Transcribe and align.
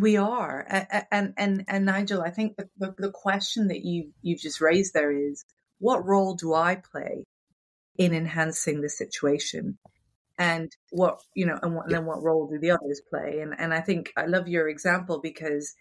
we 0.00 0.16
are, 0.16 0.66
and 1.10 1.34
and 1.36 1.64
and 1.68 1.84
Nigel, 1.84 2.22
I 2.22 2.30
think 2.30 2.56
the, 2.56 2.68
the, 2.78 2.94
the 2.98 3.10
question 3.10 3.68
that 3.68 3.84
you 3.84 4.12
you've 4.22 4.40
just 4.40 4.60
raised 4.60 4.94
there 4.94 5.12
is, 5.12 5.44
what 5.78 6.06
role 6.06 6.34
do 6.34 6.54
I 6.54 6.76
play 6.76 7.24
in 7.96 8.14
enhancing 8.14 8.80
the 8.80 8.88
situation? 8.88 9.78
and 10.38 10.70
what 10.90 11.20
you 11.34 11.44
know 11.44 11.58
and, 11.62 11.74
what, 11.74 11.86
and 11.86 11.94
then 11.94 12.06
what 12.06 12.22
role 12.22 12.46
do 12.46 12.58
the 12.58 12.70
others 12.70 13.02
play 13.10 13.40
and 13.40 13.54
and 13.58 13.74
i 13.74 13.80
think 13.80 14.12
i 14.16 14.24
love 14.24 14.48
your 14.48 14.68
example 14.68 15.20
because 15.20 15.74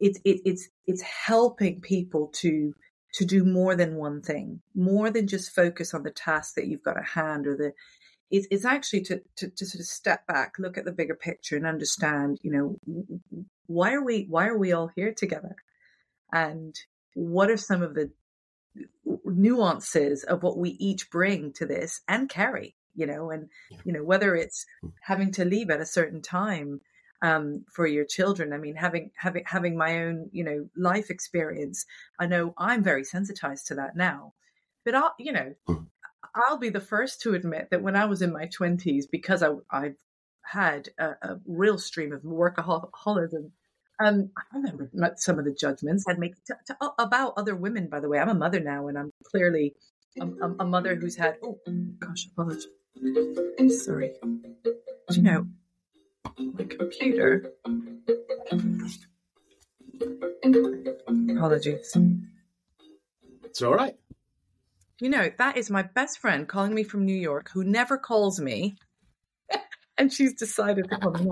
it's 0.00 0.18
it, 0.24 0.40
it's 0.44 0.68
it's 0.86 1.02
helping 1.02 1.80
people 1.80 2.28
to 2.28 2.74
to 3.12 3.24
do 3.24 3.44
more 3.44 3.76
than 3.76 3.96
one 3.96 4.22
thing 4.22 4.60
more 4.74 5.10
than 5.10 5.26
just 5.26 5.54
focus 5.54 5.94
on 5.94 6.02
the 6.02 6.10
task 6.10 6.54
that 6.54 6.66
you've 6.66 6.82
got 6.82 6.96
at 6.96 7.04
hand 7.04 7.46
or 7.46 7.56
the 7.56 7.72
it's, 8.30 8.46
it's 8.50 8.64
actually 8.64 9.02
to, 9.02 9.20
to 9.36 9.48
to 9.50 9.66
sort 9.66 9.80
of 9.80 9.86
step 9.86 10.26
back 10.26 10.54
look 10.58 10.78
at 10.78 10.84
the 10.84 10.92
bigger 10.92 11.14
picture 11.14 11.56
and 11.56 11.66
understand 11.66 12.38
you 12.42 12.50
know 12.50 12.76
why 13.66 13.92
are 13.92 14.04
we 14.04 14.26
why 14.28 14.46
are 14.46 14.58
we 14.58 14.72
all 14.72 14.90
here 14.96 15.12
together 15.12 15.54
and 16.32 16.74
what 17.14 17.50
are 17.50 17.56
some 17.56 17.82
of 17.82 17.94
the 17.94 18.10
nuances 19.24 20.24
of 20.24 20.42
what 20.42 20.58
we 20.58 20.70
each 20.70 21.10
bring 21.10 21.52
to 21.52 21.64
this 21.66 22.00
and 22.08 22.28
carry 22.28 22.74
you 22.94 23.06
know, 23.06 23.30
and, 23.30 23.48
you 23.84 23.92
know, 23.92 24.02
whether 24.02 24.34
it's 24.34 24.64
hmm. 24.80 24.88
having 25.02 25.32
to 25.32 25.44
leave 25.44 25.70
at 25.70 25.80
a 25.80 25.86
certain 25.86 26.22
time 26.22 26.80
um, 27.22 27.64
for 27.72 27.86
your 27.86 28.04
children. 28.04 28.52
I 28.52 28.58
mean, 28.58 28.76
having, 28.76 29.10
having, 29.16 29.44
having 29.46 29.76
my 29.76 30.02
own, 30.04 30.28
you 30.32 30.44
know, 30.44 30.68
life 30.76 31.10
experience, 31.10 31.86
I 32.18 32.26
know 32.26 32.54
I'm 32.58 32.82
very 32.82 33.04
sensitized 33.04 33.66
to 33.68 33.74
that 33.76 33.96
now, 33.96 34.34
but 34.84 34.94
I'll, 34.94 35.14
you 35.18 35.32
know, 35.32 35.54
mm. 35.68 35.86
I'll 36.34 36.58
be 36.58 36.70
the 36.70 36.80
first 36.80 37.22
to 37.22 37.34
admit 37.34 37.68
that 37.70 37.82
when 37.82 37.96
I 37.96 38.06
was 38.06 38.22
in 38.22 38.32
my 38.32 38.46
twenties, 38.46 39.06
because 39.06 39.42
I, 39.42 39.50
I've 39.70 39.96
had 40.44 40.88
a, 40.98 41.10
a 41.22 41.40
real 41.46 41.78
stream 41.78 42.12
of 42.12 42.22
workaholism, 42.22 43.52
um, 44.04 44.30
I 44.36 44.56
remember 44.56 44.90
some 45.16 45.38
of 45.38 45.44
the 45.44 45.54
judgments 45.58 46.04
I'd 46.08 46.18
make 46.18 46.34
to, 46.46 46.56
to, 46.66 46.76
about 46.98 47.34
other 47.36 47.54
women. 47.54 47.88
By 47.88 48.00
the 48.00 48.08
way, 48.08 48.18
I'm 48.18 48.28
a 48.28 48.34
mother 48.34 48.60
now, 48.60 48.88
and 48.88 48.98
I'm 48.98 49.12
clearly 49.24 49.74
a, 50.20 50.26
a, 50.26 50.54
a 50.60 50.64
mother 50.64 50.96
who's 50.96 51.16
had. 51.16 51.36
Oh 51.42 51.60
gosh, 52.00 52.26
apologies. 52.32 52.66
Sorry. 53.84 54.12
Do 54.22 55.16
you 55.16 55.22
know, 55.22 55.46
my 56.38 56.64
computer. 56.64 57.52
Apologies. 61.30 61.96
It's 63.44 63.62
all 63.62 63.74
right. 63.74 63.96
You 65.00 65.08
know, 65.08 65.30
that 65.38 65.56
is 65.56 65.70
my 65.70 65.82
best 65.82 66.18
friend 66.18 66.48
calling 66.48 66.74
me 66.74 66.84
from 66.84 67.04
New 67.04 67.16
York 67.16 67.50
who 67.52 67.64
never 67.64 67.98
calls 67.98 68.40
me. 68.40 68.76
and 69.98 70.12
she's 70.12 70.34
decided 70.34 70.88
to 70.90 70.98
call 70.98 71.12
me 71.12 71.30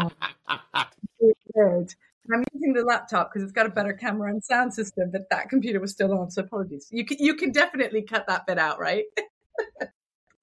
I'm 2.33 2.45
using 2.53 2.73
the 2.73 2.85
laptop 2.85 3.31
because 3.31 3.43
it's 3.43 3.53
got 3.53 3.67
a 3.67 3.71
better 3.71 3.93
camera 3.93 4.31
and 4.31 4.43
sound 4.43 4.73
system, 4.73 5.11
but 5.11 5.29
that 5.31 5.49
computer 5.49 5.81
was 5.81 5.93
still 5.93 6.17
on. 6.17 6.31
So 6.31 6.43
apologies. 6.43 6.89
You 6.91 7.05
can 7.05 7.19
you 7.21 7.35
can 7.35 7.53
definitely 7.53 8.03
cut 8.03 8.27
that 8.29 8.47
bit 8.47 8.59
out, 8.59 8.79
right? 8.79 9.05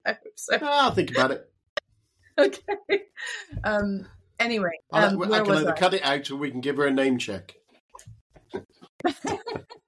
I 0.06 0.12
hope 0.12 0.18
so. 0.36 0.58
I'll 0.62 0.92
think 0.92 1.10
about 1.10 1.30
it. 1.30 1.50
okay. 2.38 3.02
Um, 3.64 4.06
anyway, 4.38 4.70
um, 4.92 5.22
I 5.22 5.40
can 5.40 5.52
either 5.52 5.72
I? 5.72 5.78
cut 5.78 5.94
it 5.94 6.04
out 6.04 6.30
or 6.30 6.36
we 6.36 6.50
can 6.50 6.60
give 6.60 6.76
her 6.76 6.86
a 6.86 6.90
name 6.90 7.18
check. 7.18 7.54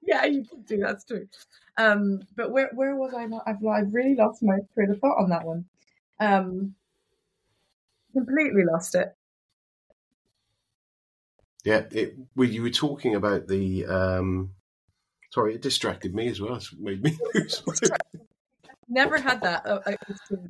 yeah, 0.02 0.24
you 0.24 0.44
can 0.44 0.62
do 0.62 0.78
that's 0.78 1.04
true. 1.04 1.28
Um, 1.76 2.22
but 2.36 2.50
where 2.50 2.70
where 2.74 2.94
was 2.94 3.14
I? 3.14 3.24
I've 3.46 3.64
I've 3.66 3.94
really 3.94 4.14
lost 4.14 4.42
my 4.42 4.58
train 4.74 4.90
of 4.90 5.00
thought 5.00 5.22
on 5.22 5.30
that 5.30 5.44
one. 5.44 5.64
Um, 6.20 6.74
completely 8.12 8.64
lost 8.64 8.94
it. 8.94 9.14
Yeah, 11.64 11.84
it, 11.90 12.16
well, 12.34 12.48
you 12.48 12.62
were 12.62 12.70
talking 12.70 13.14
about 13.14 13.48
the. 13.48 13.86
Um, 13.86 14.50
sorry, 15.30 15.54
it 15.54 15.62
distracted 15.62 16.14
me 16.14 16.28
as 16.28 16.40
well. 16.40 16.56
It 16.56 16.66
made 16.78 17.02
me 17.02 17.18
lose 17.34 17.62
never 18.92 19.18
had 19.18 19.40
that. 19.42 19.66
Uh, 19.66 19.80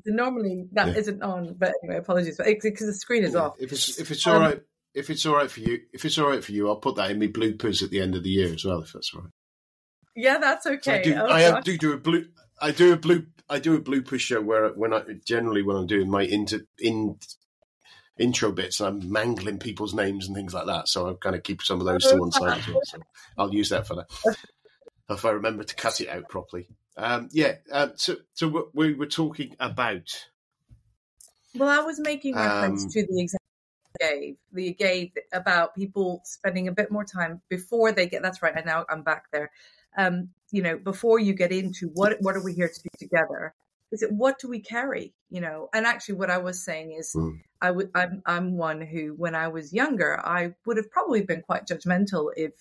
normally 0.05 0.69
that 0.73 0.89
yeah. 0.95 1.13
not 1.15 1.31
on, 1.31 1.55
but 1.55 1.73
anyway, 1.83 1.99
apologies 1.99 2.39
because 2.45 2.87
the 2.87 2.95
screen 2.95 3.25
is 3.25 3.35
yeah. 3.35 3.41
off. 3.41 3.57
If 3.59 3.73
it's 3.73 3.99
if 3.99 4.11
it's 4.11 4.27
all 4.27 4.37
um, 4.37 4.43
right, 4.43 4.61
if 4.95 5.09
it's 5.11 5.25
all 5.25 5.37
right 5.37 5.51
for 5.51 5.61
you, 5.61 5.81
if 5.93 6.05
it's 6.05 6.19
all 6.19 6.29
right 6.29 6.45
for 6.45 6.53
you, 6.53 6.69
I'll 6.69 6.77
put 6.77 6.97
that 6.97 7.11
in 7.11 7.19
my 7.19 7.29
bloopers 7.29 7.83
at 7.83 7.91
the 7.91 8.01
end 8.01 8.15
of 8.15 8.23
the 8.23 8.31
year 8.31 8.53
as 8.53 8.65
well, 8.65 8.81
if 8.81 8.93
that's 8.93 9.13
all 9.15 9.23
right. 9.23 9.31
Yeah, 10.15 10.39
that's 10.39 10.67
okay. 10.67 11.01
I 11.01 11.03
do, 11.03 11.15
oh, 11.15 11.27
I 11.27 11.41
have, 11.43 11.65
do 11.65 11.79
do 11.79 11.93
a 11.93 11.97
blue. 11.97 12.27
I 12.61 12.71
do 12.71 12.93
a 12.93 12.97
blue. 12.97 13.27
I 13.49 13.59
do 13.59 13.75
a 13.75 13.81
blooper 13.81 14.19
show 14.19 14.41
where 14.41 14.69
when 14.71 14.93
I 14.93 15.03
generally 15.25 15.63
when 15.63 15.77
I'm 15.77 15.87
doing 15.87 16.11
my 16.11 16.23
inter, 16.23 16.61
in 16.79 17.19
intro 18.19 18.53
bits, 18.53 18.81
and 18.81 19.03
I'm 19.03 19.13
mangling 19.13 19.59
people's 19.59 19.95
names 19.95 20.27
and 20.27 20.37
things 20.37 20.55
like 20.55 20.67
that. 20.67 20.89
So 20.89 21.11
I 21.11 21.15
kind 21.15 21.35
of 21.35 21.43
keep 21.43 21.63
some 21.63 21.81
of 21.81 21.87
those 21.87 22.05
to 22.05 22.17
one 22.17 22.33
side 22.33 22.59
as 22.59 22.69
well. 22.69 22.81
So 22.85 22.99
I'll 23.39 23.55
use 23.55 23.71
that 23.71 23.87
for 23.87 23.97
that 23.97 24.37
if 25.11 25.25
I 25.25 25.31
remember 25.31 25.65
to 25.65 25.75
cut 25.75 26.01
it 26.01 26.09
out 26.09 26.29
properly. 26.29 26.69
Um, 26.97 27.29
yeah. 27.33 27.57
Um, 27.71 27.93
so, 27.97 28.17
so 28.35 28.71
we 28.75 28.95
were 28.95 29.07
talking 29.07 29.57
about. 29.61 30.29
Well, 31.55 31.69
I 31.69 31.85
was 31.85 32.01
making 32.01 32.35
reference 32.35 32.85
um, 32.85 32.91
to 32.91 33.07
the 33.07 33.21
example 33.21 33.39
gave 34.01 34.37
the 34.53 34.73
gave 34.73 35.13
about 35.33 35.75
people 35.75 36.23
spending 36.25 36.67
a 36.67 36.73
bit 36.73 36.91
more 36.91 37.05
time 37.05 37.43
before 37.49 37.93
they 37.93 38.07
get. 38.07 38.23
That's 38.23 38.43
right. 38.43 38.55
And 38.57 38.65
now 38.67 38.87
I'm 38.89 39.03
back 39.03 39.27
there. 39.33 39.51
Um, 39.97 40.31
you 40.51 40.63
know, 40.63 40.79
before 40.79 41.19
you 41.19 41.33
get 41.33 41.53
into 41.53 41.89
what 41.95 42.17
what 42.21 42.37
are 42.37 42.45
we 42.45 42.53
here 42.53 42.69
to 42.69 42.83
do 42.83 42.89
together? 42.99 43.55
Is 43.91 44.03
it 44.03 44.13
what 44.13 44.39
do 44.39 44.49
we 44.49 44.61
carry? 44.61 45.13
You 45.31 45.41
know, 45.41 45.69
and 45.75 45.87
actually, 45.87 46.17
what 46.17 46.31
I 46.31 46.39
was 46.39 46.65
saying 46.65 46.93
is, 46.93 47.13
mm. 47.15 47.41
I 47.61 47.71
would. 47.71 47.91
I'm 47.95 48.23
I'm 48.27 48.57
one 48.57 48.81
who, 48.81 49.15
when 49.17 49.35
I 49.35 49.49
was 49.49 49.73
younger, 49.73 50.21
I 50.25 50.55
would 50.67 50.77
have 50.77 50.91
probably 50.91 51.23
been 51.23 51.43
quite 51.43 51.67
judgmental 51.67 52.31
if 52.37 52.53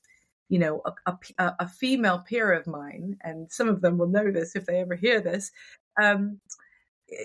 you 0.52 0.60
know, 0.60 0.82
a, 1.06 1.14
a, 1.38 1.56
a, 1.62 1.68
female 1.70 2.20
peer 2.28 2.52
of 2.52 2.68
mine, 2.68 3.16
and 3.24 3.50
some 3.50 3.70
of 3.70 3.80
them 3.80 3.98
will 3.98 4.10
know 4.10 4.30
this 4.32 4.54
if 4.54 4.66
they 4.66 4.82
ever 4.82 4.96
hear 4.96 5.22
this, 5.22 5.50
um, 5.98 6.42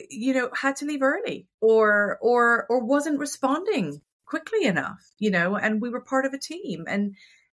you 0.08 0.32
know, 0.32 0.48
had 0.54 0.76
to 0.76 0.84
leave 0.84 1.02
early 1.02 1.48
or 1.60 2.18
or 2.20 2.66
or 2.68 2.84
wasn't 2.84 3.18
responding 3.18 4.00
quickly 4.26 4.64
enough, 4.64 5.10
you 5.18 5.30
know, 5.30 5.56
and 5.56 5.80
we 5.80 5.90
were 5.90 6.00
part 6.00 6.24
of 6.24 6.34
a 6.34 6.38
team. 6.38 6.84
And 6.88 7.16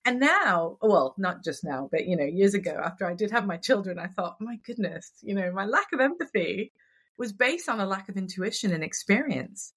and 0.07 0.21
now, 0.21 0.79
well, 0.81 1.17
not 1.19 1.43
just 1.43 1.65
now, 1.65 1.89
but 1.91 2.07
you 2.07 2.17
know, 2.17 2.25
years 2.25 2.55
ago, 2.55 2.81
after 2.83 3.05
I 3.05 3.15
did 3.15 3.33
have 3.33 3.45
my 3.45 3.57
children, 3.57 3.99
I 3.99 4.07
thought, 4.07 4.41
my 4.41 4.57
goodness, 4.65 5.11
you 5.21 5.35
know, 5.35 5.51
my 5.51 5.67
lack 5.67 5.93
of 5.93 6.01
empathy 6.01 6.73
was 7.19 7.33
based 7.33 7.69
on 7.69 7.81
a 7.81 7.87
lack 7.87 8.09
of 8.09 8.17
intuition 8.17 8.73
and 8.73 8.85
experience. 8.85 9.73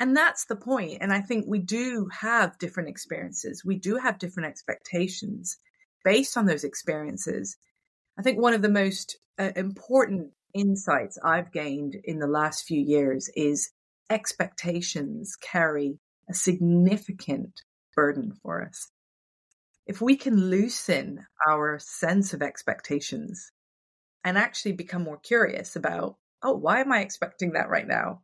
And 0.00 0.16
that's 0.16 0.46
the 0.46 0.56
point. 0.56 0.98
And 1.02 1.12
I 1.12 1.20
think 1.20 1.44
we 1.46 1.58
do 1.58 2.08
have 2.10 2.58
different 2.58 2.88
experiences. 2.88 3.62
We 3.62 3.76
do 3.76 3.96
have 3.96 4.18
different 4.18 4.48
expectations 4.48 5.58
based 6.04 6.38
on 6.38 6.46
those 6.46 6.64
experiences. 6.64 7.58
I 8.18 8.22
think 8.22 8.40
one 8.40 8.54
of 8.54 8.62
the 8.62 8.70
most 8.70 9.18
uh, 9.38 9.50
important 9.56 10.30
insights 10.54 11.18
I've 11.22 11.52
gained 11.52 11.96
in 12.02 12.18
the 12.18 12.26
last 12.26 12.64
few 12.64 12.80
years 12.80 13.28
is 13.36 13.72
expectations 14.08 15.36
carry 15.36 15.98
a 16.30 16.34
significant 16.34 17.60
burden 17.94 18.32
for 18.42 18.64
us. 18.64 18.90
If 19.86 20.00
we 20.00 20.16
can 20.16 20.36
loosen 20.36 21.26
our 21.48 21.78
sense 21.80 22.32
of 22.32 22.42
expectations 22.42 23.50
and 24.24 24.38
actually 24.38 24.72
become 24.72 25.02
more 25.02 25.18
curious 25.18 25.76
about, 25.76 26.16
oh, 26.42 26.56
why 26.56 26.80
am 26.80 26.92
I 26.92 27.00
expecting 27.00 27.52
that 27.52 27.70
right 27.70 27.86
now? 27.86 28.22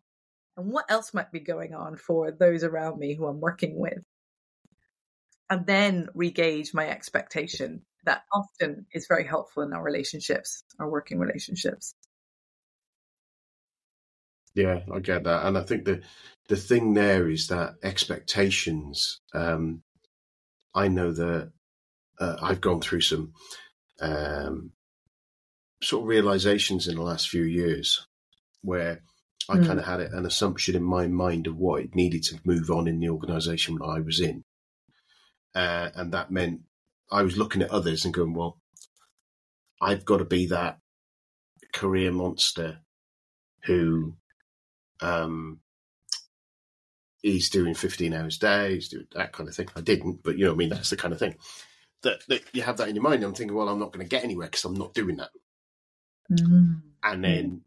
and 0.57 0.71
what 0.71 0.91
else 0.91 1.13
might 1.13 1.31
be 1.31 1.41
going 1.41 1.75
on 1.75 1.97
for 1.97 2.33
those 2.33 2.65
around 2.65 2.99
me 2.99 3.15
who 3.15 3.27
I'm 3.27 3.41
working 3.41 3.79
with. 3.79 4.03
And 5.51 5.67
then 5.67 6.09
regauge 6.17 6.75
my 6.75 6.89
expectation. 6.89 7.83
That 8.05 8.23
often 8.33 8.87
is 8.93 9.07
very 9.09 9.27
helpful 9.27 9.63
in 9.63 9.73
our 9.73 9.83
relationships, 9.83 10.65
our 10.81 10.89
working 10.89 11.19
relationships. 11.19 11.95
Yeah, 14.55 14.81
I 14.93 15.01
get 15.01 15.25
that, 15.25 15.47
and 15.47 15.59
I 15.59 15.63
think 15.63 15.85
the 15.85 16.03
the 16.49 16.57
thing 16.57 16.95
there 16.95 17.29
is 17.29 17.49
that 17.49 17.75
expectations. 17.83 19.21
Um, 19.35 19.83
I 20.77 20.89
know 20.89 21.11
that 21.11 21.53
uh, 22.21 22.37
I've 22.43 22.61
gone 22.61 22.83
through 22.83 23.01
some 23.01 23.33
um, 24.01 24.73
sort 25.83 26.03
of 26.03 26.09
realizations 26.09 26.87
in 26.87 26.97
the 26.97 27.03
last 27.03 27.31
few 27.31 27.43
years 27.43 28.07
where 28.63 29.01
I 29.49 29.57
mm. 29.57 29.67
kind 29.67 29.79
of 29.79 29.87
had 29.87 30.01
an 30.01 30.27
assumption 30.27 30.77
in 30.77 30.83
my 30.83 31.07
mind 31.07 31.47
of 31.47 31.57
what 31.57 31.83
it 31.83 31.95
needed 31.95 32.25
to 32.25 32.41
move 32.45 32.71
on 32.71 32.89
in 32.89 33.01
the 33.01 33.09
organisation 33.09 33.79
I 33.83 34.01
was 34.01 34.21
in, 34.21 34.45
uh, 35.55 35.91
and 35.95 36.13
that 36.13 36.31
meant 36.31 36.61
I 37.11 37.23
was 37.23 37.39
looking 37.39 37.63
at 37.63 37.71
others 37.71 38.05
and 38.05 38.13
going, 38.13 38.35
"Well, 38.35 38.59
I've 39.81 40.05
got 40.05 40.19
to 40.19 40.25
be 40.25 40.47
that 40.47 40.79
career 41.73 42.13
monster 42.13 42.81
who 43.65 44.17
um, 45.01 45.61
he's 47.33 47.51
doing 47.51 47.75
15 47.75 48.15
hours 48.15 48.37
a 48.37 48.41
day, 48.41 48.75
he's 48.75 48.89
doing 48.89 49.07
that 49.13 49.33
kind 49.33 49.49
of 49.49 49.55
thing. 49.55 49.69
I 49.75 49.81
didn't, 49.81 50.23
but 50.23 50.39
you 50.39 50.45
know, 50.45 50.53
I 50.53 50.57
mean, 50.57 50.71
that's 50.71 50.91
the 50.91 50.97
kind 50.97 51.13
of 51.13 51.19
thing 51.19 51.37
that, 52.03 52.21
that 52.29 52.43
you 52.53 52.63
have 52.63 52.77
that 52.79 52.89
in 52.89 52.95
your 52.95 53.03
mind. 53.03 53.23
I'm 53.23 53.35
thinking, 53.35 53.57
well, 53.57 53.69
I'm 53.69 53.79
not 53.79 53.93
going 53.93 54.05
to 54.05 54.09
get 54.09 54.25
anywhere 54.25 54.47
because 54.47 54.65
I'm 54.65 54.75
not 54.75 54.95
doing 54.95 55.17
that. 55.17 55.31
Mm-hmm. 56.31 56.75
And 57.03 57.25
then 57.25 57.63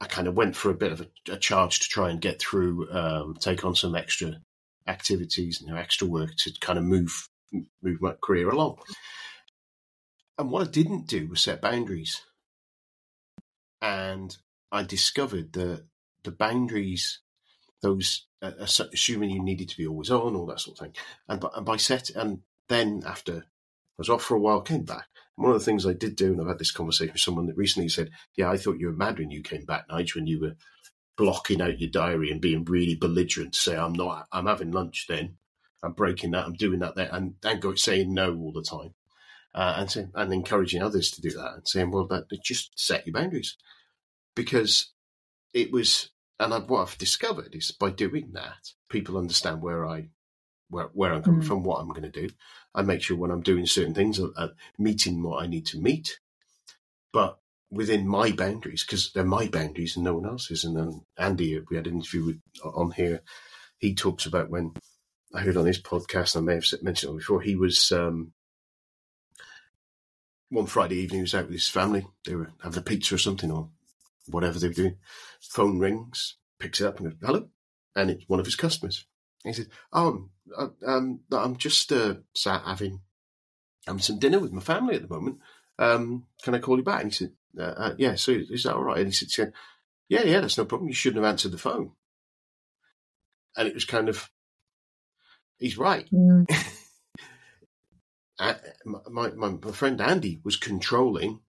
I 0.00 0.06
kind 0.06 0.28
of 0.28 0.34
went 0.34 0.56
for 0.56 0.70
a 0.70 0.74
bit 0.74 0.92
of 0.92 1.00
a, 1.00 1.32
a 1.32 1.36
charge 1.36 1.80
to 1.80 1.88
try 1.88 2.10
and 2.10 2.20
get 2.20 2.40
through, 2.40 2.90
um, 2.92 3.34
take 3.38 3.64
on 3.64 3.74
some 3.74 3.94
extra 3.94 4.40
activities 4.86 5.60
and 5.60 5.68
you 5.68 5.74
know, 5.74 5.80
extra 5.80 6.06
work 6.06 6.34
to 6.36 6.52
kind 6.60 6.78
of 6.78 6.84
move 6.84 7.28
move 7.82 8.00
my 8.00 8.14
career 8.22 8.48
along. 8.48 8.78
And 10.38 10.50
what 10.50 10.66
I 10.66 10.70
didn't 10.70 11.06
do 11.06 11.28
was 11.28 11.40
set 11.40 11.62
boundaries. 11.62 12.22
And 13.80 14.36
I 14.70 14.82
discovered 14.82 15.52
that 15.54 15.84
the 16.24 16.30
boundaries, 16.30 17.20
those 17.80 18.27
assuming 18.42 19.30
you 19.30 19.42
needed 19.42 19.68
to 19.68 19.76
be 19.76 19.86
always 19.86 20.10
on, 20.10 20.36
all 20.36 20.46
that 20.46 20.60
sort 20.60 20.78
of 20.78 20.84
thing, 20.84 20.94
and 21.28 21.44
and 21.54 21.66
by 21.66 21.76
set, 21.76 22.10
and 22.10 22.40
then 22.68 23.02
after 23.06 23.36
I 23.36 23.98
was 23.98 24.10
off 24.10 24.22
for 24.22 24.36
a 24.36 24.40
while, 24.40 24.60
came 24.60 24.84
back. 24.84 25.06
And 25.36 25.44
one 25.44 25.52
of 25.54 25.58
the 25.58 25.64
things 25.64 25.86
I 25.86 25.92
did 25.92 26.16
do, 26.16 26.32
and 26.32 26.40
I've 26.40 26.48
had 26.48 26.58
this 26.58 26.70
conversation 26.70 27.12
with 27.12 27.22
someone 27.22 27.46
that 27.46 27.56
recently 27.56 27.88
said, 27.88 28.10
"Yeah, 28.34 28.50
I 28.50 28.56
thought 28.56 28.78
you 28.78 28.86
were 28.86 28.92
mad 28.92 29.18
when 29.18 29.30
you 29.30 29.42
came 29.42 29.64
back, 29.64 29.86
Nigel, 29.88 30.20
when 30.20 30.26
you 30.26 30.40
were 30.40 30.56
blocking 31.18 31.60
out 31.60 31.80
your 31.80 31.90
diary 31.90 32.30
and 32.30 32.40
being 32.40 32.64
really 32.64 32.94
belligerent 32.94 33.52
to 33.52 33.58
say, 33.58 33.76
I'm 33.76 33.92
not, 33.92 34.28
I'm 34.32 34.46
having 34.46 34.70
lunch 34.70 35.06
then, 35.08 35.36
I'm 35.82 35.92
breaking 35.92 36.30
that, 36.30 36.46
I'm 36.46 36.54
doing 36.54 36.78
that 36.78 36.94
there, 36.94 37.10
and 37.12 37.34
and 37.42 37.60
go 37.60 37.74
saying 37.74 38.14
no 38.14 38.34
all 38.36 38.52
the 38.52 38.62
time, 38.62 38.94
uh, 39.54 39.74
and 39.78 40.10
and 40.14 40.32
encouraging 40.32 40.82
others 40.82 41.10
to 41.10 41.20
do 41.20 41.30
that, 41.30 41.54
and 41.54 41.68
saying, 41.68 41.90
well, 41.90 42.06
that 42.06 42.26
just 42.42 42.78
set 42.78 43.06
your 43.06 43.12
boundaries, 43.12 43.56
because 44.34 44.92
it 45.52 45.72
was, 45.72 46.10
and 46.40 46.54
I, 46.54 46.58
what 46.60 46.82
I've 46.82 46.98
discovered 46.98 47.54
is 47.54 47.70
by 47.72 47.90
doing 47.90 48.30
that, 48.32 48.72
people 48.88 49.18
understand 49.18 49.62
where 49.62 49.86
I 49.86 50.08
where, 50.70 50.90
where 50.92 51.14
I'm 51.14 51.22
coming 51.22 51.40
mm. 51.40 51.46
from, 51.46 51.62
what 51.62 51.80
I'm 51.80 51.88
going 51.88 52.02
to 52.02 52.10
do. 52.10 52.28
I 52.74 52.82
make 52.82 53.02
sure 53.02 53.16
when 53.16 53.30
I'm 53.30 53.40
doing 53.40 53.66
certain 53.66 53.94
things, 53.94 54.18
I'm 54.18 54.32
uh, 54.36 54.48
meeting 54.78 55.22
what 55.22 55.42
I 55.42 55.46
need 55.46 55.64
to 55.66 55.80
meet. 55.80 56.18
But 57.12 57.38
within 57.70 58.06
my 58.06 58.32
boundaries 58.32 58.84
because 58.84 59.12
they're 59.12 59.24
my 59.24 59.48
boundaries 59.48 59.96
and 59.96 60.04
no 60.04 60.14
one 60.14 60.26
else's. 60.26 60.64
And 60.64 60.76
then 60.76 61.02
Andy, 61.16 61.60
we 61.70 61.76
had 61.76 61.86
an 61.86 61.96
interview 61.96 62.24
with, 62.24 62.40
on 62.64 62.90
here. 62.92 63.22
He 63.78 63.94
talks 63.94 64.26
about 64.26 64.50
when 64.50 64.72
I 65.34 65.40
heard 65.40 65.56
on 65.56 65.66
his 65.66 65.80
podcast, 65.80 66.34
and 66.34 66.44
I 66.44 66.46
may 66.46 66.54
have 66.54 66.82
mentioned 66.82 67.14
it 67.14 67.18
before. 67.18 67.42
He 67.42 67.54
was 67.54 67.92
um, 67.92 68.32
one 70.48 70.66
Friday 70.66 70.96
evening. 70.96 71.18
He 71.18 71.22
was 71.22 71.34
out 71.34 71.44
with 71.44 71.54
his 71.54 71.68
family. 71.68 72.06
They 72.24 72.34
were 72.34 72.50
having 72.62 72.78
a 72.78 72.82
pizza 72.82 73.14
or 73.14 73.18
something 73.18 73.50
or 73.50 73.68
whatever 74.30 74.58
they 74.58 74.68
were 74.68 74.74
doing. 74.74 74.96
Phone 75.40 75.78
rings, 75.78 76.36
picks 76.58 76.80
it 76.80 76.86
up 76.86 77.00
and 77.00 77.10
goes, 77.10 77.18
"Hello," 77.22 77.48
and 77.94 78.10
it's 78.10 78.28
one 78.28 78.40
of 78.40 78.46
his 78.46 78.56
customers. 78.56 79.06
And 79.44 79.54
he 79.54 79.62
said, 79.62 79.70
"Oh, 79.92 80.28
um, 80.56 80.74
um 80.86 81.20
I'm 81.32 81.56
just 81.56 81.92
uh, 81.92 82.14
sat 82.34 82.62
having 82.64 83.00
having 83.86 84.02
some 84.02 84.18
dinner 84.18 84.38
with 84.38 84.52
my 84.52 84.60
family 84.60 84.96
at 84.96 85.02
the 85.02 85.14
moment. 85.14 85.38
Um, 85.78 86.26
can 86.42 86.54
I 86.54 86.58
call 86.58 86.76
you 86.76 86.84
back?" 86.84 87.02
And 87.02 87.12
he 87.12 87.16
said, 87.16 87.32
uh, 87.58 87.62
uh, 87.62 87.94
yeah, 87.98 88.14
so 88.14 88.32
is 88.32 88.64
that 88.64 88.74
all 88.74 88.82
right? 88.84 88.98
And 88.98 89.06
he 89.08 89.12
said, 89.12 89.52
yeah, 90.08 90.22
yeah, 90.22 90.40
that's 90.40 90.58
no 90.58 90.64
problem. 90.64 90.88
You 90.88 90.94
shouldn't 90.94 91.22
have 91.22 91.30
answered 91.30 91.52
the 91.52 91.58
phone. 91.58 91.92
And 93.56 93.66
it 93.66 93.74
was 93.74 93.84
kind 93.84 94.08
of, 94.08 94.30
he's 95.58 95.78
right. 95.78 96.08
Mm. 98.40 98.54
my, 99.10 99.30
my, 99.30 99.48
my 99.50 99.72
friend 99.72 100.00
Andy 100.00 100.40
was 100.44 100.54
controlling 100.54 101.40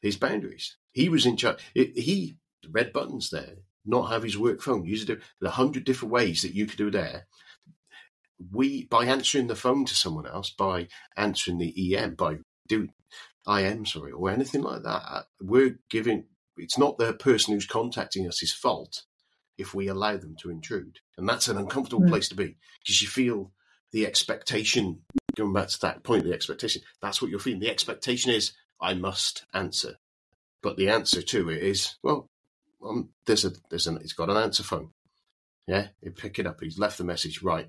his 0.00 0.16
boundaries. 0.16 0.76
He 0.92 1.08
was 1.08 1.26
in 1.26 1.36
charge. 1.36 1.58
It, 1.74 1.96
he 1.98 2.36
red 2.70 2.92
buttons 2.92 3.30
there, 3.30 3.56
not 3.84 4.10
have 4.10 4.22
his 4.22 4.38
work 4.38 4.60
phone. 4.60 4.84
Use 4.84 5.08
it. 5.08 5.20
The 5.40 5.50
hundred 5.50 5.84
different 5.84 6.12
ways 6.12 6.42
that 6.42 6.54
you 6.54 6.66
could 6.66 6.78
do 6.78 6.90
there. 6.90 7.26
We 8.52 8.86
by 8.86 9.04
answering 9.04 9.46
the 9.46 9.56
phone 9.56 9.84
to 9.86 9.94
someone 9.94 10.26
else, 10.26 10.50
by 10.50 10.88
answering 11.16 11.58
the 11.58 11.96
EM, 11.96 12.14
by 12.14 12.38
doing 12.68 12.92
I 13.46 13.62
am 13.62 13.84
sorry, 13.86 14.12
or 14.12 14.30
anything 14.30 14.62
like 14.62 14.82
that. 14.82 15.26
We're 15.40 15.78
giving, 15.90 16.24
it's 16.56 16.78
not 16.78 16.98
the 16.98 17.12
person 17.12 17.54
who's 17.54 17.66
contacting 17.66 18.26
us 18.28 18.40
his 18.40 18.52
fault 18.52 19.02
if 19.58 19.74
we 19.74 19.88
allow 19.88 20.16
them 20.16 20.36
to 20.40 20.50
intrude. 20.50 21.00
And 21.16 21.28
that's 21.28 21.48
an 21.48 21.56
uncomfortable 21.56 22.04
mm. 22.04 22.08
place 22.08 22.28
to 22.28 22.34
be 22.34 22.56
because 22.80 23.02
you 23.02 23.08
feel 23.08 23.52
the 23.92 24.06
expectation, 24.06 25.00
going 25.36 25.52
back 25.52 25.68
to 25.68 25.80
that 25.80 26.02
point, 26.02 26.24
the 26.24 26.32
expectation, 26.32 26.82
that's 27.00 27.20
what 27.20 27.30
you're 27.30 27.40
feeling. 27.40 27.60
The 27.60 27.70
expectation 27.70 28.30
is, 28.30 28.52
I 28.80 28.94
must 28.94 29.44
answer. 29.52 29.96
But 30.62 30.76
the 30.76 30.88
answer 30.88 31.22
to 31.22 31.50
it 31.50 31.62
is, 31.62 31.96
well, 32.02 32.28
um, 32.84 33.10
there's 33.26 33.44
a, 33.44 33.52
there's 33.68 33.86
an, 33.86 33.98
he's 34.00 34.12
got 34.12 34.30
an 34.30 34.36
answer 34.36 34.62
phone. 34.62 34.90
Yeah, 35.66 35.88
he 36.02 36.10
pick 36.10 36.38
it 36.38 36.46
up. 36.46 36.60
He's 36.60 36.78
left 36.78 36.98
the 36.98 37.04
message 37.04 37.42
right. 37.42 37.68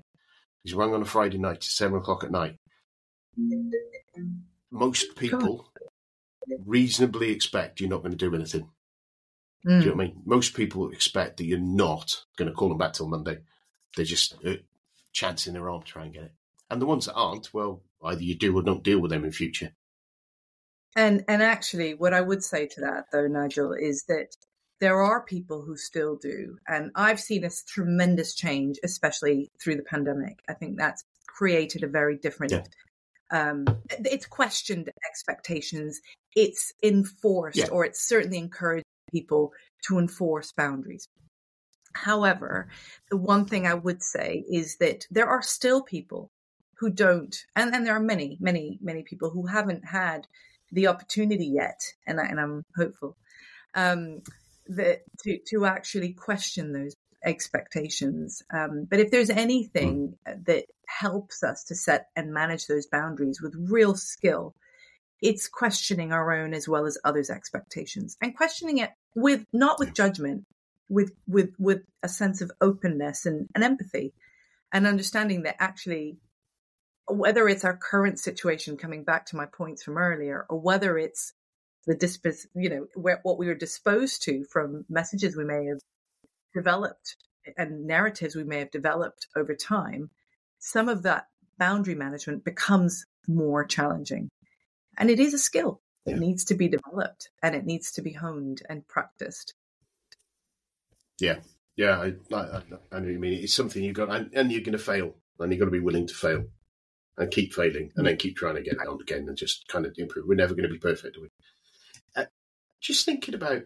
He's 0.62 0.74
rung 0.74 0.94
on 0.94 1.02
a 1.02 1.06
Friday 1.06 1.38
night 1.38 1.56
at 1.56 1.64
seven 1.64 1.98
o'clock 1.98 2.24
at 2.24 2.30
night 2.30 2.56
most 4.70 5.16
people 5.16 5.70
reasonably 6.66 7.30
expect 7.30 7.80
you're 7.80 7.88
not 7.88 8.02
going 8.02 8.16
to 8.16 8.18
do 8.18 8.34
anything. 8.34 8.68
Mm. 9.66 9.78
Do 9.80 9.84
you 9.84 9.90
know 9.90 9.96
what 9.96 10.04
I 10.04 10.06
mean? 10.08 10.22
Most 10.26 10.54
people 10.54 10.90
expect 10.90 11.38
that 11.38 11.44
you're 11.44 11.58
not 11.58 12.24
going 12.36 12.50
to 12.50 12.54
call 12.54 12.68
them 12.68 12.78
back 12.78 12.92
till 12.92 13.08
Monday. 13.08 13.38
They're 13.96 14.04
just 14.04 14.34
uh, 14.44 14.54
chancing 15.12 15.54
their 15.54 15.70
arm 15.70 15.82
to 15.82 15.86
try 15.86 16.04
and 16.04 16.12
get 16.12 16.24
it. 16.24 16.32
And 16.70 16.82
the 16.82 16.86
ones 16.86 17.06
that 17.06 17.14
aren't, 17.14 17.54
well, 17.54 17.82
either 18.04 18.22
you 18.22 18.34
do 18.34 18.56
or 18.56 18.62
don't 18.62 18.82
deal 18.82 19.00
with 19.00 19.10
them 19.10 19.24
in 19.24 19.30
future. 19.30 19.72
And 20.96 21.24
and 21.28 21.42
actually, 21.42 21.94
what 21.94 22.14
I 22.14 22.20
would 22.20 22.42
say 22.42 22.66
to 22.66 22.80
that, 22.82 23.06
though, 23.12 23.26
Nigel, 23.26 23.72
is 23.72 24.04
that 24.08 24.36
there 24.80 25.00
are 25.00 25.24
people 25.24 25.62
who 25.62 25.76
still 25.76 26.16
do, 26.16 26.56
and 26.68 26.90
I've 26.94 27.20
seen 27.20 27.44
a 27.44 27.50
tremendous 27.68 28.34
change, 28.34 28.78
especially 28.84 29.50
through 29.62 29.76
the 29.76 29.82
pandemic. 29.82 30.40
I 30.48 30.54
think 30.54 30.78
that's 30.78 31.04
created 31.26 31.82
a 31.82 31.88
very 31.88 32.16
different 32.16 32.52
yeah 32.52 32.62
um, 33.30 33.64
it's 33.88 34.26
questioned 34.26 34.90
expectations. 35.10 36.00
It's 36.36 36.72
enforced, 36.82 37.58
yeah. 37.58 37.68
or 37.68 37.84
it's 37.84 38.06
certainly 38.06 38.38
encouraged 38.38 38.84
people 39.10 39.52
to 39.88 39.98
enforce 39.98 40.52
boundaries. 40.52 41.08
However, 41.94 42.68
the 43.10 43.16
one 43.16 43.44
thing 43.44 43.66
I 43.66 43.74
would 43.74 44.02
say 44.02 44.44
is 44.50 44.76
that 44.78 45.06
there 45.10 45.28
are 45.28 45.42
still 45.42 45.82
people 45.82 46.30
who 46.78 46.90
don't, 46.90 47.36
and, 47.54 47.74
and 47.74 47.86
there 47.86 47.94
are 47.94 48.00
many, 48.00 48.36
many, 48.40 48.78
many 48.82 49.02
people 49.02 49.30
who 49.30 49.46
haven't 49.46 49.84
had 49.84 50.26
the 50.72 50.88
opportunity 50.88 51.46
yet, 51.46 51.80
and, 52.06 52.20
I, 52.20 52.24
and 52.24 52.40
I'm 52.40 52.64
hopeful 52.76 53.16
um, 53.74 54.22
that 54.68 55.02
to 55.22 55.38
to 55.50 55.66
actually 55.66 56.12
question 56.12 56.72
those 56.72 56.94
expectations. 57.24 58.42
Um, 58.52 58.86
but 58.88 59.00
if 59.00 59.10
there's 59.10 59.30
anything 59.30 60.14
mm. 60.26 60.44
that 60.46 60.66
helps 60.86 61.42
us 61.42 61.64
to 61.64 61.74
set 61.74 62.08
and 62.16 62.32
manage 62.32 62.66
those 62.66 62.86
boundaries 62.86 63.40
with 63.40 63.54
real 63.56 63.94
skill, 63.94 64.54
it's 65.20 65.48
questioning 65.48 66.12
our 66.12 66.32
own 66.32 66.54
as 66.54 66.68
well 66.68 66.86
as 66.86 66.98
others' 67.04 67.30
expectations 67.30 68.16
and 68.20 68.36
questioning 68.36 68.78
it 68.78 68.90
with 69.14 69.44
not 69.52 69.78
with 69.78 69.94
judgment, 69.94 70.44
with 70.88 71.12
with 71.26 71.54
with 71.58 71.82
a 72.02 72.08
sense 72.08 72.40
of 72.40 72.50
openness 72.60 73.26
and, 73.26 73.48
and 73.54 73.64
empathy, 73.64 74.12
and 74.72 74.86
understanding 74.86 75.42
that 75.42 75.56
actually 75.58 76.16
whether 77.08 77.48
it's 77.48 77.64
our 77.64 77.76
current 77.76 78.18
situation 78.18 78.76
coming 78.76 79.04
back 79.04 79.26
to 79.26 79.36
my 79.36 79.46
points 79.46 79.82
from 79.82 79.98
earlier 79.98 80.46
or 80.48 80.58
whether 80.58 80.96
it's 80.96 81.32
the 81.86 81.94
dispos 81.94 82.46
you 82.54 82.70
know 82.70 82.86
where, 82.94 83.20
what 83.24 83.38
we 83.38 83.46
were 83.46 83.54
disposed 83.54 84.22
to 84.22 84.44
from 84.50 84.84
messages 84.88 85.36
we 85.36 85.44
may 85.44 85.66
have 85.66 85.80
developed 86.54 87.16
and 87.56 87.86
narratives 87.86 88.34
we 88.34 88.44
may 88.44 88.58
have 88.58 88.70
developed 88.70 89.26
over 89.36 89.54
time, 89.54 90.10
some 90.58 90.88
of 90.88 91.02
that 91.02 91.26
boundary 91.58 91.94
management 91.94 92.44
becomes 92.44 93.04
more 93.28 93.64
challenging. 93.64 94.30
And 94.96 95.10
it 95.10 95.20
is 95.20 95.34
a 95.34 95.38
skill 95.38 95.80
that 96.06 96.12
yeah. 96.12 96.20
needs 96.20 96.44
to 96.46 96.54
be 96.54 96.68
developed 96.68 97.30
and 97.42 97.54
it 97.54 97.66
needs 97.66 97.92
to 97.92 98.02
be 98.02 98.12
honed 98.12 98.62
and 98.68 98.86
practiced. 98.86 99.54
Yeah, 101.20 101.36
yeah, 101.76 102.00
I, 102.00 102.34
I, 102.34 102.62
I 102.92 103.00
know 103.00 103.08
you 103.08 103.18
mean. 103.18 103.34
It's 103.34 103.54
something 103.54 103.82
you've 103.82 103.94
got, 103.94 104.10
and, 104.10 104.30
and 104.34 104.50
you're 104.50 104.62
going 104.62 104.72
to 104.72 104.78
fail, 104.78 105.14
and 105.38 105.52
you've 105.52 105.60
got 105.60 105.66
to 105.66 105.70
be 105.70 105.80
willing 105.80 106.08
to 106.08 106.14
fail 106.14 106.44
and 107.16 107.30
keep 107.30 107.54
failing, 107.54 107.92
and 107.96 108.06
then 108.06 108.16
keep 108.16 108.36
trying 108.36 108.56
to 108.56 108.62
get 108.62 108.78
on 108.86 109.00
again 109.00 109.26
and 109.28 109.36
just 109.36 109.68
kind 109.68 109.86
of 109.86 109.94
improve. 109.96 110.26
We're 110.26 110.34
never 110.34 110.54
going 110.54 110.68
to 110.68 110.72
be 110.72 110.78
perfect, 110.78 111.16
are 111.16 111.22
we? 111.22 111.28
Uh, 112.16 112.24
just 112.80 113.04
thinking 113.04 113.34
about 113.34 113.62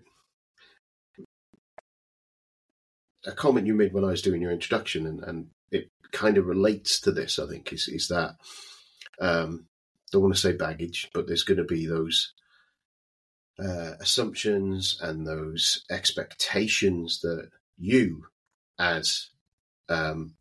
a 3.26 3.32
comment 3.32 3.66
you 3.66 3.74
made 3.74 3.92
when 3.92 4.04
I 4.04 4.08
was 4.08 4.22
doing 4.22 4.42
your 4.42 4.52
introduction, 4.52 5.06
and, 5.06 5.22
and 5.24 5.46
it 5.70 5.90
kind 6.12 6.38
of 6.38 6.46
relates 6.46 7.00
to 7.00 7.12
this. 7.12 7.38
I 7.38 7.46
think 7.46 7.72
is 7.72 7.88
is 7.88 8.08
that 8.08 8.36
um, 9.20 9.66
don't 10.12 10.22
want 10.22 10.34
to 10.34 10.40
say 10.40 10.52
baggage, 10.52 11.10
but 11.12 11.26
there's 11.26 11.42
going 11.42 11.58
to 11.58 11.64
be 11.64 11.86
those 11.86 12.32
uh, 13.58 13.92
assumptions 14.00 14.98
and 15.02 15.26
those 15.26 15.84
expectations 15.90 17.20
that 17.20 17.50
you, 17.76 18.26
as 18.78 19.30
um, 19.88 20.34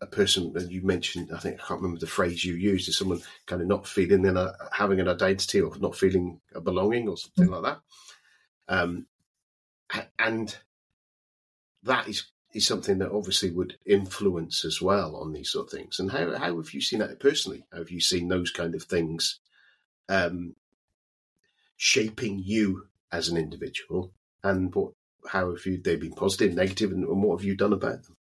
a 0.00 0.06
person 0.06 0.52
that 0.52 0.70
you 0.70 0.82
mentioned, 0.82 1.30
I 1.34 1.38
think 1.38 1.56
I 1.56 1.66
can't 1.66 1.80
remember 1.80 2.00
the 2.00 2.06
phrase 2.06 2.44
you 2.44 2.54
used, 2.54 2.88
is 2.88 2.96
someone 2.96 3.20
kind 3.46 3.62
of 3.62 3.68
not 3.68 3.86
feeling 3.86 4.24
in 4.24 4.36
a, 4.36 4.54
having 4.72 5.00
an 5.00 5.08
identity 5.08 5.60
or 5.60 5.76
not 5.78 5.96
feeling 5.96 6.40
a 6.54 6.60
belonging 6.60 7.08
or 7.08 7.16
something 7.16 7.46
mm-hmm. 7.46 7.64
like 7.64 7.74
that. 7.74 7.80
Um, 8.68 9.06
and 10.18 10.56
that 11.82 12.08
is 12.08 12.26
is 12.54 12.66
something 12.66 12.98
that 12.98 13.12
obviously 13.12 13.50
would 13.50 13.76
influence 13.84 14.64
as 14.64 14.80
well 14.80 15.16
on 15.16 15.32
these 15.32 15.50
sort 15.50 15.66
of 15.66 15.78
things. 15.78 15.98
And 15.98 16.10
how 16.10 16.36
how 16.36 16.56
have 16.56 16.72
you 16.72 16.80
seen 16.80 17.00
that 17.00 17.20
personally? 17.20 17.64
How 17.72 17.78
have 17.78 17.90
you 17.90 18.00
seen 18.00 18.28
those 18.28 18.50
kind 18.50 18.74
of 18.74 18.84
things 18.84 19.40
um, 20.08 20.54
shaping 21.76 22.40
you 22.44 22.86
as 23.12 23.28
an 23.28 23.36
individual? 23.36 24.12
And 24.42 24.74
what 24.74 24.92
how 25.28 25.50
have 25.50 25.66
you 25.66 25.80
they 25.82 25.96
been 25.96 26.12
positive, 26.12 26.54
negative, 26.54 26.92
and, 26.92 27.04
and 27.04 27.22
what 27.22 27.38
have 27.38 27.44
you 27.46 27.56
done 27.56 27.72
about 27.72 28.04
them? 28.04 28.16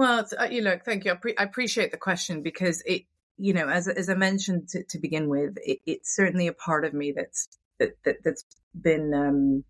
Well, 0.00 0.26
uh, 0.38 0.44
you 0.44 0.62
look, 0.62 0.82
thank 0.82 1.04
you. 1.04 1.12
I, 1.12 1.14
pre- 1.16 1.36
I, 1.36 1.42
appreciate 1.42 1.90
the 1.90 1.98
question 1.98 2.40
because 2.40 2.82
it, 2.86 3.02
you 3.36 3.52
know, 3.52 3.68
as 3.68 3.86
as 3.86 4.08
I 4.08 4.14
mentioned 4.14 4.70
to, 4.70 4.82
to 4.84 4.98
begin 4.98 5.28
with, 5.28 5.58
it, 5.62 5.80
it's 5.84 6.16
certainly 6.16 6.46
a 6.46 6.54
part 6.54 6.86
of 6.86 6.94
me 6.94 7.12
that's 7.12 7.48
that, 7.78 8.02
that 8.04 8.16
has 8.24 8.46
been. 8.80 9.12
Um, 9.12 9.64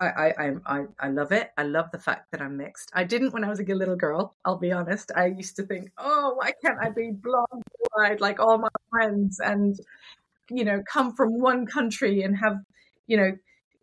I, 0.00 0.32
I 0.36 0.50
I 0.66 0.84
I 0.98 1.08
love 1.10 1.30
it. 1.30 1.52
I 1.56 1.62
love 1.62 1.92
the 1.92 2.00
fact 2.00 2.32
that 2.32 2.42
I'm 2.42 2.56
mixed. 2.56 2.90
I 2.92 3.04
didn't 3.04 3.32
when 3.32 3.44
I 3.44 3.50
was 3.50 3.60
a 3.60 3.62
little 3.62 3.94
girl. 3.94 4.34
I'll 4.44 4.58
be 4.58 4.72
honest. 4.72 5.12
I 5.14 5.26
used 5.26 5.54
to 5.56 5.62
think, 5.62 5.92
oh, 5.96 6.34
why 6.34 6.50
can't 6.60 6.80
I 6.82 6.90
be 6.90 7.12
blonde, 7.12 7.46
blue-eyed 7.52 8.20
like 8.20 8.40
all 8.40 8.58
my 8.58 8.68
friends, 8.90 9.38
and 9.38 9.78
you 10.50 10.64
know, 10.64 10.82
come 10.92 11.14
from 11.14 11.40
one 11.40 11.66
country 11.66 12.22
and 12.22 12.36
have, 12.36 12.56
you 13.06 13.16
know, 13.16 13.30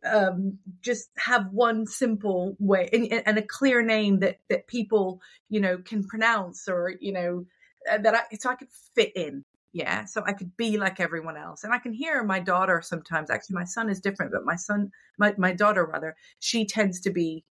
um, 0.05 0.57
just 0.81 1.09
have 1.17 1.51
one 1.51 1.85
simple 1.85 2.55
way 2.59 2.89
and, 2.91 3.11
and, 3.25 3.37
a 3.37 3.41
clear 3.41 3.81
name 3.81 4.19
that 4.19 4.39
that 4.49 4.67
people 4.67 5.21
you 5.49 5.59
know 5.59 5.77
can 5.77 6.03
pronounce 6.03 6.67
or 6.67 6.93
you 6.99 7.11
know 7.11 7.45
uh, 7.91 7.97
that 7.99 8.15
I 8.15 8.35
so 8.35 8.49
I 8.49 8.55
could 8.55 8.71
fit 8.95 9.11
in. 9.15 9.43
Yeah, 9.73 10.03
so 10.03 10.21
I 10.25 10.33
could 10.33 10.57
be 10.57 10.77
like 10.77 10.99
everyone 10.99 11.37
else, 11.37 11.63
and 11.63 11.73
I 11.73 11.79
can 11.79 11.93
hear 11.93 12.23
my 12.23 12.39
daughter 12.39 12.81
sometimes. 12.83 13.29
Actually, 13.29 13.55
my 13.55 13.63
son 13.63 13.89
is 13.89 14.01
different, 14.01 14.33
but 14.33 14.43
my 14.43 14.55
son, 14.55 14.91
my 15.17 15.33
my 15.37 15.53
daughter 15.53 15.85
rather, 15.85 16.15
she 16.39 16.65
tends 16.65 16.99
to 17.01 17.09
be 17.09 17.45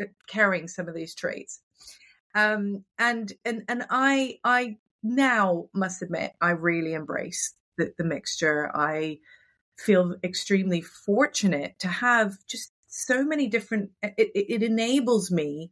uh, 0.00 0.06
carrying 0.28 0.66
some 0.66 0.88
of 0.88 0.94
these 0.94 1.14
traits. 1.14 1.60
Um, 2.34 2.84
and 2.98 3.32
and 3.44 3.64
and 3.68 3.84
I 3.90 4.38
I 4.44 4.78
now 5.02 5.68
must 5.74 6.00
admit 6.02 6.32
I 6.40 6.50
really 6.50 6.94
embrace 6.94 7.54
the, 7.76 7.92
the 7.98 8.04
mixture. 8.04 8.70
I 8.74 9.18
feel 9.78 10.16
extremely 10.24 10.80
fortunate 10.80 11.78
to 11.78 11.88
have 11.88 12.36
just 12.46 12.72
so 12.88 13.24
many 13.24 13.46
different 13.46 13.90
it, 14.02 14.30
it, 14.34 14.62
enables 14.62 15.30
me 15.30 15.70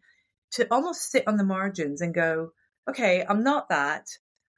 to 0.53 0.67
almost 0.71 1.11
sit 1.11 1.27
on 1.27 1.37
the 1.37 1.45
margins 1.45 2.01
and 2.01 2.15
go 2.15 2.53
okay 2.89 3.25
i'm 3.29 3.43
not 3.43 3.69
that. 3.69 4.07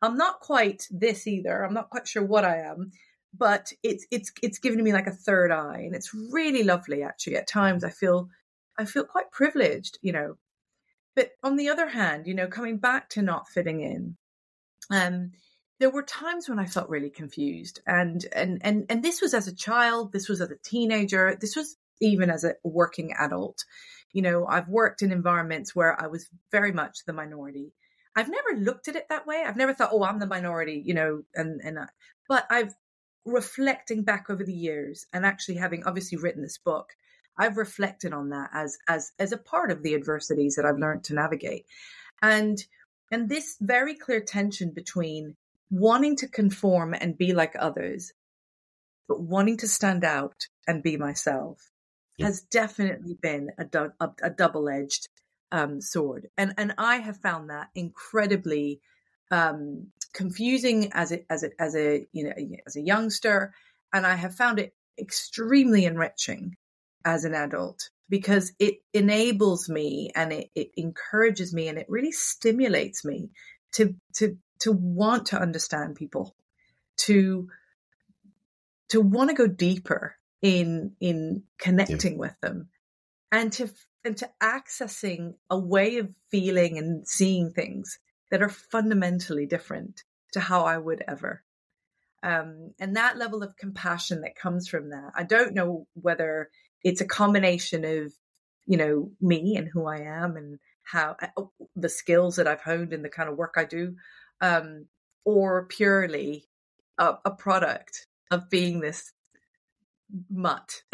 I'm 0.00 0.16
not 0.16 0.38
quite 0.38 0.86
this 0.92 1.26
either. 1.26 1.64
I'm 1.64 1.74
not 1.74 1.90
quite 1.90 2.06
sure 2.06 2.22
what 2.22 2.44
i 2.44 2.58
am. 2.58 2.92
But 3.36 3.72
it's 3.82 4.06
it's 4.10 4.32
it's 4.42 4.58
given 4.58 4.82
me 4.82 4.92
like 4.92 5.06
a 5.06 5.12
third 5.12 5.50
eye 5.50 5.82
and 5.84 5.94
it's 5.94 6.14
really 6.14 6.62
lovely 6.62 7.02
actually. 7.02 7.36
At 7.36 7.46
times 7.46 7.84
i 7.84 7.90
feel 7.90 8.28
i 8.78 8.84
feel 8.84 9.04
quite 9.04 9.30
privileged 9.30 9.98
you 10.02 10.12
know. 10.12 10.36
But 11.16 11.32
on 11.42 11.56
the 11.56 11.68
other 11.68 11.88
hand 11.88 12.26
you 12.26 12.34
know 12.34 12.48
coming 12.48 12.78
back 12.78 13.08
to 13.10 13.22
not 13.22 13.48
fitting 13.48 13.80
in 13.80 14.16
um 14.90 15.32
there 15.80 15.90
were 15.90 16.02
times 16.02 16.48
when 16.48 16.58
I 16.58 16.66
felt 16.66 16.88
really 16.88 17.10
confused. 17.10 17.80
And 17.86 18.24
and 18.34 18.60
and 18.62 18.86
and 18.88 19.02
this 19.02 19.20
was 19.20 19.34
as 19.34 19.48
a 19.48 19.54
child, 19.54 20.12
this 20.12 20.28
was 20.28 20.40
as 20.40 20.50
a 20.50 20.56
teenager, 20.56 21.36
this 21.40 21.56
was 21.56 21.76
even 22.00 22.30
as 22.30 22.44
a 22.44 22.54
working 22.62 23.12
adult. 23.18 23.64
You 24.12 24.22
know, 24.22 24.46
I've 24.46 24.68
worked 24.68 25.02
in 25.02 25.12
environments 25.12 25.74
where 25.76 26.00
I 26.00 26.06
was 26.06 26.28
very 26.50 26.72
much 26.72 27.04
the 27.04 27.12
minority. 27.12 27.72
I've 28.16 28.30
never 28.30 28.60
looked 28.60 28.88
at 28.88 28.96
it 28.96 29.06
that 29.10 29.26
way. 29.26 29.44
I've 29.46 29.56
never 29.56 29.74
thought, 29.74 29.90
"Oh, 29.92 30.02
I'm 30.04 30.18
the 30.18 30.26
minority," 30.26 30.82
you 30.84 30.94
know, 30.94 31.22
and 31.34 31.60
and 31.62 31.78
I, 31.78 31.86
but 32.28 32.46
I've 32.50 32.74
reflecting 33.24 34.02
back 34.02 34.30
over 34.30 34.42
the 34.42 34.54
years 34.54 35.06
and 35.12 35.26
actually 35.26 35.56
having 35.56 35.84
obviously 35.84 36.18
written 36.18 36.42
this 36.42 36.58
book, 36.58 36.96
I've 37.36 37.56
reflected 37.56 38.12
on 38.12 38.30
that 38.30 38.50
as 38.52 38.78
as 38.88 39.12
as 39.18 39.32
a 39.32 39.38
part 39.38 39.70
of 39.70 39.82
the 39.82 39.94
adversities 39.94 40.56
that 40.56 40.64
I've 40.64 40.78
learned 40.78 41.04
to 41.04 41.14
navigate. 41.14 41.66
And 42.22 42.64
and 43.12 43.28
this 43.28 43.56
very 43.60 43.94
clear 43.94 44.20
tension 44.20 44.72
between 44.72 45.36
wanting 45.70 46.16
to 46.16 46.28
conform 46.28 46.94
and 46.94 47.18
be 47.18 47.32
like 47.32 47.54
others, 47.58 48.12
but 49.08 49.20
wanting 49.20 49.58
to 49.58 49.68
stand 49.68 50.04
out 50.04 50.46
and 50.66 50.82
be 50.82 50.96
myself 50.96 51.70
yeah. 52.16 52.26
has 52.26 52.42
definitely 52.42 53.16
been 53.20 53.50
a, 53.58 53.64
du- 53.64 53.92
a, 54.00 54.10
a 54.22 54.30
double 54.30 54.68
edged 54.68 55.08
um, 55.52 55.80
sword. 55.80 56.28
And, 56.36 56.54
and 56.58 56.74
I 56.78 56.96
have 56.96 57.18
found 57.18 57.50
that 57.50 57.68
incredibly 57.74 58.80
um, 59.30 59.88
confusing 60.12 60.92
as 60.92 61.12
a, 61.12 61.20
as 61.30 61.42
a, 61.42 61.50
as 61.58 61.74
a, 61.76 62.06
you 62.12 62.24
know, 62.24 62.32
as 62.66 62.76
a 62.76 62.82
youngster. 62.82 63.54
And 63.92 64.06
I 64.06 64.14
have 64.14 64.34
found 64.34 64.58
it 64.58 64.74
extremely 64.98 65.84
enriching 65.84 66.56
as 67.04 67.24
an 67.24 67.34
adult 67.34 67.90
because 68.08 68.52
it 68.58 68.76
enables 68.92 69.68
me 69.68 70.10
and 70.14 70.32
it, 70.32 70.50
it 70.54 70.70
encourages 70.76 71.54
me 71.54 71.68
and 71.68 71.78
it 71.78 71.86
really 71.88 72.12
stimulates 72.12 73.04
me 73.04 73.30
to 73.72 73.94
to 74.14 74.38
to 74.60 74.72
want 74.72 75.26
to 75.26 75.40
understand 75.40 75.96
people, 75.96 76.34
to 76.98 77.48
to 78.88 79.00
want 79.00 79.30
to 79.30 79.36
go 79.36 79.46
deeper 79.46 80.16
in 80.42 80.92
in 81.00 81.42
connecting 81.58 82.12
yeah. 82.12 82.18
with 82.18 82.40
them, 82.40 82.68
and 83.30 83.52
to 83.54 83.70
and 84.04 84.16
to 84.16 84.30
accessing 84.42 85.34
a 85.50 85.58
way 85.58 85.98
of 85.98 86.08
feeling 86.30 86.78
and 86.78 87.06
seeing 87.06 87.50
things 87.50 87.98
that 88.30 88.42
are 88.42 88.48
fundamentally 88.48 89.46
different 89.46 90.02
to 90.32 90.40
how 90.40 90.64
I 90.64 90.78
would 90.78 91.02
ever. 91.06 91.42
Um, 92.22 92.72
and 92.80 92.96
that 92.96 93.16
level 93.16 93.42
of 93.42 93.56
compassion 93.56 94.22
that 94.22 94.36
comes 94.36 94.68
from 94.68 94.90
that, 94.90 95.12
I 95.14 95.22
don't 95.22 95.54
know 95.54 95.86
whether 95.94 96.50
it's 96.82 97.00
a 97.00 97.06
combination 97.06 97.84
of, 97.84 98.12
you 98.66 98.76
know, 98.76 99.10
me 99.20 99.56
and 99.56 99.68
who 99.68 99.86
I 99.86 99.98
am 99.98 100.36
and 100.36 100.58
how 100.82 101.16
uh, 101.20 101.44
the 101.76 101.88
skills 101.88 102.36
that 102.36 102.48
I've 102.48 102.62
honed 102.62 102.92
and 102.92 103.04
the 103.04 103.08
kind 103.08 103.28
of 103.28 103.36
work 103.36 103.54
I 103.56 103.64
do, 103.64 103.94
um, 104.40 104.86
or 105.24 105.66
purely 105.66 106.44
a, 106.98 107.16
a, 107.24 107.30
product 107.30 108.06
of 108.30 108.48
being 108.50 108.80
this 108.80 109.12
mutt 110.30 110.82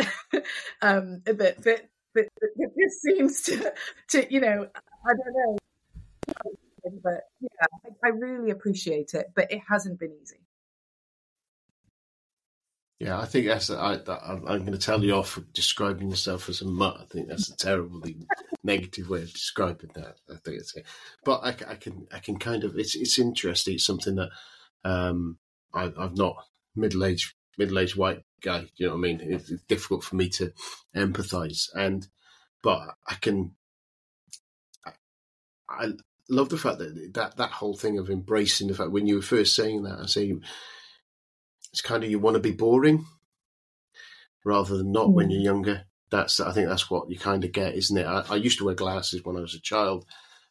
um, 0.82 1.22
that, 1.24 1.38
that, 1.38 1.88
that, 2.14 2.28
that 2.36 2.70
this 2.76 3.02
seems 3.02 3.42
to, 3.42 3.72
to, 4.08 4.32
you 4.32 4.40
know, 4.40 4.68
I 5.06 5.12
don't 5.12 5.34
know. 5.34 5.56
But 7.02 7.22
yeah, 7.40 7.66
I, 7.84 8.08
I 8.08 8.10
really 8.10 8.50
appreciate 8.50 9.14
it, 9.14 9.32
but 9.34 9.50
it 9.50 9.60
hasn't 9.68 9.98
been 9.98 10.12
easy. 10.22 10.43
Yeah, 13.04 13.20
I 13.20 13.26
think 13.26 13.46
that's. 13.46 13.68
I, 13.68 13.98
am 14.06 14.44
going 14.44 14.72
to 14.72 14.78
tell 14.78 15.04
you 15.04 15.12
off 15.16 15.28
for 15.28 15.42
describing 15.52 16.08
yourself 16.08 16.48
as 16.48 16.62
a 16.62 16.64
mutt. 16.64 16.96
I 17.02 17.04
think 17.04 17.28
that's 17.28 17.50
a 17.50 17.56
terribly 17.58 18.16
negative 18.64 19.10
way 19.10 19.20
of 19.20 19.30
describing 19.30 19.90
that. 19.94 20.16
I 20.30 20.36
think 20.42 20.60
it's, 20.60 20.74
but 21.22 21.40
I, 21.42 21.48
I, 21.70 21.74
can, 21.74 22.06
I 22.10 22.18
can 22.20 22.38
kind 22.38 22.64
of. 22.64 22.78
It's, 22.78 22.94
it's 22.94 23.18
interesting. 23.18 23.74
It's 23.74 23.84
something 23.84 24.14
that 24.14 24.30
um, 24.86 25.36
I, 25.74 25.84
am 25.84 26.14
not 26.14 26.46
middle 26.74 27.04
aged, 27.04 27.34
middle 27.58 27.78
aged 27.78 27.94
white 27.94 28.22
guy. 28.42 28.70
You 28.76 28.86
know 28.86 28.92
what 28.94 29.00
I 29.00 29.02
mean? 29.02 29.20
It's, 29.22 29.50
it's 29.50 29.64
difficult 29.64 30.02
for 30.02 30.16
me 30.16 30.30
to 30.30 30.54
empathise, 30.96 31.68
and 31.74 32.08
but 32.62 32.80
I 33.06 33.16
can. 33.16 33.54
I, 34.86 34.92
I 35.68 35.92
love 36.30 36.48
the 36.48 36.56
fact 36.56 36.78
that 36.78 37.10
that 37.12 37.36
that 37.36 37.50
whole 37.50 37.76
thing 37.76 37.98
of 37.98 38.08
embracing 38.08 38.68
the 38.68 38.74
fact 38.74 38.92
when 38.92 39.06
you 39.06 39.16
were 39.16 39.22
first 39.22 39.54
saying 39.54 39.82
that, 39.82 39.98
I 40.00 40.06
say 40.06 40.32
it's 41.74 41.80
kind 41.80 42.04
of 42.04 42.10
you 42.10 42.20
want 42.20 42.34
to 42.34 42.40
be 42.40 42.52
boring 42.52 43.04
rather 44.44 44.76
than 44.76 44.92
not 44.92 45.08
mm. 45.08 45.14
when 45.14 45.28
you're 45.28 45.42
younger. 45.42 45.86
That's 46.08 46.38
I 46.38 46.52
think 46.52 46.68
that's 46.68 46.88
what 46.88 47.10
you 47.10 47.18
kind 47.18 47.42
of 47.42 47.50
get, 47.50 47.74
isn't 47.74 47.98
it? 47.98 48.06
I, 48.06 48.24
I 48.30 48.36
used 48.36 48.58
to 48.58 48.64
wear 48.64 48.76
glasses 48.76 49.24
when 49.24 49.36
I 49.36 49.40
was 49.40 49.56
a 49.56 49.60
child, 49.60 50.06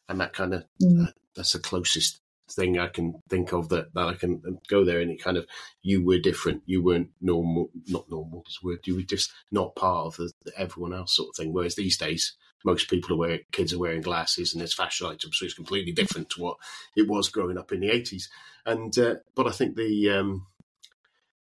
and 0.06 0.20
that 0.20 0.34
kind 0.34 0.52
of 0.52 0.64
mm. 0.82 1.06
uh, 1.06 1.12
that's 1.34 1.54
the 1.54 1.60
closest 1.60 2.20
thing 2.50 2.78
I 2.78 2.88
can 2.88 3.22
think 3.30 3.54
of 3.54 3.70
that, 3.70 3.94
that 3.94 4.06
I 4.06 4.12
can 4.12 4.58
go 4.68 4.84
there 4.84 5.00
and 5.00 5.10
it 5.10 5.24
kind 5.24 5.38
of 5.38 5.46
you 5.80 6.04
were 6.04 6.18
different. 6.18 6.62
You 6.66 6.82
weren't 6.82 7.08
normal, 7.22 7.70
not 7.88 8.10
normal 8.10 8.44
is 8.46 8.62
word. 8.62 8.80
You 8.84 8.96
were 8.96 9.02
just 9.02 9.32
not 9.50 9.74
part 9.74 10.08
of 10.08 10.16
the, 10.16 10.30
the, 10.44 10.52
everyone 10.58 10.92
else 10.92 11.16
sort 11.16 11.30
of 11.30 11.36
thing. 11.36 11.54
Whereas 11.54 11.74
these 11.74 11.96
days, 11.96 12.36
most 12.66 12.90
people 12.90 13.14
are 13.14 13.18
wearing 13.18 13.40
kids 13.50 13.72
are 13.72 13.78
wearing 13.78 14.02
glasses 14.02 14.52
and 14.52 14.62
it's 14.62 14.74
fashion 14.74 15.06
items, 15.06 15.38
so 15.38 15.46
it's 15.46 15.54
completely 15.54 15.92
different 15.92 16.28
to 16.30 16.42
what 16.42 16.58
it 16.94 17.08
was 17.08 17.30
growing 17.30 17.56
up 17.56 17.72
in 17.72 17.80
the 17.80 17.88
eighties. 17.88 18.28
And 18.66 18.98
uh, 18.98 19.14
but 19.34 19.46
I 19.46 19.50
think 19.50 19.76
the 19.76 20.10
um, 20.10 20.46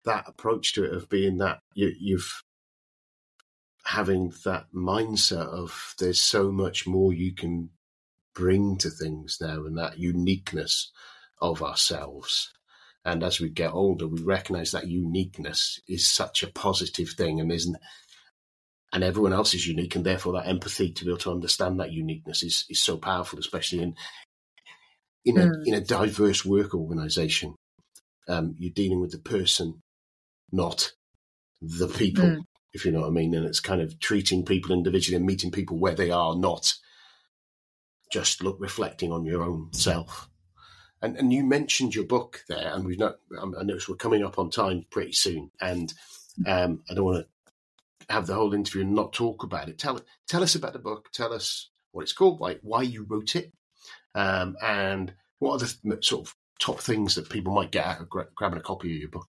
that 0.08 0.28
approach 0.28 0.74
to 0.74 0.84
it 0.84 0.94
of 0.94 1.10
being 1.10 1.38
that 1.38 1.60
you, 1.74 1.94
you've 2.00 2.44
having 3.86 4.34
that 4.44 4.66
mindset 4.74 5.48
of 5.48 5.94
there's 6.00 6.20
so 6.20 6.52
much 6.52 6.86
more 6.86 7.14
you 7.14 7.34
can 7.34 7.70
bring 8.36 8.78
to 8.78 8.90
things 8.90 9.38
now 9.40 9.66
and 9.66 9.78
that 9.78 9.98
uniqueness 9.98 10.92
of 11.42 11.64
ourselves. 11.64 12.52
And 13.06 13.24
as 13.24 13.40
we 13.40 13.50
get 13.50 13.72
older, 13.72 14.06
we 14.08 14.22
recognize 14.22 14.72
that 14.72 14.88
uniqueness 14.88 15.80
is 15.88 16.06
such 16.06 16.44
a 16.44 16.52
positive 16.52 17.12
thing 17.12 17.40
and 17.40 17.52
isn't 17.52 17.78
and 18.94 19.04
everyone 19.04 19.34
else 19.34 19.54
is 19.54 19.68
unique 19.68 19.96
and 19.96 20.06
therefore 20.06 20.34
that 20.34 20.48
empathy 20.48 20.92
to 20.92 21.06
be 21.06 21.12
able 21.12 21.20
to 21.20 21.32
understand 21.32 21.80
that 21.80 21.92
uniqueness 21.92 22.42
is, 22.44 22.66
is 22.70 22.82
so 22.82 22.98
powerful, 22.98 23.40
especially 23.40 23.82
in 23.82 23.96
in 25.26 25.38
a 25.38 25.46
mm. 25.46 25.62
in 25.66 25.74
a 25.74 25.82
diverse 25.82 26.46
work 26.46 26.74
organization. 26.74 27.56
Um, 28.30 28.56
you're 28.58 28.74
dealing 28.74 29.00
with 29.00 29.12
the 29.12 29.20
person 29.20 29.82
not 30.52 30.94
the 31.62 31.88
people, 31.88 32.26
mm. 32.26 32.42
if 32.74 32.86
you 32.86 32.92
know 32.92 33.02
what 33.02 33.08
I 33.08 33.12
mean. 33.12 33.34
And 33.34 33.46
it's 33.46 33.60
kind 33.60 33.82
of 33.82 34.00
treating 34.00 34.46
people 34.46 34.72
individually 34.72 35.18
and 35.18 35.26
meeting 35.26 35.52
people 35.52 35.78
where 35.78 35.96
they 35.96 36.12
are, 36.12 36.36
not 36.36 36.74
just 38.12 38.44
look 38.44 38.58
reflecting 38.60 39.12
on 39.12 39.26
your 39.26 39.44
own 39.44 39.70
self. 39.74 40.30
And 41.02 41.16
and 41.18 41.32
you 41.32 41.44
mentioned 41.44 41.94
your 41.94 42.06
book 42.06 42.44
there, 42.50 42.74
and 42.74 42.86
we've 42.86 42.98
not. 42.98 43.18
I 43.40 43.64
noticed 43.64 43.88
we're 43.88 43.96
coming 43.98 44.24
up 44.24 44.40
on 44.40 44.50
time 44.50 44.86
pretty 44.90 45.12
soon, 45.12 45.52
and 45.62 45.94
um, 46.48 46.84
I 46.90 46.96
don't 46.96 47.06
want 47.06 47.28
to 48.08 48.14
have 48.14 48.26
the 48.26 48.34
whole 48.34 48.54
interview 48.54 48.82
and 48.82 48.96
not 48.96 49.14
talk 49.14 49.44
about 49.44 49.70
it. 49.70 49.78
Tell 49.78 50.00
tell 50.28 50.42
us 50.42 50.56
about 50.56 50.74
the 50.74 50.80
book. 50.80 51.10
Tell 51.14 51.34
us 51.34 51.70
what 51.92 52.02
it's 52.04 52.14
called, 52.14 52.40
why 52.40 52.56
why 52.64 52.82
you 52.82 53.06
wrote 53.08 53.36
it, 53.36 53.54
Um, 54.16 54.58
and 54.64 55.14
what 55.38 55.62
are 55.62 55.68
the 55.68 56.00
sort 56.02 56.28
of 56.28 56.36
top 56.60 56.80
things 56.80 57.14
that 57.16 57.30
people 57.30 57.54
might 57.54 57.72
get 57.72 57.86
out 57.86 58.02
of 58.02 58.10
gra- 58.10 58.30
grabbing 58.34 58.58
a 58.58 58.64
copy 58.64 58.96
of 58.96 59.00
your 59.00 59.10
book? 59.10 59.28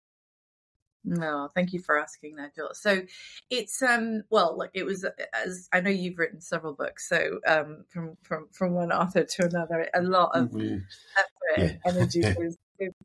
No, 1.04 1.50
thank 1.56 1.74
you 1.74 1.80
for 1.80 1.98
asking 1.98 2.36
that, 2.36 2.56
Jill. 2.56 2.70
So 2.74 3.02
it's 3.50 3.82
um 3.82 4.24
well, 4.30 4.56
look, 4.58 4.72
it 4.74 4.86
was 4.86 5.06
as 5.34 5.68
I 5.74 5.82
know 5.82 5.90
you've 5.90 6.20
written 6.20 6.42
several 6.42 6.74
books, 6.74 7.10
so 7.10 7.40
um 7.48 7.86
from 7.90 8.18
from 8.22 8.48
from 8.52 8.74
one 8.74 8.92
author 8.92 9.24
to 9.24 9.46
another, 9.46 9.88
a 9.94 10.02
lot 10.02 10.32
of 10.36 10.50
mm-hmm. 10.50 10.78
effort, 11.18 11.80
yeah. 11.86 11.92
energy 11.92 12.22
was 12.38 12.58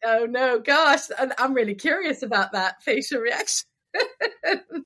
oh 0.04 0.26
no, 0.26 0.58
gosh, 0.58 1.08
and 1.18 1.32
I'm 1.38 1.54
really 1.54 1.74
curious 1.74 2.22
about 2.22 2.52
that 2.52 2.82
facial 2.82 3.20
reaction. 3.20 3.66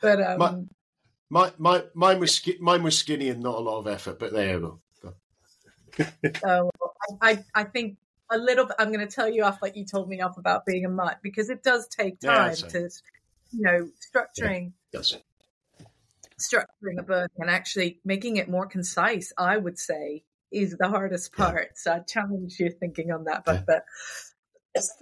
but 0.00 0.20
um, 0.22 0.38
my, 0.38 0.56
my, 1.30 1.52
my, 1.58 1.84
mine 1.94 2.20
was 2.20 2.48
mine 2.60 2.82
was 2.82 2.96
skinny 2.96 3.28
and 3.28 3.42
not 3.42 3.56
a 3.56 3.60
lot 3.60 3.78
of 3.80 3.88
effort, 3.88 4.18
but 4.18 4.32
there 4.32 4.58
you 4.58 4.80
go. 5.02 5.14
oh, 6.44 6.70
I, 7.20 7.44
I 7.54 7.64
think 7.64 7.96
a 8.32 8.38
little 8.38 8.66
bit. 8.66 8.76
I'm 8.78 8.92
going 8.92 9.06
to 9.06 9.12
tell 9.12 9.28
you 9.28 9.44
off 9.44 9.60
like 9.62 9.76
you 9.76 9.84
told 9.84 10.08
me 10.08 10.20
off 10.20 10.38
about 10.38 10.64
being 10.66 10.84
a 10.84 10.88
mutt 10.88 11.18
because 11.22 11.50
it 11.50 11.62
does 11.62 11.86
take 11.88 12.20
time 12.20 12.54
yeah, 12.58 12.68
to, 12.68 12.90
you 13.52 13.62
know, 13.62 13.88
structuring. 14.14 14.72
Yeah, 14.92 15.00
structuring 16.42 16.98
a 16.98 17.02
book 17.02 17.30
and 17.38 17.48
actually 17.48 18.00
making 18.04 18.36
it 18.36 18.48
more 18.48 18.66
concise, 18.66 19.32
I 19.38 19.56
would 19.56 19.78
say, 19.78 20.24
is 20.50 20.76
the 20.76 20.88
hardest 20.88 21.32
part. 21.32 21.68
Yeah. 21.70 21.72
So 21.76 21.92
I 21.92 21.98
challenge 22.00 22.58
your 22.58 22.70
thinking 22.70 23.10
on 23.12 23.24
that. 23.24 23.44
But 23.44 23.66
but 23.66 23.84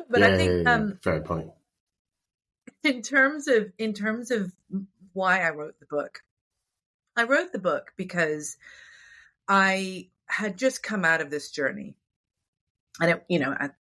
but 0.09 0.23
I 0.23 0.37
think 0.37 0.67
um, 0.67 0.99
fair 1.03 1.21
point. 1.21 1.51
In 2.85 3.03
terms 3.03 3.49
of 3.49 3.73
in 3.79 3.93
terms 3.93 4.31
of 4.31 4.53
why 5.13 5.41
I 5.41 5.51
wrote 5.51 5.79
the 5.81 5.87
book, 5.87 6.23
I 7.17 7.25
wrote 7.25 7.53
the 7.53 7.59
book 7.59 7.93
because 7.97 8.57
I 9.49 10.09
had 10.27 10.57
just 10.57 10.83
come 10.83 11.05
out 11.05 11.21
of 11.21 11.31
this 11.31 11.51
journey, 11.51 11.97
and 13.01 13.11
it, 13.11 13.25
you 13.29 13.39
know, 13.39 13.55
I, 13.59 13.71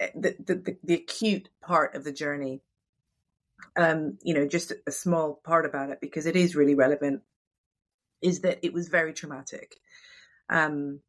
eh, 0.00 0.10
the, 0.14 0.36
the 0.38 0.76
the 0.82 0.94
acute 0.94 1.48
part 1.62 1.94
of 1.94 2.04
the 2.04 2.12
journey. 2.12 2.62
Um, 3.76 4.18
you 4.22 4.34
know, 4.34 4.46
just 4.46 4.72
a 4.86 4.90
small 4.90 5.40
part 5.44 5.64
about 5.64 5.90
it 5.90 6.00
because 6.00 6.26
it 6.26 6.36
is 6.36 6.56
really 6.56 6.74
relevant. 6.74 7.22
Is 8.22 8.40
that 8.40 8.58
it 8.62 8.72
was 8.72 8.88
very 8.88 9.12
traumatic. 9.12 9.76
Um, 10.48 11.00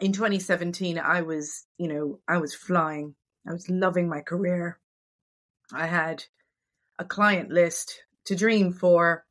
in 0.00 0.12
2017, 0.12 0.98
I 0.98 1.22
was, 1.22 1.66
you 1.78 1.88
know, 1.88 2.20
I 2.28 2.38
was 2.38 2.54
flying. 2.54 3.14
I 3.48 3.52
was 3.52 3.68
loving 3.68 4.08
my 4.08 4.20
career. 4.20 4.78
I 5.72 5.86
had 5.86 6.24
a 6.98 7.04
client 7.04 7.50
list 7.50 8.02
to 8.26 8.36
dream 8.36 8.72
for. 8.72 9.24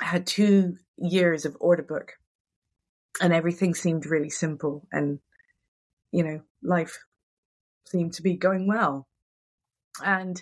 I 0.00 0.04
had 0.04 0.26
two 0.26 0.78
years 0.96 1.44
of 1.44 1.56
order 1.60 1.82
book 1.82 2.14
and 3.20 3.32
everything 3.32 3.74
seemed 3.74 4.06
really 4.06 4.30
simple 4.30 4.86
and, 4.92 5.20
you 6.14 6.22
know, 6.22 6.40
life 6.62 7.00
seemed 7.86 8.14
to 8.14 8.22
be 8.22 8.34
going 8.34 8.68
well. 8.68 9.08
And 10.02 10.40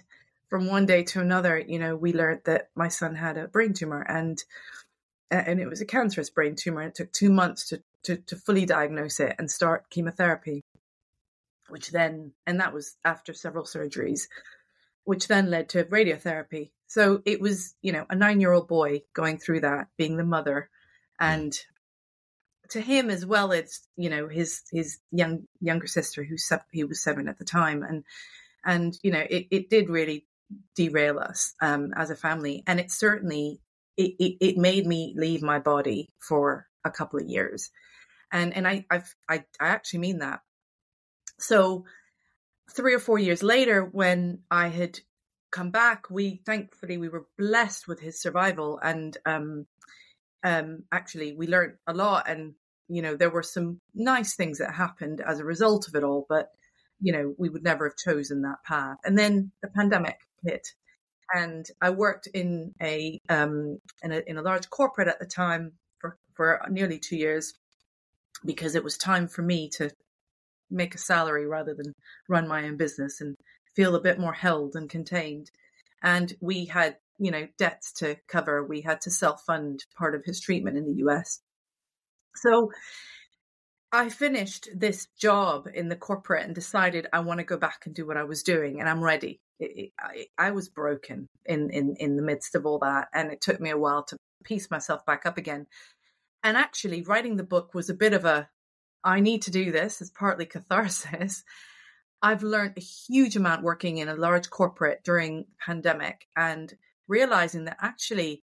from 0.51 0.67
one 0.67 0.85
day 0.85 1.03
to 1.05 1.21
another, 1.21 1.59
you 1.59 1.79
know, 1.79 1.97
we 1.97 2.13
learned 2.13 2.43
that 2.45 2.69
my 2.75 2.89
son 2.89 3.15
had 3.15 3.39
a 3.39 3.49
brain 3.49 3.73
tumor 3.73 4.03
and 4.03 4.43
and 5.31 5.59
it 5.59 5.67
was 5.67 5.81
a 5.81 5.87
cancerous 5.87 6.29
brain 6.29 6.57
tumor. 6.57 6.83
It 6.83 6.95
took 6.95 7.11
two 7.11 7.33
months 7.33 7.69
to 7.69 7.83
to, 8.05 8.17
to 8.17 8.37
fully 8.37 8.67
diagnose 8.67 9.19
it 9.19 9.35
and 9.39 9.51
start 9.51 9.89
chemotherapy, 9.89 10.63
which 11.69 11.91
then, 11.91 12.33
and 12.47 12.61
that 12.61 12.75
was 12.75 12.97
after 13.05 13.33
several 13.33 13.65
surgeries, 13.65 14.23
which 15.05 15.29
then 15.29 15.51
led 15.51 15.71
to 15.71 15.85
radiotherapy. 15.85 16.73
So 16.89 17.23
it 17.25 17.41
was, 17.41 17.75
you 17.81 17.93
know, 17.93 18.05
a 18.11 18.15
nine 18.15 18.41
year 18.41 18.53
old 18.53 18.69
boy 18.69 19.03
going 19.15 19.39
through 19.39 19.61
that, 19.61 19.87
being 19.97 20.19
the 20.19 20.25
mother. 20.25 20.69
Hmm. 21.19 21.27
And 21.27 21.61
to 22.73 22.81
him 22.81 23.11
as 23.11 23.25
well, 23.25 23.53
it's, 23.53 23.87
you 23.97 24.11
know, 24.11 24.29
his, 24.29 24.63
his 24.71 24.99
young, 25.11 25.45
younger 25.61 25.87
sister 25.87 26.23
who 26.23 26.37
he 26.71 26.85
was 26.85 27.03
seven 27.03 27.29
at 27.29 27.39
the 27.39 27.45
time. 27.45 27.83
And, 27.83 28.05
and, 28.65 28.95
you 29.03 29.11
know, 29.11 29.25
it, 29.29 29.47
it 29.51 29.71
did 29.71 29.89
really 29.89 30.27
derail 30.77 31.19
us 31.19 31.55
um, 31.61 31.93
as 31.97 32.11
a 32.11 32.17
family. 32.17 32.63
And 32.67 32.79
it 32.79 32.91
certainly, 32.91 33.61
it, 33.97 34.15
it, 34.19 34.37
it 34.41 34.57
made 34.57 34.87
me 34.87 35.15
leave 35.17 35.43
my 35.43 35.59
body 35.59 36.11
for 36.19 36.67
a 36.85 36.91
couple 36.91 37.21
of 37.21 37.27
years 37.29 37.71
and 38.33 38.57
and 38.57 38.67
I 38.67 38.85
I've, 38.91 39.15
I 39.29 39.45
I 39.61 39.69
actually 39.69 40.01
mean 40.01 40.19
that. 40.19 40.41
So 41.39 41.85
three 42.71 42.95
or 42.95 42.99
four 42.99 43.19
years 43.19 43.43
later, 43.43 43.85
when 43.85 44.41
I 44.51 44.69
had 44.69 44.99
come 45.51 45.71
back, 45.71 46.11
we 46.11 46.41
thankfully 46.47 46.97
we 46.97 47.09
were 47.09 47.27
blessed 47.39 47.87
with 47.87 48.01
his 48.01 48.21
survival, 48.21 48.81
and 48.83 49.17
um, 49.27 49.67
um, 50.43 50.85
actually 50.91 51.35
we 51.35 51.47
learned 51.47 51.75
a 51.87 51.93
lot, 51.95 52.29
and 52.29 52.55
you 52.93 53.03
know 53.03 53.17
there 53.17 53.31
were 53.31 53.43
some 53.43 53.81
nice 53.95 54.35
things 54.35 54.59
that 54.59 54.75
happened 54.75 55.21
as 55.27 55.41
a 55.41 55.45
result 55.45 55.89
of 55.89 55.95
it 55.95 56.05
all, 56.05 56.27
but 56.29 56.51
you 57.01 57.13
know 57.13 57.35
we 57.39 57.49
would 57.49 57.65
never 57.65 57.89
have 57.89 57.97
chosen 57.97 58.43
that 58.43 58.63
path. 58.65 58.99
And 59.05 59.19
then 59.19 59.53
the 59.63 59.69
pandemic 59.69 60.19
hit, 60.45 60.69
and 61.35 61.67
I 61.81 61.91
worked 61.91 62.29
in 62.29 62.75
a 62.83 63.21
um 63.29 63.79
in 64.03 64.13
a 64.13 64.23
in 64.27 64.39
a 64.39 64.43
large 64.43 64.69
corporate 64.71 65.09
at 65.09 65.19
the 65.19 65.27
time 65.27 65.73
for 65.99 66.19
for 66.35 66.61
nearly 66.71 66.99
two 66.99 67.17
years 67.17 67.55
because 68.45 68.75
it 68.75 68.85
was 68.85 68.97
time 68.99 69.29
for 69.29 69.43
me 69.43 69.69
to 69.77 69.91
make 70.71 70.95
a 70.95 70.99
salary 70.99 71.47
rather 71.47 71.75
than 71.75 71.95
run 72.29 72.49
my 72.49 72.65
own 72.65 72.77
business 72.77 73.21
and 73.21 73.37
feel 73.75 73.95
a 73.95 74.01
bit 74.01 74.19
more 74.19 74.33
held 74.33 74.75
and 74.75 74.91
contained. 74.91 75.51
And 76.03 76.33
we 76.41 76.67
had, 76.67 76.97
you 77.19 77.31
know, 77.31 77.47
debts 77.59 77.93
to 77.95 78.17
cover. 78.29 78.65
We 78.65 78.81
had 78.81 79.01
to 79.03 79.11
self 79.11 79.43
fund 79.47 79.85
part 79.97 80.15
of 80.15 80.25
his 80.25 80.41
treatment 80.41 80.77
in 80.77 80.85
the 80.85 81.05
US. 81.07 81.41
So 82.37 82.71
I 83.93 84.09
finished 84.09 84.69
this 84.75 85.07
job 85.19 85.69
in 85.73 85.89
the 85.89 85.97
corporate 85.97 86.47
and 86.47 86.55
decided 86.55 87.07
I 87.13 87.21
want 87.21 87.39
to 87.39 87.45
go 87.45 87.59
back 87.59 87.83
and 87.85 87.95
do 87.95 88.07
what 88.07 88.17
I 88.17 88.25
was 88.25 88.43
doing 88.43 88.81
and 88.81 88.89
I'm 88.89 89.05
ready. 89.05 89.41
It, 89.61 89.73
it, 89.77 89.91
I, 90.01 90.47
I 90.49 90.51
was 90.53 90.71
broken 90.71 91.29
in, 91.45 91.71
in, 91.71 91.97
in 91.99 92.17
the 92.17 92.23
midst 92.23 92.55
of 92.55 92.65
all 92.65 92.79
that. 92.79 93.09
And 93.13 93.31
it 93.31 93.43
took 93.43 93.61
me 93.61 93.71
a 93.71 93.79
while 93.79 94.05
to 94.05 94.17
piece 94.45 94.71
myself 94.71 95.05
back 95.05 95.27
up 95.27 95.37
again. 95.37 95.67
And 96.43 96.57
actually, 96.57 97.03
writing 97.03 97.37
the 97.37 97.45
book 97.45 97.75
was 97.75 97.91
a 97.91 97.95
bit 97.95 98.15
of 98.15 98.25
a 98.25 98.49
I 99.05 99.21
need 99.21 99.43
to 99.43 99.51
do 99.51 99.73
this. 99.73 100.01
It's 100.01 100.11
partly 100.11 100.47
catharsis. 100.47 101.45
I've 102.23 102.43
learned 102.43 102.75
a 102.77 102.81
huge 102.81 103.37
amount 103.37 103.63
working 103.63 103.99
in 103.99 104.09
a 104.09 104.15
large 104.15 104.49
corporate 104.49 105.03
during 105.05 105.47
pandemic 105.65 106.27
and 106.37 106.73
realizing 107.09 107.65
that 107.65 107.79
actually 107.81 108.43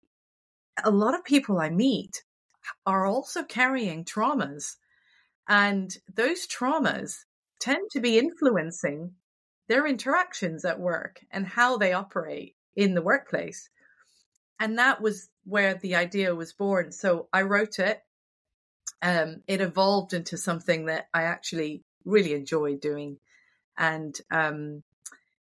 a 0.84 0.89
lot 0.89 1.13
of 1.13 1.23
people 1.23 1.60
I 1.60 1.69
meet 1.69 2.23
are 2.86 3.06
also 3.06 3.43
carrying 3.43 4.06
traumas. 4.06 4.75
And 5.47 5.95
those 6.13 6.47
traumas 6.47 7.25
tend 7.60 7.89
to 7.91 7.99
be 7.99 8.17
influencing 8.17 9.13
their 9.67 9.86
interactions 9.88 10.65
at 10.65 10.80
work 10.80 11.19
and 11.32 11.45
how 11.45 11.77
they 11.77 11.93
operate 11.93 12.56
in 12.75 12.93
the 12.93 13.01
workplace. 13.01 13.69
And 14.60 14.80
that 14.80 15.01
was 15.01 15.30
where 15.45 15.75
the 15.75 15.95
idea 15.95 16.36
was 16.36 16.53
born. 16.53 16.91
So 16.91 17.27
I 17.32 17.43
wrote 17.43 17.80
it. 17.80 18.01
Um, 19.01 19.43
it 19.47 19.62
evolved 19.62 20.13
into 20.13 20.38
something 20.38 20.86
that 20.86 21.08
I 21.13 21.23
actually 21.23 21.84
really 22.06 22.34
enjoy 22.34 22.77
doing. 22.77 23.17
And 23.77 24.15
um, 24.32 24.84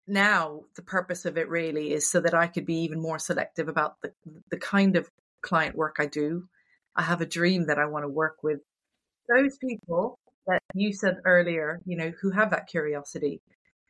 now 0.06 0.62
the 0.76 0.82
purpose 0.82 1.24
of 1.24 1.36
it 1.36 1.48
really 1.48 1.92
is 1.92 2.08
so 2.08 2.20
that 2.20 2.34
I 2.34 2.46
could 2.46 2.66
be 2.66 2.82
even 2.82 3.00
more 3.00 3.18
selective 3.18 3.68
about 3.68 4.00
the, 4.00 4.12
the 4.50 4.58
kind 4.58 4.96
of 4.96 5.10
client 5.40 5.74
work 5.74 5.96
I 5.98 6.06
do. 6.06 6.48
I 6.94 7.02
have 7.02 7.20
a 7.20 7.26
dream 7.26 7.66
that 7.66 7.78
I 7.78 7.86
want 7.86 8.04
to 8.04 8.08
work 8.08 8.42
with 8.42 8.60
those 9.28 9.56
people 9.58 10.18
that 10.46 10.60
you 10.74 10.92
said 10.92 11.18
earlier, 11.24 11.80
you 11.84 11.96
know, 11.96 12.12
who 12.20 12.30
have 12.30 12.50
that 12.50 12.66
curiosity, 12.66 13.40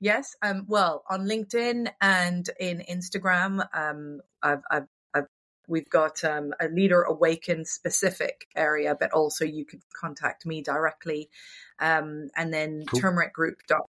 Yes, 0.01 0.37
um, 0.43 0.67
well, 0.69 1.05
on 1.09 1.27
LinkedIn 1.27 1.89
and 2.01 2.51
in 2.61 2.83
Instagram, 2.91 3.67
um, 3.73 4.21
I've, 4.43 4.61
I've, 4.71 4.87
I've, 5.15 5.27
we've 5.67 5.89
got 5.89 6.23
um, 6.25 6.53
a 6.61 6.69
Leader 6.69 7.03
Awaken 7.03 7.65
specific 7.65 8.49
area, 8.55 8.95
but 8.99 9.13
also 9.13 9.47
you 9.47 9.65
could 9.65 9.81
contact 9.99 10.45
me 10.45 10.63
directly. 10.63 11.31
Um, 11.79 12.29
and 12.37 12.53
then 12.53 12.85
cool. 12.87 13.01
turmericgroup.com 13.01 13.87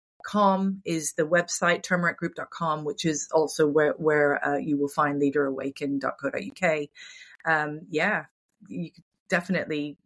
is 0.85 1.13
the 1.13 1.23
website, 1.23 1.83
turmericgroup.com, 1.83 2.83
which 2.83 3.05
is 3.05 3.29
also 3.33 3.67
where, 3.67 3.93
where 3.93 4.45
uh, 4.45 4.57
you 4.57 4.77
will 4.77 4.87
find 4.87 5.21
leaderawaken.co.uk. 5.21 6.87
Um, 7.45 7.81
yeah, 7.89 8.25
you 8.67 8.91
could 8.91 9.03
definitely 9.29 9.97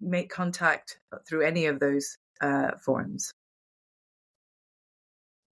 make 0.00 0.30
contact 0.30 0.98
through 1.26 1.42
any 1.42 1.66
of 1.66 1.80
those 1.80 2.18
uh, 2.40 2.72
forms. 2.78 3.32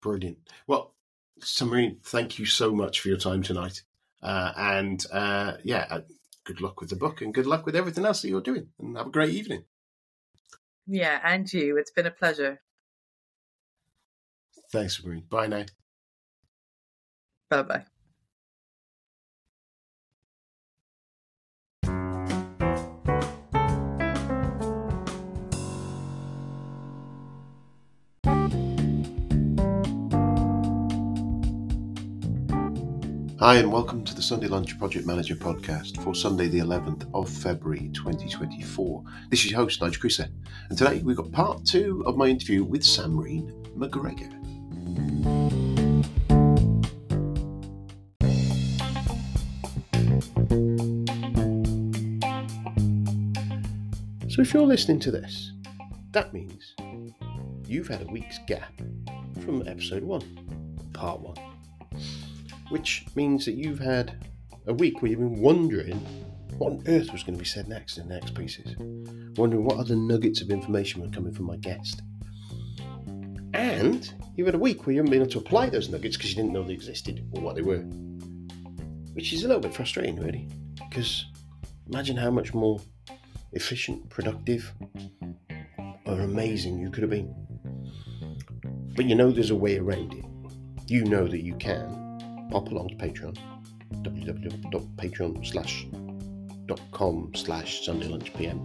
Brilliant. 0.00 0.38
Well, 0.66 0.94
Samreen, 1.40 2.00
thank 2.02 2.38
you 2.38 2.46
so 2.46 2.74
much 2.74 3.00
for 3.00 3.08
your 3.08 3.18
time 3.18 3.42
tonight. 3.42 3.82
Uh, 4.22 4.52
and 4.56 5.04
uh, 5.12 5.54
yeah, 5.62 5.86
uh, 5.90 6.00
good 6.44 6.60
luck 6.60 6.80
with 6.80 6.90
the 6.90 6.96
book 6.96 7.20
and 7.20 7.34
good 7.34 7.46
luck 7.46 7.66
with 7.66 7.76
everything 7.76 8.04
else 8.04 8.22
that 8.22 8.28
you're 8.28 8.40
doing. 8.40 8.68
And 8.78 8.96
have 8.96 9.08
a 9.08 9.10
great 9.10 9.34
evening. 9.34 9.64
Yeah, 10.86 11.20
and 11.24 11.52
you. 11.52 11.76
It's 11.76 11.90
been 11.90 12.06
a 12.06 12.10
pleasure. 12.10 12.60
Thanks, 14.70 15.00
Samreen. 15.00 15.28
Bye 15.28 15.46
now. 15.46 15.64
Bye 17.48 17.62
bye. 17.62 17.84
Hi, 33.38 33.58
and 33.58 33.70
welcome 33.70 34.02
to 34.02 34.12
the 34.12 34.22
Sunday 34.22 34.48
Lunch 34.48 34.76
Project 34.76 35.06
Manager 35.06 35.36
podcast 35.36 36.02
for 36.02 36.16
Sunday, 36.16 36.48
the 36.48 36.58
11th 36.58 37.08
of 37.14 37.30
February 37.30 37.90
2024. 37.92 39.04
This 39.30 39.44
is 39.44 39.52
your 39.52 39.60
host, 39.60 39.80
Nigel 39.80 40.02
Creaser, 40.02 40.28
and 40.68 40.76
today 40.76 41.00
we've 41.04 41.16
got 41.16 41.30
part 41.30 41.64
two 41.64 42.02
of 42.06 42.16
my 42.16 42.26
interview 42.26 42.64
with 42.64 42.82
Samreen 42.82 43.52
McGregor. 43.76 44.45
So, 54.36 54.42
if 54.42 54.52
you're 54.52 54.66
listening 54.66 55.00
to 55.00 55.10
this, 55.10 55.52
that 56.12 56.34
means 56.34 56.74
you've 57.66 57.88
had 57.88 58.02
a 58.02 58.06
week's 58.12 58.38
gap 58.46 58.70
from 59.40 59.66
episode 59.66 60.02
one, 60.02 60.20
part 60.92 61.20
one 61.20 61.36
which 62.68 63.06
means 63.14 63.46
that 63.46 63.54
you've 63.54 63.78
had 63.78 64.26
a 64.66 64.74
week 64.74 65.00
where 65.00 65.10
you've 65.10 65.20
been 65.20 65.40
wondering 65.40 65.96
what 66.58 66.72
on 66.72 66.82
earth 66.86 67.12
was 67.12 67.22
going 67.22 67.34
to 67.34 67.38
be 67.38 67.48
said 67.48 67.66
next 67.66 67.96
in 67.96 68.08
the 68.08 68.14
next 68.14 68.34
pieces, 68.34 68.74
wondering 69.38 69.64
what 69.64 69.78
other 69.78 69.96
nuggets 69.96 70.42
of 70.42 70.50
information 70.50 71.00
were 71.00 71.08
coming 71.08 71.32
from 71.32 71.46
my 71.46 71.56
guest. 71.56 72.02
And 73.54 74.12
you've 74.34 74.48
had 74.48 74.54
a 74.54 74.58
week 74.58 74.84
where 74.84 74.92
you 74.92 74.98
haven't 74.98 75.12
been 75.12 75.22
able 75.22 75.30
to 75.32 75.38
apply 75.38 75.70
those 75.70 75.88
nuggets 75.88 76.16
because 76.16 76.30
you 76.30 76.36
didn't 76.36 76.52
know 76.52 76.62
they 76.62 76.74
existed 76.74 77.26
or 77.32 77.40
what 77.40 77.54
they 77.54 77.62
were, 77.62 77.84
which 79.14 79.32
is 79.32 79.44
a 79.44 79.48
little 79.48 79.62
bit 79.62 79.74
frustrating, 79.74 80.16
really, 80.16 80.46
because 80.90 81.24
imagine 81.88 82.18
how 82.18 82.30
much 82.30 82.52
more 82.52 82.78
efficient, 83.56 84.08
productive, 84.10 84.72
or 86.04 86.20
amazing 86.20 86.78
you 86.78 86.90
could 86.90 87.02
have 87.02 87.10
been. 87.10 87.34
But 88.94 89.06
you 89.06 89.14
know 89.14 89.32
there's 89.32 89.50
a 89.50 89.56
way 89.56 89.78
around 89.78 90.14
it. 90.14 90.24
You 90.86 91.04
know 91.04 91.26
that 91.26 91.42
you 91.42 91.54
can 91.56 92.48
pop 92.52 92.68
along 92.68 92.90
to 92.90 92.94
Patreon, 92.94 93.36
www.patreon 94.02 95.46
slash 95.46 95.86
dot 96.66 96.80
com 96.92 97.32
slash 97.34 97.84
Sunday 97.84 98.08
Lunch 98.08 98.32
PM, 98.34 98.60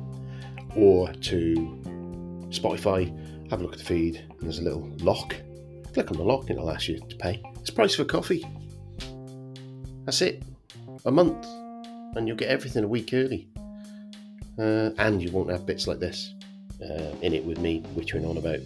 or 0.75 1.11
to 1.13 1.55
Spotify, 2.49 3.09
have 3.49 3.59
a 3.59 3.63
look 3.63 3.73
at 3.73 3.79
the 3.79 3.85
feed, 3.85 4.17
and 4.17 4.41
there's 4.41 4.59
a 4.59 4.63
little 4.63 4.87
lock. 4.99 5.35
Click 5.93 6.11
on 6.11 6.17
the 6.17 6.23
lock 6.23 6.49
and 6.49 6.57
it'll 6.57 6.71
ask 6.71 6.87
you 6.87 6.99
to 6.99 7.15
pay. 7.17 7.41
It's 7.59 7.69
price 7.69 7.95
for 7.95 8.05
coffee. 8.05 8.45
That's 10.05 10.21
it. 10.21 10.43
A 11.05 11.11
month, 11.11 11.45
and 12.15 12.27
you'll 12.27 12.37
get 12.37 12.49
everything 12.49 12.83
a 12.83 12.87
week 12.87 13.13
early. 13.13 13.47
Uh, 14.59 14.91
and 14.97 15.21
you 15.21 15.31
won't 15.31 15.49
have 15.49 15.65
bits 15.65 15.87
like 15.87 15.99
this 15.99 16.33
uh, 16.81 17.15
in 17.21 17.33
it 17.33 17.43
with 17.43 17.59
me 17.59 17.81
wittering 17.95 18.29
on 18.29 18.37
about 18.37 18.59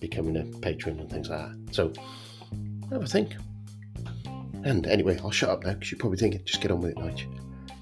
becoming 0.00 0.36
a 0.36 0.58
patron 0.58 0.98
and 1.00 1.10
things 1.10 1.28
like 1.28 1.40
that. 1.40 1.74
So, 1.74 1.92
have 2.90 3.02
a 3.02 3.06
think. 3.06 3.34
And 4.64 4.86
anyway, 4.86 5.18
I'll 5.22 5.30
shut 5.30 5.50
up 5.50 5.64
now 5.64 5.74
because 5.74 5.92
you're 5.92 5.98
probably 5.98 6.18
thinking, 6.18 6.42
just 6.44 6.60
get 6.60 6.70
on 6.70 6.80
with 6.80 6.92
it, 6.92 6.96
Nige. 6.96 7.26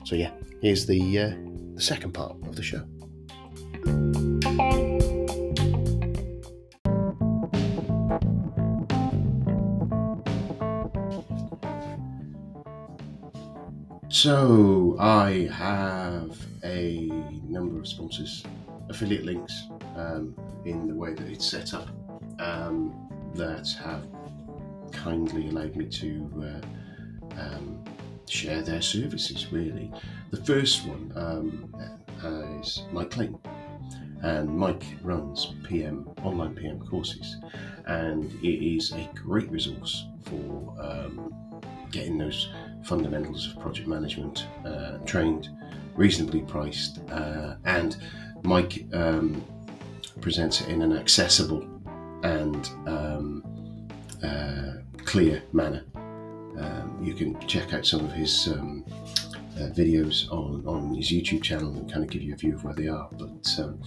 So 0.04 0.16
yeah, 0.16 0.30
here's 0.60 0.84
the 0.86 1.18
uh, 1.18 1.32
the 1.74 1.80
second 1.80 2.12
part 2.12 2.36
of 2.46 2.56
the 2.56 2.62
show. 2.62 2.84
So 14.22 14.94
I 15.00 15.48
have 15.52 16.38
a 16.62 17.10
number 17.48 17.80
of 17.80 17.88
sponsors, 17.88 18.44
affiliate 18.88 19.24
links 19.24 19.66
um, 19.96 20.36
in 20.64 20.86
the 20.86 20.94
way 20.94 21.12
that 21.12 21.26
it's 21.26 21.44
set 21.44 21.74
up 21.74 21.88
um, 22.38 22.94
that 23.34 23.66
have 23.82 24.06
kindly 24.92 25.48
allowed 25.48 25.74
me 25.74 25.86
to 25.86 26.30
uh, 26.40 27.40
um, 27.40 27.82
share 28.28 28.62
their 28.62 28.80
services. 28.80 29.50
Really, 29.50 29.90
the 30.30 30.36
first 30.44 30.86
one 30.86 31.12
um, 31.16 32.60
is 32.60 32.84
Mike 32.92 33.10
Clayton, 33.10 33.40
and 34.22 34.56
Mike 34.56 34.84
runs 35.02 35.52
PM 35.64 36.08
online 36.22 36.54
PM 36.54 36.78
courses, 36.86 37.38
and 37.86 38.32
it 38.40 38.76
is 38.76 38.92
a 38.92 39.10
great 39.16 39.50
resource 39.50 40.06
for 40.26 40.76
um, 40.78 41.34
getting 41.90 42.18
those 42.18 42.48
fundamentals 42.84 43.48
of 43.48 43.60
project 43.60 43.88
management 43.88 44.46
uh, 44.64 44.98
trained, 45.06 45.48
reasonably 45.94 46.42
priced, 46.42 47.00
uh, 47.10 47.54
and 47.64 47.96
Mike 48.42 48.86
um, 48.92 49.44
presents 50.20 50.60
it 50.60 50.68
in 50.68 50.82
an 50.82 50.96
accessible 50.96 51.66
and 52.22 52.70
um, 52.86 53.44
uh, 54.22 54.74
clear 55.04 55.42
manner. 55.52 55.84
Um, 56.58 56.98
you 57.02 57.14
can 57.14 57.38
check 57.46 57.72
out 57.72 57.86
some 57.86 58.04
of 58.04 58.12
his 58.12 58.48
um, 58.48 58.84
uh, 59.56 59.70
videos 59.70 60.30
on, 60.30 60.66
on 60.66 60.94
his 60.94 61.10
YouTube 61.10 61.42
channel 61.42 61.72
and 61.74 61.90
kind 61.90 62.04
of 62.04 62.10
give 62.10 62.22
you 62.22 62.34
a 62.34 62.36
view 62.36 62.54
of 62.54 62.64
where 62.64 62.74
they 62.74 62.88
are. 62.88 63.08
But 63.12 63.58
um, 63.58 63.80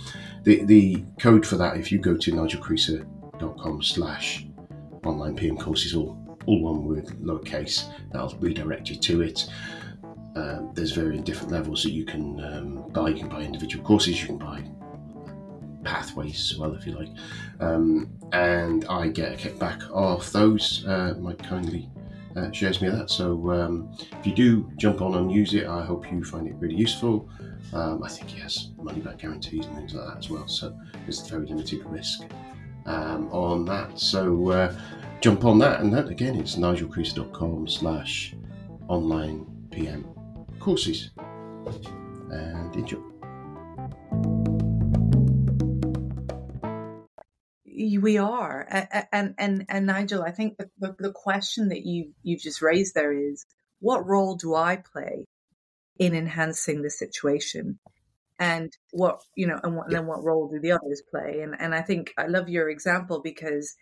the, 0.44 0.64
the 0.66 1.04
code 1.20 1.46
for 1.46 1.58
that, 1.58 1.78
if 1.78 1.92
you 1.92 2.00
go 2.00 2.16
to 2.18 2.32
nigelcreaser.com 2.32 3.84
slash 3.84 4.46
online 5.04 5.36
PM 5.36 5.58
courses, 5.58 5.96
all, 5.96 6.18
all 6.46 6.62
one 6.62 6.86
word, 6.86 7.06
lowercase, 7.22 7.92
that'll 8.12 8.36
redirect 8.40 8.90
you 8.90 8.96
to 8.96 9.22
it. 9.22 9.48
Um, 10.36 10.72
there's 10.74 10.92
very 10.92 11.18
different 11.20 11.52
levels 11.52 11.84
that 11.84 11.92
you 11.92 12.04
can 12.06 12.44
um, 12.44 12.90
buy. 12.90 13.10
You 13.10 13.20
can 13.20 13.30
buy 13.30 13.42
individual 13.42 13.86
courses, 13.86 14.20
you 14.20 14.28
can 14.28 14.38
buy 14.38 14.64
pathways 15.84 16.52
as 16.52 16.58
well, 16.58 16.74
if 16.74 16.86
you 16.86 16.94
like. 16.94 17.10
Um, 17.60 18.10
and 18.34 18.86
I 18.86 19.08
get 19.08 19.32
a 19.34 19.36
kickback 19.36 19.90
off 19.92 20.32
those. 20.32 20.86
Uh, 20.86 21.16
Mike 21.20 21.42
kindly 21.42 21.90
uh, 22.36 22.52
shares 22.52 22.82
me 22.82 22.90
that. 22.90 23.10
So 23.10 23.50
um, 23.52 23.96
if 24.20 24.28
you 24.28 24.34
do 24.34 24.70
jump 24.78 25.02
on 25.02 25.16
and 25.16 25.32
use 25.32 25.54
it, 25.54 25.68
I 25.68 25.86
hope 25.86 26.12
you 26.12 26.24
find 26.24 26.48
it 26.48 26.56
really 26.56 26.76
useful. 26.76 27.30
Um, 27.74 28.04
I 28.04 28.10
think 28.10 28.30
he 28.30 28.40
has 28.42 28.70
money 28.78 29.00
back 29.00 29.20
guarantees 29.20 29.66
and 29.66 29.76
things 29.76 29.94
like 29.94 30.08
that 30.08 30.18
as 30.18 30.30
well. 30.30 30.48
So 30.48 30.78
there's 31.04 31.26
very 31.28 31.46
limited 31.46 31.86
risk 31.86 32.24
on 32.86 33.66
that. 33.66 34.00
So 34.00 34.50
uh, 34.52 34.76
jump 35.22 35.46
on 35.46 35.60
that, 35.60 35.80
and 35.80 35.94
that 35.94 36.10
again, 36.10 36.36
it's 36.36 36.56
nigelcreaser.com 36.56 37.68
slash 37.68 38.36
online 38.88 39.46
PM 39.72 40.06
courses. 40.60 41.12
And 42.32 42.76
enjoy. 42.76 43.00
We 48.02 48.18
are, 48.18 48.68
and 49.12 49.36
and 49.38 49.66
and 49.70 49.86
Nigel, 49.86 50.24
I 50.24 50.32
think 50.32 50.58
the, 50.58 50.70
the, 50.80 50.96
the 51.00 51.12
question 51.12 51.70
that 51.70 51.86
you 51.86 52.14
you 52.24 52.38
just 52.38 52.62
raised 52.62 52.94
there 52.96 53.14
is, 53.14 53.46
what 53.80 54.06
role 54.06 54.36
do 54.36 54.56
I 54.56 54.78
play 54.78 55.26
in 55.98 56.14
enhancing 56.14 56.82
the 56.82 56.90
situation? 56.90 57.80
and 58.40 58.76
what 58.92 59.22
you 59.36 59.48
know 59.48 59.60
and, 59.64 59.76
what, 59.76 59.88
and 59.88 59.96
then 59.96 60.08
what 60.08 60.24
role 60.24 60.48
do 60.48 60.60
the 60.60 60.72
others 60.72 61.02
play 61.10 61.40
and 61.42 61.56
and 61.60 61.74
i 61.74 61.82
think 61.82 62.14
i 62.18 62.28
love 62.28 62.50
your 62.50 62.70
example 62.70 63.22
because 63.22 63.76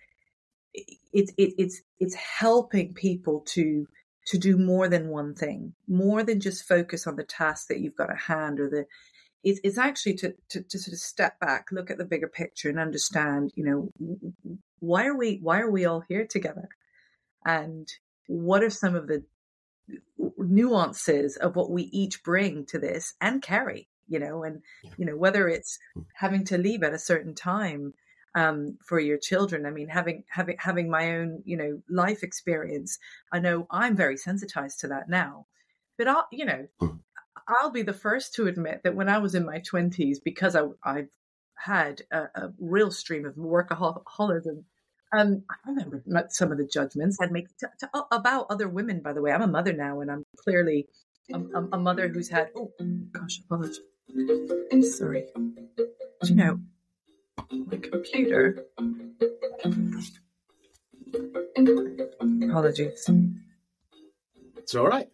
it's 0.74 1.32
it, 1.38 1.54
it's 1.58 1.82
it's 2.00 2.16
helping 2.16 2.94
people 2.94 3.42
to 3.46 3.88
to 4.26 4.38
do 4.38 4.58
more 4.58 4.88
than 4.88 5.10
one 5.10 5.36
thing 5.36 5.74
more 5.88 6.24
than 6.24 6.40
just 6.40 6.68
focus 6.68 7.06
on 7.08 7.16
the 7.16 7.24
task 7.24 7.68
that 7.68 7.80
you've 7.80 7.96
got 7.96 8.10
at 8.10 8.18
hand 8.18 8.60
or 8.60 8.70
the 8.70 8.86
it's, 9.44 9.60
it's 9.64 9.78
actually 9.78 10.14
to, 10.16 10.34
to 10.50 10.64
to 10.64 10.80
sort 10.80 10.94
of 10.94 11.00
step 11.00 11.40
back 11.40 11.68
look 11.72 11.92
at 11.92 11.98
the 11.98 12.06
bigger 12.06 12.28
picture 12.28 12.70
and 12.70 12.80
understand 12.80 13.52
you 13.56 13.64
know 13.64 13.90
why 14.80 15.06
are 15.06 15.18
we 15.18 15.40
why 15.42 15.60
are 15.60 15.72
we 15.72 15.86
all 15.86 16.04
here 16.08 16.26
together 16.26 16.70
and 17.46 17.88
what 18.28 18.64
are 18.64 18.70
some 18.70 18.96
of 18.96 19.08
the 19.08 19.24
nuances 20.38 21.36
of 21.36 21.56
what 21.56 21.70
we 21.70 21.84
each 21.84 22.24
bring 22.24 22.66
to 22.66 22.80
this 22.80 23.14
and 23.20 23.42
carry 23.42 23.88
you 24.08 24.20
know, 24.20 24.44
and 24.44 24.62
yeah. 24.84 24.92
you 24.98 25.06
know 25.06 25.16
whether 25.18 25.48
it's 25.48 25.80
hmm. 25.94 26.02
having 26.14 26.46
to 26.46 26.58
leave 26.58 26.84
at 26.84 26.94
a 26.94 27.00
certain 27.00 27.36
time 27.36 27.94
um, 28.36 28.78
for 28.86 29.00
your 29.00 29.18
children. 29.18 29.66
I 29.66 29.72
mean, 29.72 29.88
having 29.88 30.24
having 30.30 30.58
having 30.60 30.90
my 30.90 31.18
own 31.18 31.44
you 31.46 31.58
know 31.58 31.82
life 31.90 32.24
experience, 32.24 33.00
I 33.32 33.40
know 33.40 33.68
I'm 33.70 33.96
very 33.96 34.18
sensitized 34.18 34.80
to 34.82 34.88
that 34.90 35.10
now. 35.10 35.48
But 35.98 36.08
I'll 36.08 36.28
you 36.32 36.46
know 36.46 36.68
mm. 36.82 37.00
I'll 37.48 37.72
be 37.72 37.84
the 37.84 37.94
first 37.94 38.34
to 38.36 38.48
admit 38.48 38.82
that 38.84 38.96
when 38.96 39.10
I 39.10 39.20
was 39.20 39.36
in 39.36 39.46
my 39.46 39.60
twenties, 39.60 40.20
because 40.20 40.56
I 40.56 40.64
I've 40.84 41.10
had 41.56 42.02
a, 42.12 42.24
a 42.36 42.54
real 42.60 42.92
stream 42.92 43.26
of 43.26 43.36
workaholism. 43.36 44.64
Um, 45.16 45.44
I 45.50 45.70
remember 45.70 46.04
some 46.30 46.52
of 46.52 46.58
the 46.58 46.66
judgments 46.66 47.18
I'd 47.22 47.32
make 47.32 47.56
to, 47.58 47.70
to, 47.82 47.90
about 48.12 48.48
other 48.50 48.68
women. 48.68 49.02
By 49.02 49.14
the 49.14 49.22
way, 49.22 49.32
I'm 49.32 49.44
a 49.44 49.48
mother 49.48 49.72
now, 49.72 50.02
and 50.02 50.10
I'm 50.10 50.26
clearly 50.38 50.88
a, 51.32 51.38
a, 51.38 51.68
a 51.74 51.78
mother 51.78 52.08
who's 52.08 52.30
had. 52.30 52.50
Oh 52.56 52.72
gosh, 53.12 53.40
apologies. 53.46 53.80
Sorry. 54.98 55.26
Do 55.36 56.30
you 56.30 56.36
know, 56.36 56.60
my 57.38 57.78
computer. 57.78 58.66
Apologies. 62.44 63.10
It's 64.58 64.76
all 64.76 64.88
right. 64.88 65.08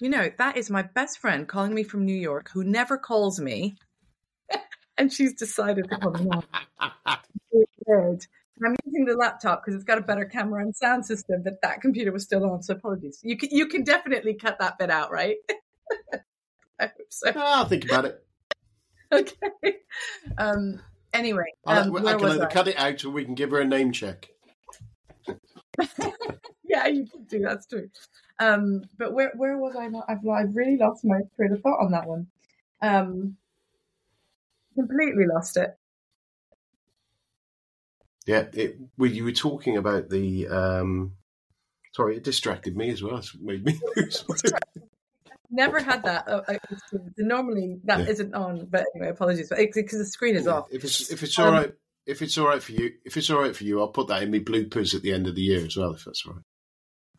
You 0.00 0.08
know, 0.08 0.30
that 0.38 0.56
is 0.56 0.70
my 0.70 0.82
best 0.82 1.18
friend 1.18 1.46
calling 1.46 1.74
me 1.74 1.82
from 1.82 2.04
New 2.04 2.16
York 2.16 2.50
who 2.52 2.64
never 2.64 2.96
calls 2.96 3.38
me. 3.38 3.76
and 4.98 5.12
she's 5.12 5.34
decided 5.34 5.88
to 5.90 5.98
call 5.98 6.12
me 6.12 6.24
now. 6.24 6.42
I'm 8.64 8.76
using 8.84 9.04
the 9.06 9.16
laptop 9.16 9.62
because 9.64 9.74
it's 9.74 9.84
got 9.84 9.98
a 9.98 10.02
better 10.02 10.24
camera 10.24 10.62
and 10.62 10.74
sound 10.76 11.06
system, 11.06 11.42
but 11.42 11.62
that 11.62 11.80
computer 11.80 12.12
was 12.12 12.24
still 12.24 12.44
on, 12.44 12.62
so 12.62 12.74
apologies. 12.74 13.18
You 13.22 13.36
can, 13.36 13.48
you 13.52 13.66
can 13.66 13.84
definitely 13.84 14.34
cut 14.34 14.58
that 14.58 14.78
bit 14.78 14.90
out, 14.90 15.10
right? 15.10 15.36
I 16.80 16.86
hope 16.86 17.06
so. 17.08 17.32
I'll 17.36 17.66
think 17.66 17.84
about 17.84 18.06
it. 18.06 18.24
okay. 19.12 19.76
Um, 20.38 20.80
anyway, 21.12 21.52
um, 21.66 21.96
I 21.96 22.14
can 22.14 22.24
either 22.26 22.46
I? 22.46 22.52
cut 22.52 22.68
it 22.68 22.78
out 22.78 23.04
or 23.04 23.10
we 23.10 23.24
can 23.24 23.34
give 23.34 23.50
her 23.50 23.60
a 23.60 23.64
name 23.64 23.92
check. 23.92 24.28
yeah, 26.64 26.86
you 26.86 27.06
can 27.06 27.24
do 27.24 27.40
that's 27.40 27.66
true. 27.66 27.88
Um, 28.38 28.82
but 28.98 29.12
where 29.12 29.32
where 29.36 29.58
was 29.58 29.76
I? 29.76 29.88
Not, 29.88 30.04
I've 30.08 30.26
I've 30.26 30.54
really 30.54 30.76
lost 30.76 31.04
my 31.04 31.20
train 31.36 31.52
of 31.52 31.60
thought 31.62 31.84
on 31.84 31.92
that 31.92 32.06
one. 32.06 32.26
Um, 32.82 33.36
completely 34.74 35.26
lost 35.26 35.56
it. 35.56 35.76
Yeah, 38.26 38.46
it, 38.52 38.78
well, 38.96 39.10
you 39.10 39.24
were 39.24 39.32
talking 39.32 39.76
about 39.76 40.08
the. 40.08 40.48
Um, 40.48 41.12
sorry, 41.92 42.16
it 42.16 42.24
distracted 42.24 42.76
me 42.76 42.90
as 42.90 43.02
well. 43.02 43.18
It 43.18 43.26
made 43.40 43.64
me 43.64 43.78
lose 43.96 44.24
never 45.60 45.80
had 45.80 46.02
that. 46.04 46.28
Uh, 46.28 46.42
normally 47.18 47.80
that 47.84 48.06
yeah. 48.06 48.24
not 48.24 48.42
on, 48.42 48.66
but 48.66 48.84
anyway, 48.94 49.10
apologies 49.10 49.48
But 49.48 49.58
because 49.58 49.98
the 49.98 50.06
screen 50.06 50.36
is 50.36 50.46
yeah. 50.46 50.52
off. 50.52 50.68
If 50.70 50.84
it's 50.84 51.10
if 51.10 51.22
it's 51.22 51.38
all 51.38 51.48
um, 51.48 51.54
right, 51.54 51.72
if 52.06 52.22
it's 52.22 52.36
all 52.38 52.46
right 52.46 52.62
for 52.62 52.72
you, 52.72 52.92
if 53.04 53.16
it's 53.16 53.30
all 53.30 53.40
right 53.40 53.54
for 53.54 53.64
you, 53.64 53.80
I'll 53.80 53.88
put 53.88 54.08
that 54.08 54.22
in 54.22 54.30
my 54.30 54.38
bloopers 54.38 54.94
at 54.94 55.02
the 55.02 55.12
end 55.12 55.26
of 55.26 55.34
the 55.34 55.42
year 55.42 55.64
as 55.64 55.76
well, 55.76 55.92
if 55.94 56.04
that's 56.04 56.24
all 56.26 56.34
right. 56.34 56.42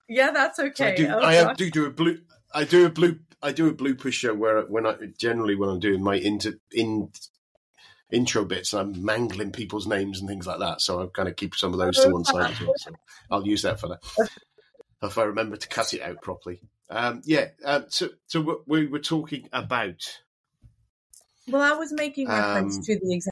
Yeah, 0.09 0.31
that's 0.31 0.59
okay. 0.59 0.73
So 0.73 0.85
I, 0.85 0.95
do, 0.95 1.13
oh, 1.13 1.19
I 1.19 1.33
have, 1.35 1.57
do 1.57 1.71
do 1.71 1.85
a 1.85 1.89
blue. 1.89 2.19
I 2.53 2.63
do 2.63 2.85
a 2.85 2.89
blue. 2.89 3.19
I 3.41 3.51
do 3.51 3.67
a 3.67 3.73
blooper 3.73 4.11
show 4.11 4.33
where 4.33 4.61
when 4.63 4.85
I 4.85 4.95
generally 5.17 5.55
when 5.55 5.69
I'm 5.69 5.79
doing 5.79 6.03
my 6.03 6.15
inter, 6.15 6.53
in 6.71 7.09
intro 8.11 8.43
bits, 8.43 8.73
I'm 8.73 9.03
mangling 9.03 9.51
people's 9.51 9.87
names 9.87 10.19
and 10.19 10.27
things 10.27 10.45
like 10.45 10.59
that. 10.59 10.81
So 10.81 11.01
I 11.01 11.07
kind 11.13 11.29
of 11.29 11.35
keep 11.35 11.55
some 11.55 11.73
of 11.73 11.79
those 11.79 11.97
to 11.97 12.09
one 12.09 12.25
side 12.25 12.51
as 12.51 12.61
well. 12.61 12.73
So 12.77 12.91
I'll 13.29 13.47
use 13.47 13.61
that 13.61 13.79
for 13.79 13.87
that 13.87 14.01
if 15.03 15.17
I 15.17 15.23
remember 15.23 15.57
to 15.57 15.67
cut 15.67 15.93
it 15.93 16.01
out 16.01 16.21
properly. 16.21 16.61
Um, 16.91 17.21
yeah. 17.25 17.47
Um, 17.63 17.85
so, 17.87 18.09
so 18.27 18.63
we 18.67 18.87
were 18.87 18.99
talking 18.99 19.49
about. 19.53 20.19
Well, 21.47 21.61
I 21.61 21.75
was 21.75 21.91
making 21.91 22.27
reference 22.27 22.77
um, 22.77 22.83
to 22.83 22.99
the 23.01 23.15
example 23.15 23.31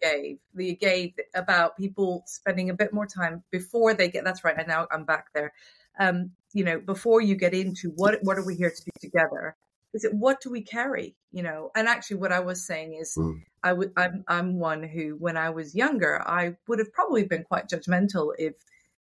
gave 0.00 0.38
the 0.54 0.74
gave 0.76 1.12
about 1.34 1.76
people 1.76 2.22
spending 2.26 2.70
a 2.70 2.74
bit 2.74 2.92
more 2.92 3.06
time 3.06 3.42
before 3.50 3.94
they 3.94 4.08
get. 4.08 4.24
That's 4.24 4.44
right. 4.44 4.56
And 4.56 4.68
now 4.68 4.86
I'm 4.90 5.04
back 5.04 5.26
there. 5.34 5.52
Um, 5.98 6.32
you 6.52 6.64
know, 6.64 6.78
before 6.78 7.20
you 7.20 7.34
get 7.34 7.54
into 7.54 7.90
what 7.96 8.18
what 8.22 8.38
are 8.38 8.44
we 8.44 8.54
here 8.54 8.70
to 8.70 8.84
do 8.84 8.90
together? 9.00 9.56
Is 9.92 10.04
it 10.04 10.14
what 10.14 10.40
do 10.40 10.50
we 10.50 10.62
carry? 10.62 11.16
You 11.32 11.42
know, 11.42 11.70
and 11.74 11.88
actually, 11.88 12.18
what 12.18 12.32
I 12.32 12.40
was 12.40 12.64
saying 12.64 12.94
is, 12.94 13.14
mm. 13.16 13.42
I 13.62 13.72
would. 13.72 13.92
I'm 13.96 14.24
I'm 14.28 14.58
one 14.58 14.82
who, 14.82 15.16
when 15.18 15.36
I 15.36 15.50
was 15.50 15.74
younger, 15.74 16.22
I 16.26 16.56
would 16.68 16.78
have 16.78 16.92
probably 16.92 17.24
been 17.24 17.44
quite 17.44 17.68
judgmental 17.68 18.32
if 18.38 18.54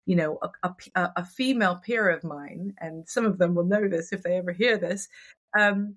you 0.06 0.16
know, 0.16 0.38
a, 0.62 0.74
a, 0.94 1.12
a, 1.16 1.24
female 1.24 1.76
peer 1.76 2.10
of 2.10 2.24
mine, 2.24 2.74
and 2.78 3.08
some 3.08 3.24
of 3.24 3.38
them 3.38 3.54
will 3.54 3.64
know 3.64 3.88
this 3.88 4.12
if 4.12 4.22
they 4.22 4.36
ever 4.36 4.52
hear 4.52 4.76
this, 4.76 5.08
um, 5.58 5.96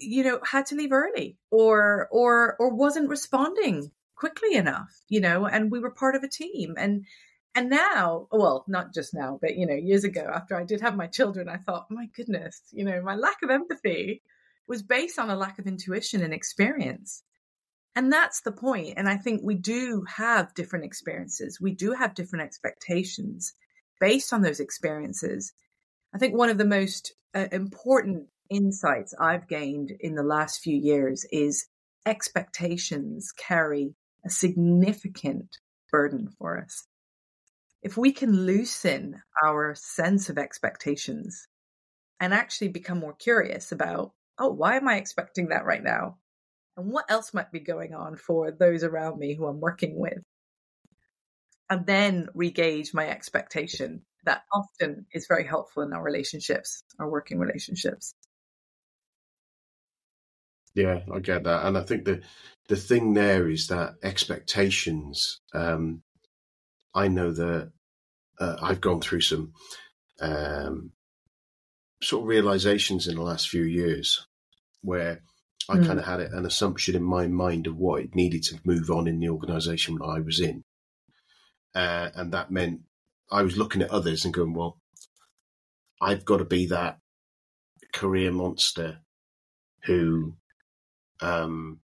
you 0.00 0.24
know, 0.24 0.40
had 0.44 0.66
to 0.66 0.74
leave 0.74 0.92
early 0.92 1.36
or 1.50 2.08
or 2.10 2.56
or 2.58 2.74
wasn't 2.74 3.08
responding 3.08 3.90
quickly 4.14 4.54
enough, 4.54 5.02
you 5.08 5.20
know, 5.20 5.46
and 5.46 5.70
we 5.70 5.80
were 5.80 5.90
part 5.90 6.14
of 6.14 6.22
a 6.22 6.28
team. 6.28 6.74
And 6.78 7.04
and 7.54 7.68
now, 7.68 8.28
well, 8.30 8.64
not 8.66 8.94
just 8.94 9.12
now, 9.12 9.38
but 9.40 9.56
you 9.56 9.66
know, 9.66 9.74
years 9.74 10.04
ago, 10.04 10.30
after 10.32 10.56
I 10.56 10.64
did 10.64 10.80
have 10.80 10.96
my 10.96 11.06
children, 11.06 11.48
I 11.48 11.58
thought, 11.58 11.90
my 11.90 12.06
goodness, 12.16 12.62
you 12.72 12.84
know, 12.84 13.02
my 13.02 13.14
lack 13.14 13.42
of 13.42 13.50
empathy 13.50 14.22
was 14.66 14.82
based 14.82 15.18
on 15.18 15.28
a 15.28 15.36
lack 15.36 15.58
of 15.58 15.66
intuition 15.66 16.22
and 16.22 16.32
experience. 16.32 17.22
And 17.94 18.12
that's 18.12 18.40
the 18.40 18.52
point. 18.52 18.94
And 18.96 19.08
I 19.08 19.16
think 19.16 19.42
we 19.42 19.54
do 19.54 20.04
have 20.08 20.54
different 20.54 20.84
experiences. 20.84 21.60
We 21.60 21.74
do 21.74 21.92
have 21.92 22.14
different 22.14 22.44
expectations 22.46 23.52
based 24.00 24.32
on 24.32 24.42
those 24.42 24.60
experiences. 24.60 25.52
I 26.14 26.18
think 26.18 26.34
one 26.34 26.48
of 26.48 26.58
the 26.58 26.64
most 26.64 27.14
uh, 27.34 27.48
important 27.52 28.28
insights 28.50 29.14
I've 29.18 29.48
gained 29.48 29.92
in 30.00 30.14
the 30.14 30.22
last 30.22 30.60
few 30.60 30.76
years 30.76 31.26
is 31.30 31.66
expectations 32.06 33.32
carry 33.32 33.94
a 34.24 34.30
significant 34.30 35.58
burden 35.90 36.28
for 36.38 36.58
us. 36.58 36.86
If 37.82 37.96
we 37.96 38.12
can 38.12 38.32
loosen 38.32 39.22
our 39.44 39.74
sense 39.74 40.30
of 40.30 40.38
expectations 40.38 41.48
and 42.20 42.32
actually 42.32 42.68
become 42.68 42.98
more 42.98 43.14
curious 43.14 43.72
about, 43.72 44.12
oh, 44.38 44.50
why 44.50 44.76
am 44.76 44.88
I 44.88 44.96
expecting 44.96 45.48
that 45.48 45.64
right 45.64 45.82
now? 45.82 46.18
And 46.76 46.90
what 46.90 47.10
else 47.10 47.34
might 47.34 47.52
be 47.52 47.60
going 47.60 47.94
on 47.94 48.16
for 48.16 48.50
those 48.50 48.82
around 48.82 49.18
me 49.18 49.34
who 49.34 49.46
I'm 49.46 49.60
working 49.60 49.98
with. 49.98 50.18
And 51.68 51.86
then 51.86 52.28
regauge 52.36 52.94
my 52.94 53.08
expectation. 53.08 54.02
That 54.24 54.42
often 54.52 55.06
is 55.12 55.26
very 55.26 55.46
helpful 55.46 55.82
in 55.82 55.92
our 55.92 56.02
relationships, 56.02 56.82
our 56.98 57.08
working 57.08 57.38
relationships. 57.38 58.14
Yeah, 60.74 61.00
I 61.12 61.18
get 61.18 61.44
that, 61.44 61.66
and 61.66 61.76
I 61.76 61.82
think 61.82 62.04
the 62.04 62.22
the 62.68 62.76
thing 62.76 63.12
there 63.12 63.48
is 63.48 63.66
that 63.68 63.94
expectations. 64.02 65.40
Um, 65.52 66.02
I 66.94 67.08
know 67.08 67.32
that 67.32 67.72
uh, 68.38 68.56
I've 68.62 68.80
gone 68.80 69.00
through 69.00 69.20
some 69.22 69.52
um, 70.20 70.92
sort 72.02 72.22
of 72.22 72.28
realizations 72.28 73.06
in 73.06 73.16
the 73.16 73.22
last 73.22 73.48
few 73.48 73.64
years 73.64 74.26
where 74.82 75.22
I 75.68 75.76
mm. 75.76 75.86
kind 75.86 75.98
of 75.98 76.04
had 76.04 76.20
an 76.20 76.44
assumption 76.44 76.96
in 76.96 77.02
my 77.02 77.26
mind 77.26 77.66
of 77.66 77.76
what 77.76 78.02
it 78.02 78.14
needed 78.14 78.42
to 78.44 78.60
move 78.64 78.90
on 78.90 79.06
in 79.06 79.20
the 79.20 79.28
organisation 79.28 79.96
that 79.96 80.04
I 80.04 80.20
was 80.20 80.40
in, 80.40 80.64
uh, 81.74 82.10
and 82.14 82.32
that 82.32 82.50
meant 82.50 82.80
I 83.30 83.42
was 83.42 83.56
looking 83.56 83.82
at 83.82 83.90
others 83.90 84.24
and 84.24 84.34
going, 84.34 84.54
"Well, 84.54 84.78
I've 86.00 86.24
got 86.24 86.38
to 86.38 86.44
be 86.44 86.66
that 86.66 86.98
career 87.92 88.32
monster 88.32 88.98
who 89.84 90.34
um, 91.20 91.80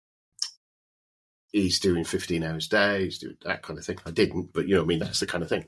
he's 1.52 1.80
doing 1.80 2.04
15 2.04 2.42
hours 2.42 2.66
a 2.66 2.70
day, 2.70 3.04
he's 3.04 3.18
doing 3.18 3.36
that 3.44 3.62
kind 3.62 3.78
of 3.78 3.84
thing. 3.84 3.98
I 4.04 4.10
didn't, 4.10 4.52
but 4.52 4.66
you 4.66 4.74
know 4.74 4.80
what 4.80 4.86
I 4.86 4.88
mean? 4.88 4.98
That's 5.00 5.20
the 5.20 5.26
kind 5.26 5.42
of 5.42 5.48
thing 5.48 5.66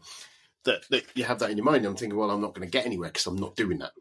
that, 0.65 0.89
that 0.91 1.05
you 1.15 1.25
have 1.25 1.39
that 1.39 1.51
in 1.51 1.57
your 1.57 1.65
mind. 1.65 1.85
I'm 1.85 1.97
thinking, 1.97 2.19
well, 2.19 2.31
I'm 2.31 2.41
not 2.41 2.55
going 2.55 2.67
to 2.67 2.73
get 2.73 2.87
anywhere 2.87 3.11
because 3.11 3.27
I'm 3.27 3.37
not 3.37 3.57
doing 3.57 3.79
that. 3.79 3.93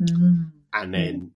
Mm-hmm. 0.00 0.42
And 0.72 0.94
then 0.94 1.30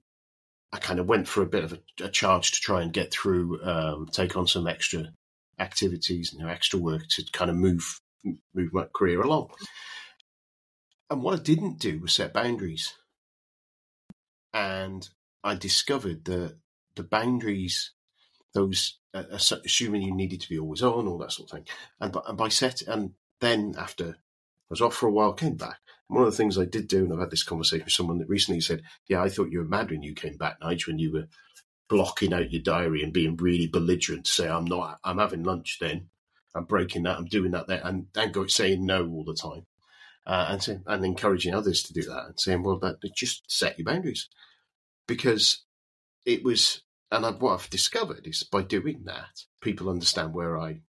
I 0.72 0.79
kind 0.79 0.98
of 0.98 1.07
went 1.07 1.29
for 1.29 1.42
a 1.42 1.46
bit 1.46 1.64
of 1.64 1.72
a, 1.72 2.05
a 2.05 2.09
charge 2.09 2.52
to 2.52 2.61
try 2.61 2.83
and 2.83 2.92
get 2.92 3.12
through, 3.12 3.62
um, 3.62 4.09
take 4.11 4.37
on 4.37 4.46
some 4.46 4.66
extra 4.66 5.12
activities 5.59 6.33
and 6.33 6.40
you 6.40 6.46
know, 6.46 6.52
extra 6.52 6.79
work 6.79 7.07
to 7.09 7.24
kind 7.33 7.50
of 7.50 7.57
move 7.57 8.00
move 8.55 8.72
my 8.72 8.87
career 8.92 9.20
along. 9.20 9.50
And 11.11 11.22
what 11.22 11.38
I 11.38 11.42
didn't 11.42 11.79
do 11.79 12.00
was 12.00 12.12
set 12.12 12.33
boundaries. 12.33 12.94
And 14.52 15.09
I 15.44 15.55
discovered 15.55 16.24
that 16.24 16.57
the 16.96 17.05
boundaries, 17.05 17.92
those 18.55 18.98
uh, 19.14 19.24
assuming 19.31 20.02
you 20.02 20.14
needed 20.14 20.40
to 20.40 20.48
be 20.48 20.59
always 20.59 20.83
on, 20.83 21.07
all 21.07 21.18
that 21.18 21.33
sort 21.33 21.50
of 21.50 21.59
thing, 21.59 21.66
and 22.00 22.12
by, 22.12 22.20
and 22.26 22.37
by 22.37 22.48
set, 22.48 22.83
and 22.83 23.12
then 23.40 23.74
after 23.79 24.09
I 24.09 24.14
was 24.70 24.81
off 24.81 24.94
for 24.94 25.07
a 25.07 25.12
while, 25.12 25.33
came 25.33 25.55
back. 25.57 25.79
One 26.09 26.25
of 26.25 26.31
the 26.31 26.37
things 26.37 26.59
I 26.59 26.64
did 26.64 26.88
do, 26.88 27.05
and 27.05 27.12
I've 27.12 27.21
had 27.21 27.31
this 27.31 27.42
conversation 27.42 27.85
with 27.85 27.92
someone 27.92 28.19
that 28.19 28.29
recently 28.29 28.61
said, 28.61 28.83
"Yeah, 29.09 29.23
I 29.23 29.29
thought 29.29 29.51
you 29.51 29.59
were 29.59 29.64
mad 29.64 29.90
when 29.90 30.03
you 30.03 30.14
came 30.14 30.37
back, 30.37 30.59
Nigel, 30.61 30.92
when 30.92 30.99
you 30.99 31.12
were 31.12 31.27
blocking 31.88 32.33
out 32.33 32.51
your 32.51 32.62
diary 32.62 33.03
and 33.03 33.12
being 33.12 33.37
really 33.37 33.66
belligerent 33.66 34.25
to 34.27 34.31
say, 34.31 34.49
I'm 34.49 34.64
not, 34.64 34.99
I'm 35.05 35.19
having 35.19 35.42
lunch 35.45 35.79
then. 35.81 36.09
I'm 36.55 36.64
breaking 36.64 37.05
that. 37.05 37.19
I'm 37.19 37.27
doing 37.27 37.53
that 37.53 37.69
there. 37.69 37.81
And, 37.85 38.07
and 38.14 38.33
go 38.33 38.47
saying 38.47 38.85
no 38.85 39.07
all 39.07 39.25
the 39.25 39.35
time. 39.35 39.66
Uh, 40.27 40.47
and, 40.51 40.62
saying, 40.62 40.83
and 40.87 41.05
encouraging 41.05 41.55
others 41.55 41.83
to 41.85 41.92
do 41.92 42.03
that 42.03 42.27
and 42.27 42.40
saying, 42.40 42.62
well, 42.62 42.79
that, 42.81 42.97
just 43.14 43.45
set 43.51 43.79
your 43.79 43.85
boundaries. 43.85 44.29
Because 45.07 45.64
it 46.25 46.42
was, 46.42 46.83
and 47.12 47.25
I've, 47.25 47.40
what 47.40 47.61
I've 47.61 47.71
discovered 47.71 48.27
is 48.27 48.42
by 48.42 48.62
doing 48.62 49.03
that, 49.05 49.42
people 49.61 49.88
understand 49.88 50.35
where 50.35 50.59
I, 50.59 50.81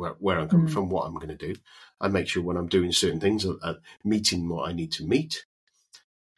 where, 0.00 0.16
where 0.18 0.38
I'm 0.38 0.48
coming 0.48 0.66
mm. 0.66 0.72
from, 0.72 0.88
what 0.88 1.06
I'm 1.06 1.14
going 1.14 1.28
to 1.28 1.36
do. 1.36 1.54
I 2.00 2.08
make 2.08 2.26
sure 2.26 2.42
when 2.42 2.56
I'm 2.56 2.68
doing 2.68 2.90
certain 2.90 3.20
things, 3.20 3.44
I'm 3.44 3.76
meeting 4.02 4.48
what 4.48 4.68
I 4.68 4.72
need 4.72 4.92
to 4.92 5.04
meet. 5.04 5.44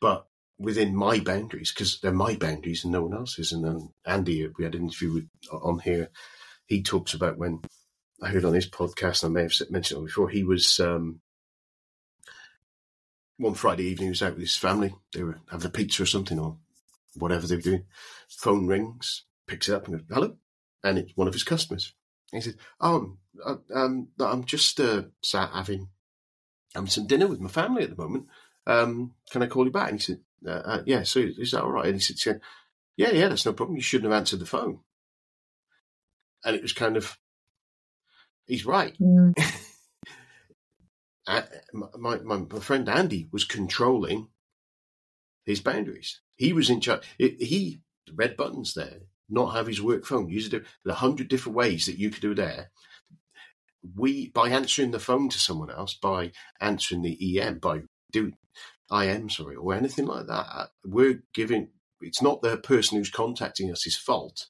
But 0.01 0.27
within 0.59 0.95
my 0.95 1.21
boundaries 1.21 1.73
because 1.73 2.01
they're 2.01 2.13
my 2.13 2.37
boundaries 2.37 2.83
and 2.85 2.93
no 2.93 3.03
one 3.03 3.15
else's. 3.15 3.53
And 3.53 3.65
then 3.65 3.91
Andy, 4.05 4.49
we 4.59 4.65
had 4.65 4.75
an 4.75 4.83
interview 4.83 5.13
with, 5.13 5.29
on 5.51 5.79
here. 5.79 6.11
He 6.67 6.83
talks 6.83 7.15
about 7.15 7.39
when 7.39 7.61
I 8.21 8.29
heard 8.29 8.45
on 8.45 8.55
his 8.55 8.69
podcast, 8.69 9.23
and 9.23 9.31
I 9.31 9.35
may 9.35 9.43
have 9.43 9.71
mentioned 9.71 10.03
it 10.03 10.07
before. 10.07 10.29
He 10.29 10.45
was 10.45 10.81
um, 10.81 11.21
one 13.37 13.55
Friday 13.55 13.85
evening. 13.85 14.07
He 14.07 14.11
was 14.11 14.23
out 14.23 14.33
with 14.33 14.43
his 14.43 14.57
family. 14.57 14.95
They 15.13 15.23
were 15.23 15.41
having 15.51 15.67
a 15.67 15.71
pizza 15.71 16.05
or 16.05 16.07
something, 16.07 16.39
or 16.39 16.57
whatever 17.15 17.47
they 17.47 17.57
were 17.57 17.63
doing. 17.63 17.85
Phone 18.29 18.67
rings, 18.67 19.25
picks 19.47 19.69
it 19.69 19.75
up, 19.75 19.89
and 19.89 19.99
goes, 19.99 20.07
"Hello," 20.09 20.37
and 20.85 20.99
it's 20.99 21.17
one 21.17 21.27
of 21.27 21.35
his 21.35 21.43
customers. 21.43 21.95
And 22.33 22.43
he 22.43 22.51
said, 22.51 22.59
"Oh, 22.81 22.97
I'm, 22.97 23.19
um, 23.75 24.09
I'm 24.21 24.45
just 24.45 24.79
uh, 24.81 25.03
sat 25.23 25.51
having 25.51 25.89
having 26.75 26.91
some 26.91 27.07
dinner 27.07 27.27
with 27.27 27.41
my 27.41 27.49
family 27.49 27.83
at 27.83 27.91
the 27.91 28.03
moment. 28.03 28.27
Um, 28.67 29.15
can 29.31 29.43
I 29.43 29.47
call 29.47 29.65
you 29.65 29.73
back?" 29.73 29.91
And 29.91 30.01
he 30.01 30.05
said, 30.05 30.21
uh, 30.47 30.51
uh, 30.51 30.83
yeah, 30.87 31.03
so 31.03 31.21
is 31.21 31.53
that 31.53 31.63
all 31.63 31.73
right? 31.73 31.87
And 31.87 31.95
he 31.95 32.01
said, 32.01 32.41
yeah, 32.97 33.11
yeah, 33.11 33.29
that's 33.29 33.47
no 33.47 33.53
problem. 33.53 33.77
You 33.77 33.83
shouldn't 33.83 34.11
have 34.11 34.19
answered 34.19 34.41
the 34.41 34.47
phone. 34.47 34.81
And 36.45 36.57
it 36.57 36.63
was 36.63 36.73
kind 36.73 36.97
of, 36.97 37.19
he's 38.47 38.67
right. 38.67 38.97
Mm. 38.99 39.35
my, 41.73 42.19
my, 42.19 42.37
my 42.37 42.61
friend 42.61 42.89
Andy 42.89 43.29
was 43.33 43.45
controlling 43.45 44.29
his 45.45 45.61
boundaries. 45.61 46.21
He 46.37 46.53
was 46.53 46.71
in 46.71 46.81
charge. 46.81 47.03
He 47.19 47.81
the 48.07 48.13
red 48.15 48.37
buttons 48.37 48.75
there, 48.75 49.03
not 49.29 49.55
have 49.55 49.69
his 49.69 49.81
work 49.81 50.05
phone. 50.05 50.29
Use 50.29 50.53
it. 50.53 50.65
a 50.85 50.95
hundred 50.95 51.29
different 51.29 51.57
ways 51.57 51.87
that 51.87 51.99
you 51.99 52.11
could 52.11 52.23
do 52.23 52.35
there. 52.35 52.71
We 53.97 54.29
by 54.29 54.49
answering 54.49 54.93
the 54.93 55.01
phone 55.01 55.29
to 55.31 55.39
someone 55.39 55.71
else, 55.71 55.95
by 55.95 56.33
answering 56.61 57.03
the 57.03 57.41
EM, 57.41 57.59
by 57.59 57.83
do 58.13 58.33
I 58.93 59.07
am 59.07 59.31
sorry, 59.31 59.57
or 59.57 59.75
anything 59.75 60.05
like 60.05 60.27
that. 60.27 60.69
We're 60.85 61.23
giving, 61.33 61.69
it's 62.03 62.21
not 62.21 62.43
the 62.43 62.59
person 62.59 62.99
who's 62.99 63.11
contacting 63.11 63.73
us' 63.73 63.85
his 63.85 63.97
fault 63.97 64.49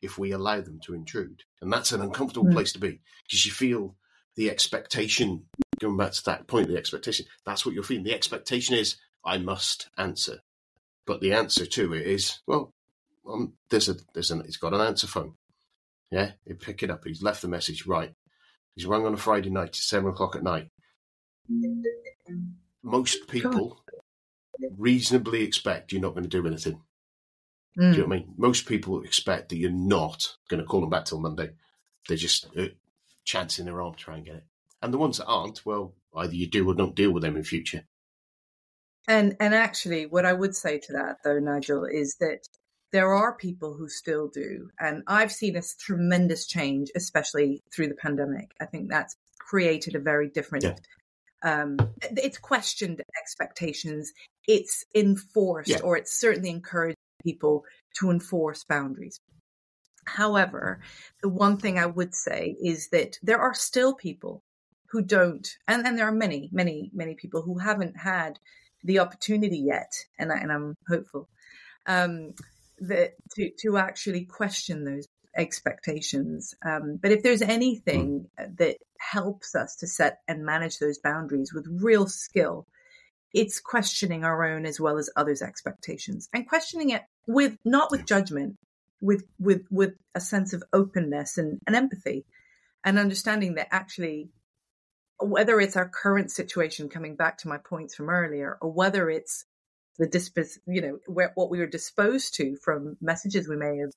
if 0.00 0.18
we 0.18 0.32
allow 0.32 0.62
them 0.62 0.80
to 0.86 0.94
intrude. 0.94 1.42
And 1.60 1.70
that's 1.70 1.92
an 1.92 2.00
uncomfortable 2.00 2.48
mm. 2.48 2.54
place 2.54 2.72
to 2.72 2.80
be 2.80 3.00
because 3.28 3.44
you 3.44 3.52
feel 3.52 3.96
the 4.34 4.50
expectation, 4.50 5.44
going 5.78 5.98
back 5.98 6.12
to 6.12 6.24
that 6.24 6.48
point, 6.48 6.68
the 6.68 6.78
expectation, 6.78 7.26
that's 7.44 7.66
what 7.66 7.74
you're 7.74 7.84
feeling. 7.84 8.04
The 8.04 8.14
expectation 8.14 8.74
is, 8.74 8.96
I 9.24 9.36
must 9.36 9.90
answer. 9.98 10.38
But 11.06 11.20
the 11.20 11.34
answer 11.34 11.66
to 11.66 11.92
it 11.92 12.06
is, 12.06 12.40
well, 12.46 12.72
um, 13.30 13.52
there's 13.68 13.90
a, 13.90 13.96
there's 14.14 14.30
an, 14.30 14.42
he's 14.46 14.56
got 14.56 14.72
an 14.72 14.80
answer 14.80 15.06
phone. 15.06 15.34
Yeah, 16.10 16.32
he 16.46 16.54
pick 16.54 16.82
it 16.82 16.90
up. 16.90 17.04
He's 17.04 17.22
left 17.22 17.42
the 17.42 17.48
message. 17.48 17.86
Right. 17.86 18.14
He's 18.74 18.86
rung 18.86 19.06
on 19.06 19.14
a 19.14 19.18
Friday 19.18 19.50
night 19.50 19.68
at 19.68 19.76
seven 19.76 20.10
o'clock 20.10 20.36
at 20.36 20.42
night 20.42 20.68
most 22.82 23.28
people 23.28 23.80
reasonably 24.76 25.42
expect 25.42 25.92
you're 25.92 26.02
not 26.02 26.14
going 26.14 26.24
to 26.24 26.28
do 26.28 26.46
anything. 26.46 26.80
Mm. 27.78 27.92
Do 27.92 27.96
you 27.96 28.02
know 28.02 28.08
what 28.08 28.14
I 28.14 28.18
mean? 28.18 28.34
Most 28.36 28.66
people 28.66 29.02
expect 29.02 29.48
that 29.48 29.56
you're 29.56 29.70
not 29.70 30.36
going 30.48 30.60
to 30.60 30.66
call 30.66 30.80
them 30.80 30.90
back 30.90 31.04
till 31.04 31.20
Monday. 31.20 31.50
They're 32.06 32.16
just 32.16 32.46
uh, 32.56 32.66
chancing 33.24 33.64
their 33.64 33.80
arm 33.80 33.94
to 33.94 33.98
try 33.98 34.16
and 34.16 34.26
get 34.26 34.36
it. 34.36 34.44
And 34.82 34.92
the 34.92 34.98
ones 34.98 35.18
that 35.18 35.26
aren't, 35.26 35.64
well, 35.64 35.94
either 36.14 36.34
you 36.34 36.48
do 36.48 36.68
or 36.68 36.74
don't 36.74 36.94
deal 36.94 37.12
with 37.12 37.22
them 37.22 37.36
in 37.36 37.44
future. 37.44 37.84
And 39.08 39.36
and 39.40 39.54
actually, 39.54 40.06
what 40.06 40.24
I 40.24 40.32
would 40.32 40.54
say 40.54 40.78
to 40.78 40.92
that 40.92 41.18
though, 41.24 41.38
Nigel, 41.38 41.84
is 41.84 42.16
that 42.20 42.46
there 42.92 43.14
are 43.14 43.34
people 43.34 43.74
who 43.74 43.88
still 43.88 44.28
do, 44.28 44.70
and 44.78 45.02
I've 45.06 45.32
seen 45.32 45.56
a 45.56 45.62
tremendous 45.80 46.46
change, 46.46 46.90
especially 46.94 47.62
through 47.72 47.88
the 47.88 47.94
pandemic. 47.94 48.52
I 48.60 48.66
think 48.66 48.88
that's 48.88 49.16
created 49.38 49.94
a 49.94 50.00
very 50.00 50.28
different 50.28 50.64
yeah 50.64 50.74
um, 51.42 51.76
it's 52.00 52.38
questioned 52.38 53.02
expectations. 53.20 54.12
It's 54.46 54.84
enforced, 54.94 55.70
yeah. 55.70 55.80
or 55.82 55.96
it's 55.96 56.18
certainly 56.18 56.50
encouraged 56.50 56.98
people 57.22 57.64
to 57.98 58.10
enforce 58.10 58.64
boundaries. 58.64 59.20
However, 60.04 60.80
the 61.20 61.28
one 61.28 61.56
thing 61.56 61.78
I 61.78 61.86
would 61.86 62.14
say 62.14 62.56
is 62.62 62.88
that 62.88 63.18
there 63.22 63.38
are 63.38 63.54
still 63.54 63.94
people 63.94 64.42
who 64.90 65.02
don't, 65.02 65.48
and, 65.68 65.86
and 65.86 65.96
there 65.96 66.08
are 66.08 66.12
many, 66.12 66.50
many, 66.52 66.90
many 66.92 67.14
people 67.14 67.42
who 67.42 67.58
haven't 67.58 67.96
had 67.96 68.38
the 68.84 68.98
opportunity 68.98 69.58
yet, 69.58 69.92
and, 70.18 70.32
I, 70.32 70.38
and 70.38 70.52
I'm 70.52 70.74
hopeful 70.88 71.28
um, 71.86 72.34
that 72.88 73.14
to 73.36 73.50
to 73.60 73.76
actually 73.76 74.24
question 74.24 74.84
those 74.84 75.06
expectations. 75.36 76.54
Um, 76.64 76.98
but 77.00 77.12
if 77.12 77.22
there's 77.22 77.42
anything 77.42 78.26
mm. 78.38 78.56
that 78.58 78.76
helps 78.98 79.54
us 79.54 79.76
to 79.76 79.86
set 79.86 80.20
and 80.28 80.44
manage 80.44 80.78
those 80.78 80.98
boundaries 80.98 81.52
with 81.52 81.66
real 81.70 82.06
skill, 82.06 82.66
it's 83.32 83.60
questioning 83.60 84.24
our 84.24 84.44
own 84.44 84.66
as 84.66 84.78
well 84.78 84.98
as 84.98 85.10
others' 85.16 85.42
expectations 85.42 86.28
and 86.34 86.48
questioning 86.48 86.90
it 86.90 87.02
with 87.26 87.56
not 87.64 87.90
with 87.90 88.06
judgment, 88.06 88.56
with 89.00 89.24
with 89.38 89.62
with 89.70 89.94
a 90.14 90.20
sense 90.20 90.52
of 90.52 90.62
openness 90.72 91.38
and, 91.38 91.58
and 91.66 91.76
empathy 91.76 92.24
and 92.84 92.98
understanding 92.98 93.54
that 93.54 93.68
actually 93.70 94.28
whether 95.20 95.60
it's 95.60 95.76
our 95.76 95.88
current 95.88 96.30
situation 96.30 96.88
coming 96.88 97.14
back 97.14 97.38
to 97.38 97.48
my 97.48 97.56
points 97.56 97.94
from 97.94 98.10
earlier 98.10 98.58
or 98.60 98.72
whether 98.72 99.08
it's 99.08 99.44
the 99.98 100.06
dispos 100.06 100.58
you 100.66 100.80
know 100.80 100.98
where, 101.06 101.32
what 101.34 101.50
we 101.50 101.58
were 101.58 101.66
disposed 101.66 102.34
to 102.34 102.56
from 102.56 102.96
messages 103.00 103.48
we 103.48 103.56
may 103.56 103.78
have 103.78 103.92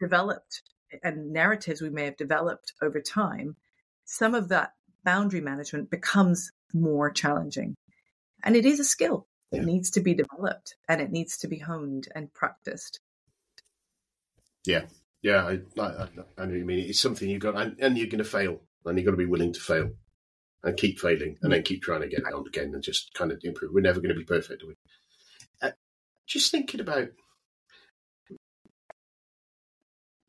developed 0.00 0.62
and 1.02 1.32
narratives 1.32 1.80
we 1.80 1.90
may 1.90 2.04
have 2.04 2.16
developed 2.16 2.72
over 2.82 3.00
time, 3.00 3.56
some 4.04 4.34
of 4.34 4.48
that 4.48 4.72
boundary 5.04 5.40
management 5.40 5.90
becomes 5.90 6.52
more 6.72 7.10
challenging. 7.10 7.74
And 8.42 8.56
it 8.56 8.66
is 8.66 8.80
a 8.80 8.84
skill. 8.84 9.26
It 9.52 9.64
needs 9.64 9.90
to 9.92 10.00
be 10.00 10.14
developed 10.14 10.76
and 10.88 11.00
it 11.00 11.10
needs 11.10 11.38
to 11.38 11.48
be 11.48 11.58
honed 11.58 12.08
and 12.14 12.32
practiced. 12.32 13.00
Yeah, 14.66 14.86
yeah, 15.22 15.46
I, 15.46 15.80
I, 15.80 16.08
I 16.36 16.46
know 16.46 16.54
you 16.54 16.64
mean. 16.64 16.80
It's 16.80 17.00
something 17.00 17.28
you've 17.28 17.40
got, 17.40 17.56
and, 17.56 17.76
and 17.78 17.96
you're 17.96 18.08
going 18.08 18.18
to 18.18 18.24
fail, 18.24 18.60
and 18.84 18.98
you've 18.98 19.04
got 19.04 19.12
to 19.12 19.16
be 19.16 19.24
willing 19.24 19.52
to 19.52 19.60
fail 19.60 19.90
and 20.64 20.76
keep 20.76 20.98
failing, 20.98 21.38
and 21.42 21.52
then 21.52 21.62
keep 21.62 21.82
trying 21.82 22.00
to 22.00 22.08
get 22.08 22.20
it 22.20 22.34
on 22.34 22.46
again 22.46 22.72
and 22.74 22.82
just 22.82 23.14
kind 23.14 23.30
of 23.30 23.38
improve. 23.42 23.72
We're 23.72 23.80
never 23.80 24.00
going 24.00 24.14
to 24.14 24.18
be 24.18 24.24
perfect, 24.24 24.64
are 24.64 24.66
we? 24.66 24.74
Just 26.26 26.50
thinking 26.50 26.80
about 26.80 27.08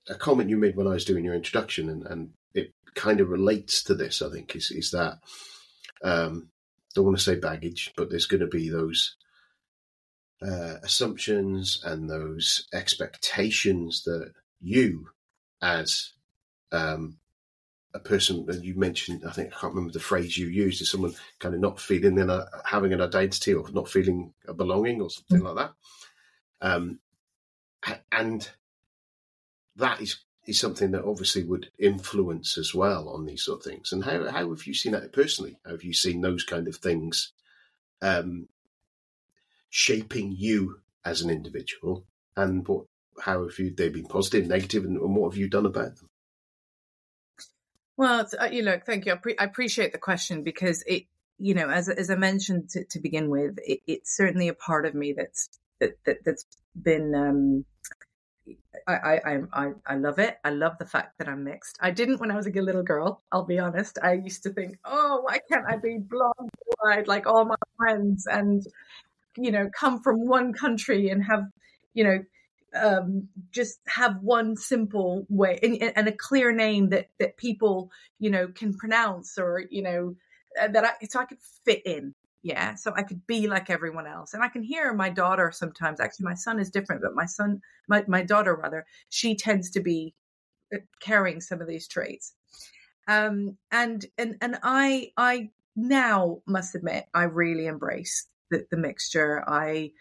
a 0.09 0.15
comment 0.15 0.49
you 0.49 0.57
made 0.57 0.75
when 0.75 0.87
I 0.87 0.91
was 0.91 1.05
doing 1.05 1.25
your 1.25 1.33
introduction, 1.33 1.89
and, 1.89 2.05
and 2.05 2.29
it 2.53 2.71
kind 2.95 3.19
of 3.19 3.29
relates 3.29 3.83
to 3.83 3.95
this. 3.95 4.21
I 4.21 4.29
think 4.29 4.55
is 4.55 4.71
is 4.71 4.91
that 4.91 5.19
um, 6.03 6.49
don't 6.93 7.05
want 7.05 7.17
to 7.17 7.23
say 7.23 7.35
baggage, 7.35 7.93
but 7.97 8.09
there's 8.09 8.25
going 8.27 8.41
to 8.41 8.47
be 8.47 8.69
those 8.69 9.15
uh, 10.41 10.75
assumptions 10.83 11.81
and 11.83 12.09
those 12.09 12.67
expectations 12.73 14.03
that 14.03 14.33
you, 14.59 15.09
as 15.61 16.11
um, 16.71 17.17
a 17.97 17.99
person 17.99 18.45
that 18.45 18.63
you 18.63 18.75
mentioned, 18.75 19.23
I 19.27 19.31
think 19.31 19.49
I 19.49 19.59
can't 19.59 19.73
remember 19.73 19.91
the 19.91 19.99
phrase 19.99 20.37
you 20.37 20.47
used, 20.47 20.81
is 20.81 20.91
someone 20.91 21.15
kind 21.39 21.55
of 21.55 21.61
not 21.61 21.79
feeling 21.79 22.17
in 22.17 22.29
a, 22.29 22.45
having 22.65 22.93
an 22.93 23.01
identity 23.01 23.53
or 23.53 23.69
not 23.71 23.89
feeling 23.89 24.33
a 24.47 24.53
belonging 24.53 25.01
or 25.01 25.09
something 25.09 25.39
mm-hmm. 25.39 25.57
like 25.57 25.71
that. 26.61 26.69
Um, 26.69 26.99
and 28.11 28.49
that 29.75 30.01
is 30.01 30.19
is 30.45 30.59
something 30.59 30.91
that 30.91 31.03
obviously 31.03 31.43
would 31.43 31.69
influence 31.77 32.57
as 32.57 32.73
well 32.73 33.09
on 33.09 33.25
these 33.25 33.43
sort 33.43 33.59
of 33.59 33.71
things. 33.71 33.91
And 33.91 34.03
how 34.03 34.29
how 34.29 34.49
have 34.49 34.65
you 34.65 34.73
seen 34.73 34.93
that 34.93 35.11
personally? 35.11 35.57
How 35.65 35.71
have 35.71 35.83
you 35.83 35.93
seen 35.93 36.21
those 36.21 36.43
kind 36.43 36.67
of 36.67 36.77
things 36.77 37.33
um, 38.01 38.47
shaping 39.69 40.33
you 40.37 40.79
as 41.03 41.21
an 41.21 41.29
individual? 41.29 42.05
And 42.35 42.67
what 42.67 42.85
how 43.19 43.43
have 43.43 43.57
you 43.59 43.71
they 43.71 43.89
been 43.89 44.05
positive, 44.05 44.47
negative, 44.47 44.85
and, 44.85 44.97
and 44.97 45.15
what 45.15 45.31
have 45.31 45.37
you 45.37 45.49
done 45.49 45.65
about 45.65 45.95
them? 45.97 46.09
Well, 47.97 48.27
uh, 48.39 48.45
you 48.51 48.61
know, 48.61 48.79
thank 48.85 49.05
you. 49.05 49.13
I, 49.13 49.15
pre- 49.15 49.37
I, 49.37 49.43
appreciate 49.43 49.91
the 49.91 49.97
question 49.97 50.43
because 50.43 50.83
it, 50.85 51.03
you 51.39 51.55
know, 51.55 51.69
as 51.69 51.89
as 51.89 52.09
I 52.11 52.15
mentioned 52.15 52.69
to, 52.71 52.83
to 52.91 52.99
begin 52.99 53.29
with, 53.29 53.57
it, 53.65 53.79
it's 53.87 54.15
certainly 54.15 54.47
a 54.47 54.53
part 54.53 54.85
of 54.85 54.93
me 54.93 55.13
that's 55.13 55.49
that, 55.79 55.93
that 56.05 56.17
has 56.25 56.45
been. 56.79 57.15
Um, 57.15 57.65
I, 58.87 59.19
I 59.25 59.37
I 59.51 59.71
I 59.85 59.95
love 59.95 60.19
it. 60.19 60.37
I 60.45 60.51
love 60.51 60.77
the 60.77 60.85
fact 60.85 61.17
that 61.17 61.27
I'm 61.27 61.43
mixed. 61.43 61.77
I 61.81 61.91
didn't 61.91 62.19
when 62.19 62.31
I 62.31 62.35
was 62.35 62.47
a 62.47 62.51
little 62.51 62.83
girl. 62.83 63.23
I'll 63.31 63.45
be 63.45 63.59
honest. 63.59 63.97
I 64.01 64.13
used 64.13 64.43
to 64.43 64.51
think, 64.51 64.77
oh, 64.85 65.21
why 65.23 65.39
can't 65.51 65.65
I 65.67 65.77
be 65.77 65.97
blonde, 65.97 67.07
like 67.07 67.25
all 67.27 67.45
my 67.45 67.55
friends, 67.77 68.27
and 68.27 68.63
you 69.37 69.51
know, 69.51 69.69
come 69.77 70.01
from 70.01 70.27
one 70.27 70.53
country 70.53 71.09
and 71.09 71.23
have, 71.23 71.45
you 71.93 72.03
know, 72.03 72.19
um, 72.81 73.27
just 73.51 73.79
have 73.87 74.21
one 74.21 74.55
simple 74.55 75.25
way 75.29 75.59
and, 75.61 75.81
and, 75.95 76.07
a 76.07 76.11
clear 76.11 76.51
name 76.51 76.89
that 76.89 77.09
that 77.19 77.37
people 77.37 77.91
you 78.19 78.29
know 78.29 78.47
can 78.47 78.73
pronounce 78.73 79.37
or 79.37 79.63
you 79.69 79.81
know 79.81 80.15
uh, 80.61 80.67
that 80.67 80.83
I 80.83 81.05
so 81.05 81.19
I 81.19 81.25
could 81.25 81.41
fit 81.65 81.85
in. 81.85 82.13
Yeah, 82.43 82.75
so 82.75 82.93
I 82.95 83.03
could 83.03 83.25
be 83.27 83.47
like 83.47 83.69
everyone 83.69 84.07
else, 84.07 84.33
and 84.33 84.43
I 84.43 84.47
can 84.47 84.63
hear 84.63 84.93
my 84.93 85.09
daughter 85.09 85.51
sometimes. 85.51 85.99
Actually, 85.99 86.25
my 86.25 86.35
son 86.35 86.59
is 86.59 86.69
different, 86.69 87.01
but 87.01 87.15
my 87.15 87.25
son, 87.25 87.61
my 87.87 88.05
my 88.07 88.23
daughter 88.23 88.55
rather, 88.55 88.85
she 89.09 89.35
tends 89.35 89.71
to 89.71 89.81
be 89.81 90.13
uh, 90.73 90.77
carrying 91.01 91.41
some 91.41 91.61
of 91.61 91.67
these 91.67 91.87
traits. 91.87 92.33
Um, 93.07 93.57
and 93.71 94.05
and 94.17 94.35
and 94.39 94.57
I 94.63 95.11
I 95.17 95.49
now 95.75 96.41
must 96.45 96.75
admit 96.75 97.05
I 97.13 97.23
really 97.23 97.65
embrace 97.67 98.27
the, 98.49 98.65
the 98.69 98.77
mixture. 98.77 99.43
I 99.47 99.91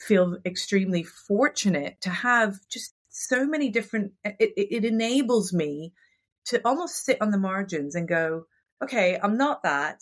feel 0.00 0.38
extremely 0.44 1.02
fortunate 1.02 2.00
to 2.00 2.10
have 2.10 2.56
just 2.68 2.94
so 3.08 3.46
many 3.46 3.70
different 3.70 4.12
it, 4.24 4.36
it, 4.38 4.76
it, 4.76 4.84
enables 4.84 5.52
me 5.52 5.92
to 6.44 6.60
almost 6.66 7.04
sit 7.04 7.20
on 7.22 7.30
the 7.30 7.38
margins 7.38 7.94
and 7.94 8.06
go 8.06 8.44
okay 8.82 9.18
i'm 9.22 9.38
not 9.38 9.62
that. 9.62 10.00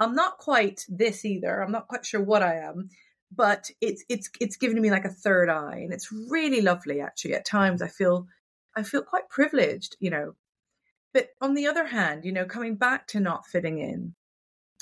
I'm 0.00 0.16
not 0.16 0.38
quite 0.38 0.84
this 0.88 1.24
either. 1.24 1.62
I'm 1.62 1.70
not 1.70 1.86
quite 1.86 2.04
sure 2.04 2.20
what 2.20 2.42
i 2.42 2.56
am. 2.56 2.88
But 3.34 3.70
it's 3.80 4.04
it's 4.08 4.28
it's 4.40 4.56
given 4.56 4.80
me 4.82 4.90
like 4.90 5.04
a 5.04 5.10
third 5.10 5.48
eye 5.48 5.80
and 5.84 5.92
it's 5.92 6.12
really 6.12 6.60
lovely 6.60 7.00
actually. 7.00 7.34
At 7.34 7.46
times 7.46 7.80
i 7.82 7.88
feel 7.88 8.26
i 8.76 8.82
feel 8.82 9.02
quite 9.02 9.28
privileged 9.28 9.96
you 10.00 10.10
know. 10.10 10.34
But 11.14 11.28
on 11.40 11.54
the 11.54 11.66
other 11.66 11.86
hand 11.86 12.24
you 12.24 12.32
know 12.32 12.44
coming 12.44 12.76
back 12.76 13.06
to 13.08 13.20
not 13.20 13.46
fitting 13.46 13.78
in 13.78 14.14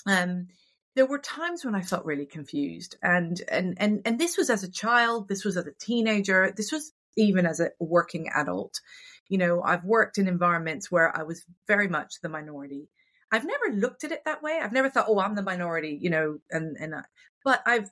um 0.07 0.49
there 0.97 1.07
were 1.07 1.19
times 1.19 1.65
when 1.65 1.75
I 1.75 1.83
felt 1.83 2.05
really 2.05 2.27
confused, 2.27 2.97
and 3.03 3.41
and 3.51 3.75
and 3.79 4.03
and 4.05 4.19
this 4.19 4.37
was 4.37 4.51
as 4.51 4.65
a 4.65 4.71
child, 4.71 5.29
this 5.29 5.45
was 5.45 5.57
as 5.57 5.67
a 5.67 5.73
teenager, 5.79 6.53
this 6.57 6.73
was 6.73 6.93
even 7.17 7.47
as 7.47 7.61
a 7.61 7.71
working 7.79 8.29
adult. 8.35 8.81
You 9.29 9.39
know, 9.39 9.63
I've 9.63 9.85
worked 9.85 10.19
in 10.19 10.27
environments 10.29 10.91
where 10.91 11.17
I 11.17 11.23
was 11.23 11.45
very 11.67 11.89
much 11.89 12.21
the 12.23 12.29
minority. 12.29 12.89
I've 13.33 13.45
never 13.45 13.77
looked 13.77 14.03
at 14.03 14.11
it 14.11 14.25
that 14.25 14.43
way. 14.43 14.59
I've 14.61 14.73
never 14.73 14.91
thought, 14.91 15.07
"Oh, 15.09 15.21
I'm 15.21 15.37
the 15.37 15.43
minority," 15.43 15.99
you 16.01 16.11
know, 16.11 16.39
and 16.51 16.77
and 16.79 16.95
uh, 16.95 17.03
but 17.45 17.63
I've 17.67 17.91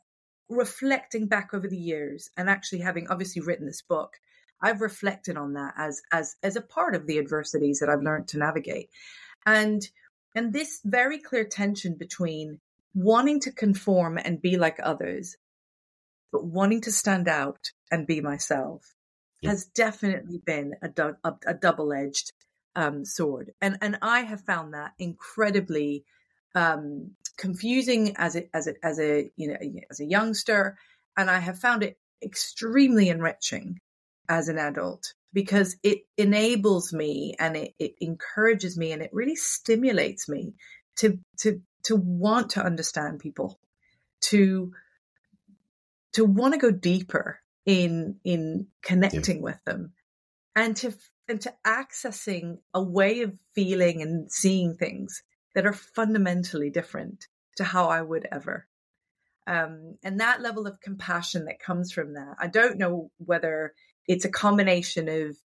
reflecting 0.49 1.27
back 1.27 1.53
over 1.53 1.69
the 1.69 1.77
years 1.77 2.31
and 2.37 2.49
actually 2.49 2.81
having 2.81 3.09
obviously 3.09 3.43
written 3.43 3.67
this 3.67 3.83
book, 3.83 4.15
I've 4.63 4.81
reflected 4.81 5.37
on 5.37 5.53
that 5.55 5.75
as 5.77 6.03
as 6.11 6.37
as 6.43 6.57
a 6.57 6.63
part 6.63 6.95
of 6.95 7.07
the 7.07 7.19
adversities 7.19 7.79
that 7.79 7.89
I've 7.89 8.03
learned 8.03 8.29
to 8.29 8.39
navigate. 8.39 8.91
And 9.47 9.89
and 10.35 10.53
this 10.53 10.81
very 10.85 11.19
clear 11.19 11.45
tension 11.45 11.95
between 11.95 12.61
wanting 12.95 13.41
to 13.41 13.53
conform 13.53 14.19
and 14.19 14.43
be 14.43 14.57
like 14.57 14.79
others, 14.83 15.37
but 16.33 16.45
wanting 16.45 16.81
to 16.83 16.93
stand 16.93 17.29
out 17.29 17.71
and 17.91 18.07
be 18.07 18.21
myself 18.21 18.95
yeah. 19.41 19.51
has 19.51 19.67
definitely 19.67 20.41
been 20.45 20.75
a, 20.83 20.89
du- 20.89 21.17
a, 21.25 21.33
a 21.47 21.55
double 21.55 21.93
edged 21.93 22.33
um, 22.77 23.05
sword. 23.05 23.53
And, 23.61 23.79
and 23.81 23.99
I 24.03 24.21
have 24.21 24.43
found 24.43 24.75
that 24.75 24.93
incredibly 24.99 26.05
um, 26.55 27.13
confusing 27.37 28.17
as 28.17 28.37
a, 28.37 28.45
as 28.55 28.67
a, 28.67 28.75
as 28.83 28.99
a, 29.01 29.31
you 29.37 29.49
know, 29.49 29.57
as 29.91 30.01
a 30.01 30.05
youngster. 30.05 30.77
And 31.17 31.31
I 31.31 31.39
have 31.39 31.59
found 31.59 31.83
it 31.83 31.99
extremely 32.23 33.09
enriching 33.09 33.81
as 34.29 34.49
an 34.49 34.59
adult 34.59 35.15
because 35.33 35.77
it 35.83 36.01
enables 36.17 36.93
me 36.93 37.35
and 37.39 37.57
it, 37.57 37.75
it 37.79 37.95
encourages 38.01 38.77
me 38.77 38.93
and 38.93 39.03
it 39.03 39.11
really 39.13 39.37
stimulates 39.37 40.29
me 40.29 40.55
to 40.99 41.19
to 41.39 41.61
to 41.85 41.97
want 41.97 42.51
to 42.51 42.65
understand 42.65 43.21
people, 43.21 43.59
to 44.23 44.73
to 46.13 46.25
want 46.25 46.55
to 46.55 46.61
go 46.61 46.71
deeper 46.71 47.41
in 47.67 48.17
in 48.25 48.67
connecting 48.83 49.37
yeah. 49.37 49.43
with 49.43 49.65
them, 49.65 49.93
and 50.55 50.77
to 50.77 50.95
and 51.29 51.41
to 51.43 51.55
accessing 51.67 52.59
a 52.73 52.83
way 52.83 53.21
of 53.23 53.35
feeling 53.55 54.03
and 54.03 54.31
seeing 54.33 54.75
things 54.75 55.23
that 55.55 55.67
are 55.67 55.73
fundamentally 55.73 56.71
different 56.71 57.27
to 57.57 57.65
how 57.65 57.89
I 57.89 58.01
would 58.01 58.27
ever. 58.31 58.67
Um, 59.47 59.97
and 60.03 60.21
that 60.21 60.43
level 60.43 60.67
of 60.67 60.81
compassion 60.81 61.47
that 61.47 61.59
comes 61.59 61.91
from 61.93 62.15
that, 62.15 62.37
I 62.39 62.49
don't 62.49 62.79
know 62.79 63.11
whether 63.19 63.75
it's 64.07 64.25
a 64.25 64.31
combination 64.31 65.09
of, 65.09 65.37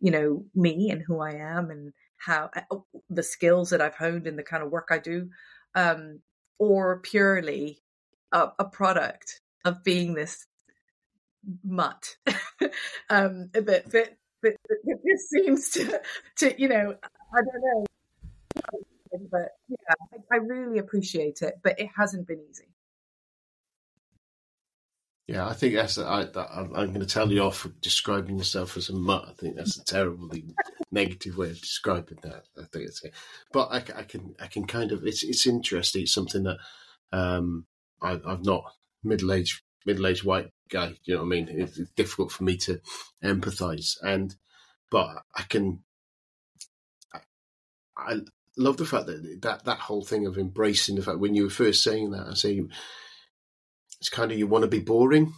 you 0.00 0.10
know, 0.10 0.44
me 0.54 0.90
and 0.90 1.02
who 1.02 1.20
I 1.20 1.32
am 1.32 1.70
and 1.70 1.92
how 2.18 2.50
uh, 2.54 2.76
the 3.08 3.22
skills 3.22 3.70
that 3.70 3.80
I've 3.80 3.94
honed 3.94 4.26
in 4.26 4.36
the 4.36 4.42
kind 4.42 4.62
of 4.62 4.70
work 4.70 4.88
I 4.90 4.98
do, 4.98 5.30
um, 5.74 6.20
or 6.58 7.00
purely 7.00 7.80
a, 8.32 8.48
a, 8.58 8.64
product 8.64 9.40
of 9.64 9.84
being 9.84 10.14
this 10.14 10.46
mutt. 11.64 12.16
um, 13.10 13.50
but, 13.52 13.64
but, 13.64 14.16
but, 14.42 14.56
but 14.66 14.78
this 15.04 15.30
seems 15.30 15.70
to, 15.70 16.00
to, 16.36 16.60
you 16.60 16.68
know, 16.68 16.94
I 17.34 17.40
don't 17.40 17.62
know. 17.62 17.86
But 19.30 19.52
yeah, 19.68 19.94
I, 20.12 20.34
I 20.34 20.36
really 20.36 20.78
appreciate 20.78 21.40
it, 21.40 21.54
but 21.62 21.80
it 21.80 21.88
hasn't 21.96 22.28
been 22.28 22.40
easy. 22.50 22.68
Yeah, 25.28 25.46
I 25.46 25.52
think 25.52 25.74
that's. 25.74 25.98
I, 25.98 26.22
am 26.22 26.72
going 26.72 27.00
to 27.00 27.06
tell 27.06 27.30
you 27.30 27.42
off 27.42 27.58
for 27.58 27.68
describing 27.82 28.38
yourself 28.38 28.78
as 28.78 28.88
a 28.88 28.94
mutt. 28.94 29.26
I 29.28 29.32
think 29.32 29.56
that's 29.56 29.76
a 29.76 29.84
terribly 29.84 30.54
negative 30.90 31.36
way 31.36 31.50
of 31.50 31.60
describing 31.60 32.18
that. 32.22 32.44
I 32.56 32.62
think 32.72 32.86
it's, 32.86 33.02
but 33.52 33.68
I, 33.70 33.76
I, 33.76 34.02
can, 34.04 34.34
I 34.40 34.46
can 34.46 34.66
kind 34.66 34.90
of. 34.90 35.04
It's, 35.04 35.22
it's 35.22 35.46
interesting. 35.46 36.04
It's 36.04 36.14
something 36.14 36.44
that 36.44 36.56
um, 37.12 37.66
I, 38.00 38.12
am 38.12 38.40
not 38.40 38.72
middle 39.04 39.30
aged, 39.34 39.60
middle 39.84 40.06
aged 40.06 40.24
white 40.24 40.50
guy. 40.70 40.94
You 41.04 41.16
know 41.16 41.20
what 41.20 41.26
I 41.26 41.28
mean? 41.28 41.48
It's, 41.50 41.78
it's 41.78 41.90
difficult 41.90 42.32
for 42.32 42.44
me 42.44 42.56
to 42.56 42.80
empathise, 43.22 43.96
and 44.02 44.34
but 44.90 45.10
I 45.36 45.42
can. 45.42 45.80
I, 47.12 47.20
I 47.98 48.20
love 48.56 48.78
the 48.78 48.86
fact 48.86 49.04
that 49.08 49.40
that 49.42 49.66
that 49.66 49.78
whole 49.78 50.06
thing 50.06 50.24
of 50.24 50.38
embracing 50.38 50.96
the 50.96 51.02
fact 51.02 51.18
when 51.18 51.34
you 51.34 51.44
were 51.44 51.50
first 51.50 51.82
saying 51.82 52.12
that, 52.12 52.28
I 52.28 52.32
say 52.32 52.62
it's 54.00 54.08
kind 54.08 54.30
of 54.30 54.38
you 54.38 54.46
want 54.46 54.62
to 54.62 54.68
be 54.68 54.80
boring 54.80 55.32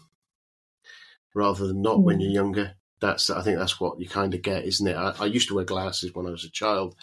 rather 1.35 1.67
than 1.67 1.83
not 1.83 1.99
mm. 1.99 2.05
when 2.05 2.21
you're 2.21 2.31
younger. 2.31 2.75
That's 3.01 3.31
I 3.31 3.43
think 3.43 3.59
that's 3.59 3.81
what 3.81 3.99
you 3.99 4.09
kind 4.09 4.35
of 4.35 4.43
get, 4.43 4.65
isn't 4.65 4.87
it? 4.87 4.97
I, 4.97 5.15
I 5.21 5.27
used 5.27 5.49
to 5.49 5.55
wear 5.55 5.65
glasses 5.65 6.15
when 6.15 6.27
I 6.27 6.31
was 6.31 6.45
a 6.45 6.51
child, 6.51 6.97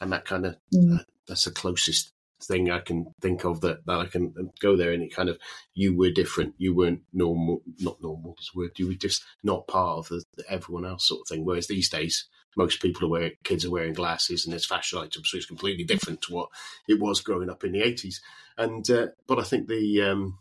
and 0.00 0.12
that 0.12 0.24
kind 0.24 0.46
of 0.46 0.56
mm. 0.74 1.00
uh, 1.00 1.02
that's 1.26 1.44
the 1.44 1.50
closest 1.50 2.12
thing 2.44 2.70
I 2.70 2.80
can 2.80 3.06
think 3.20 3.44
of 3.44 3.60
that, 3.60 3.86
that 3.86 3.98
I 3.98 4.06
can 4.06 4.34
go 4.60 4.76
there 4.76 4.92
and 4.92 5.02
it 5.02 5.14
kind 5.14 5.28
of 5.28 5.38
you 5.74 5.96
were 5.96 6.10
different. 6.10 6.54
You 6.58 6.74
weren't 6.74 7.02
normal, 7.12 7.62
not 7.78 8.02
normal 8.02 8.34
as 8.40 8.50
word. 8.54 8.72
You 8.76 8.88
were 8.88 8.94
just 8.94 9.24
not 9.42 9.66
part 9.68 9.98
of 9.98 10.08
the, 10.08 10.24
the, 10.36 10.44
everyone 10.50 10.84
else 10.84 11.08
sort 11.08 11.20
of 11.22 11.28
thing. 11.28 11.44
Whereas 11.44 11.68
these 11.68 11.88
days, 11.88 12.26
most 12.56 12.82
people 12.82 13.06
are 13.06 13.10
wearing 13.10 13.32
kids 13.44 13.64
are 13.64 13.70
wearing 13.70 13.94
glasses 13.94 14.44
and 14.44 14.54
it's 14.54 14.66
fashion 14.66 14.98
items, 14.98 15.30
so 15.30 15.36
it's 15.36 15.46
completely 15.46 15.84
different 15.84 16.20
to 16.22 16.34
what 16.34 16.48
it 16.88 17.00
was 17.00 17.20
growing 17.20 17.48
up 17.48 17.64
in 17.64 17.72
the 17.72 17.82
eighties. 17.82 18.20
And 18.58 18.88
uh, 18.90 19.08
but 19.26 19.38
I 19.38 19.42
think 19.42 19.68
the 19.68 20.02
um, 20.02 20.38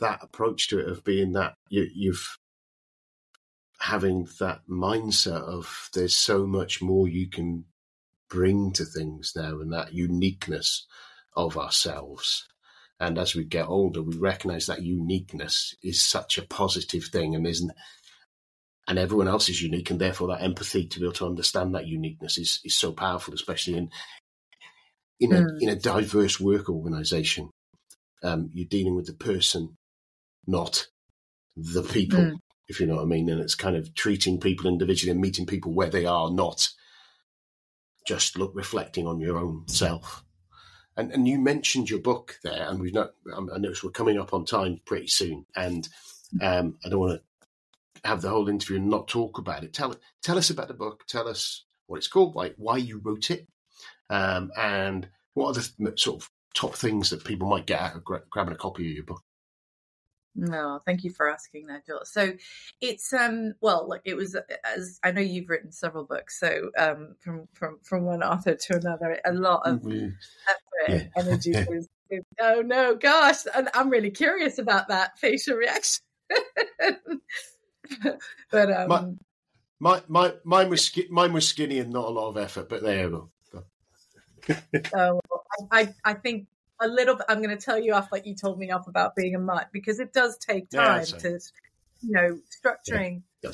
that 0.00 0.20
approach 0.22 0.68
to 0.68 0.78
it 0.78 0.88
of 0.88 1.04
being 1.04 1.32
that 1.32 1.54
you, 1.68 1.86
you've 1.94 2.38
having 3.80 4.28
that 4.40 4.60
mindset 4.68 5.42
of 5.42 5.88
there's 5.94 6.16
so 6.16 6.46
much 6.46 6.82
more 6.82 7.06
you 7.06 7.28
can 7.28 7.64
bring 8.28 8.72
to 8.72 8.84
things 8.84 9.32
now 9.36 9.60
and 9.60 9.72
that 9.72 9.94
uniqueness 9.94 10.86
of 11.36 11.56
ourselves. 11.56 12.46
And 13.00 13.16
as 13.16 13.34
we 13.34 13.44
get 13.44 13.68
older, 13.68 14.02
we 14.02 14.16
recognize 14.16 14.66
that 14.66 14.82
uniqueness 14.82 15.74
is 15.82 16.04
such 16.04 16.36
a 16.36 16.46
positive 16.46 17.04
thing 17.04 17.34
and 17.34 17.46
isn't 17.46 17.70
and 18.88 18.98
everyone 18.98 19.28
else 19.28 19.50
is 19.50 19.62
unique 19.62 19.90
and 19.90 20.00
therefore 20.00 20.28
that 20.28 20.42
empathy 20.42 20.86
to 20.86 20.98
be 20.98 21.04
able 21.04 21.12
to 21.12 21.26
understand 21.26 21.74
that 21.74 21.86
uniqueness 21.86 22.38
is, 22.38 22.60
is 22.64 22.76
so 22.76 22.90
powerful, 22.90 23.34
especially 23.34 23.76
in 23.76 23.90
in 25.20 25.32
a 25.32 25.40
mm. 25.40 25.58
in 25.60 25.68
a 25.68 25.76
diverse 25.76 26.40
work 26.40 26.68
organization. 26.68 27.50
Um, 28.22 28.50
you're 28.52 28.66
dealing 28.66 28.96
with 28.96 29.06
the 29.06 29.12
person 29.12 29.76
not 30.48 30.88
the 31.56 31.82
people. 31.82 32.18
Mm. 32.18 32.36
if 32.68 32.80
you 32.80 32.86
know 32.86 32.96
what 32.96 33.02
I 33.02 33.06
mean. 33.06 33.28
And 33.28 33.40
it's 33.40 33.54
kind 33.54 33.76
of 33.76 33.94
treating 33.94 34.40
people 34.40 34.66
individually 34.66 35.12
and 35.12 35.20
meeting 35.20 35.46
people 35.46 35.72
where 35.72 35.90
they 35.90 36.06
are, 36.06 36.30
not 36.30 36.68
just 38.06 38.38
look 38.38 38.52
reflecting 38.54 39.06
on 39.06 39.20
your 39.20 39.38
own 39.38 39.68
self. 39.68 40.24
And, 40.96 41.12
and 41.12 41.28
you 41.28 41.38
mentioned 41.38 41.90
your 41.90 42.00
book 42.00 42.38
there, 42.42 42.68
and 42.68 42.80
we've 42.80 42.94
not. 42.94 43.10
I 43.32 43.58
notice 43.58 43.84
we're 43.84 43.90
coming 43.90 44.18
up 44.18 44.34
on 44.34 44.44
time 44.44 44.80
pretty 44.84 45.06
soon, 45.06 45.46
and 45.54 45.88
um, 46.42 46.76
I 46.84 46.88
don't 46.88 46.98
want 46.98 47.20
to 47.20 48.08
have 48.08 48.20
the 48.20 48.30
whole 48.30 48.48
interview 48.48 48.78
and 48.78 48.90
not 48.90 49.06
talk 49.06 49.38
about 49.38 49.62
it. 49.62 49.72
Tell 49.72 49.94
tell 50.22 50.38
us 50.38 50.50
about 50.50 50.66
the 50.66 50.74
book. 50.74 51.04
Tell 51.06 51.28
us 51.28 51.64
what 51.86 51.98
it's 51.98 52.08
called, 52.08 52.34
like 52.34 52.54
why 52.56 52.78
you 52.78 53.00
wrote 53.04 53.30
it, 53.30 53.46
um, 54.10 54.50
and 54.56 55.08
what 55.34 55.56
are 55.56 55.60
the 55.60 55.96
sort 55.96 56.22
of 56.22 56.30
top 56.52 56.74
things 56.74 57.10
that 57.10 57.24
people 57.24 57.48
might 57.48 57.66
get 57.66 57.80
out 57.80 57.94
of 57.94 58.04
grabbing 58.04 58.54
a 58.54 58.56
copy 58.56 58.90
of 58.90 58.96
your 58.96 59.04
book. 59.04 59.22
No, 60.38 60.80
thank 60.86 61.04
you 61.04 61.10
for 61.10 61.28
asking 61.28 61.66
that, 61.66 61.86
Joel. 61.86 62.04
So 62.04 62.32
it's 62.80 63.12
um 63.12 63.54
well, 63.60 63.88
look, 63.88 64.02
it 64.04 64.16
was 64.16 64.36
as 64.64 65.00
I 65.02 65.10
know 65.10 65.20
you've 65.20 65.48
written 65.48 65.72
several 65.72 66.04
books, 66.04 66.38
so 66.38 66.70
um 66.78 67.16
from 67.18 67.48
from 67.54 67.78
from 67.82 68.04
one 68.04 68.22
author 68.22 68.54
to 68.54 68.76
another, 68.76 69.18
a 69.24 69.32
lot 69.32 69.62
of 69.64 69.80
mm-hmm. 69.80 70.08
effort, 70.48 71.10
yeah. 71.16 71.22
energy 71.22 71.52
was. 71.68 71.88
Oh 72.40 72.62
no, 72.64 72.94
gosh, 72.94 73.44
and 73.54 73.68
I'm 73.74 73.90
really 73.90 74.10
curious 74.10 74.58
about 74.58 74.88
that 74.88 75.18
facial 75.18 75.56
reaction. 75.56 76.02
but 78.50 78.72
um, 78.72 78.88
my, 78.88 79.04
my 79.78 80.02
my 80.08 80.34
mine 80.44 80.70
was 80.70 80.90
mine 81.10 81.34
was 81.34 81.46
skinny 81.46 81.80
and 81.80 81.92
not 81.92 82.06
a 82.06 82.10
lot 82.10 82.30
of 82.30 82.38
effort, 82.38 82.70
but 82.70 82.82
there 82.82 83.08
you 83.08 83.30
go. 83.52 83.64
oh, 84.94 85.20
I 85.70 85.92
I 86.02 86.14
think 86.14 86.46
a 86.80 86.88
little 86.88 87.16
bit. 87.16 87.26
I'm 87.28 87.42
going 87.42 87.56
to 87.56 87.62
tell 87.62 87.78
you 87.78 87.94
off 87.94 88.12
like 88.12 88.26
you 88.26 88.34
told 88.34 88.58
me 88.58 88.70
off 88.70 88.86
about 88.88 89.16
being 89.16 89.34
a 89.34 89.38
mutt 89.38 89.68
because 89.72 90.00
it 90.00 90.12
does 90.12 90.38
take 90.38 90.70
time 90.70 91.04
yeah, 91.08 91.18
to, 91.18 91.40
you 92.00 92.12
know, 92.12 92.38
structuring. 92.64 93.22
Yeah, 93.42 93.50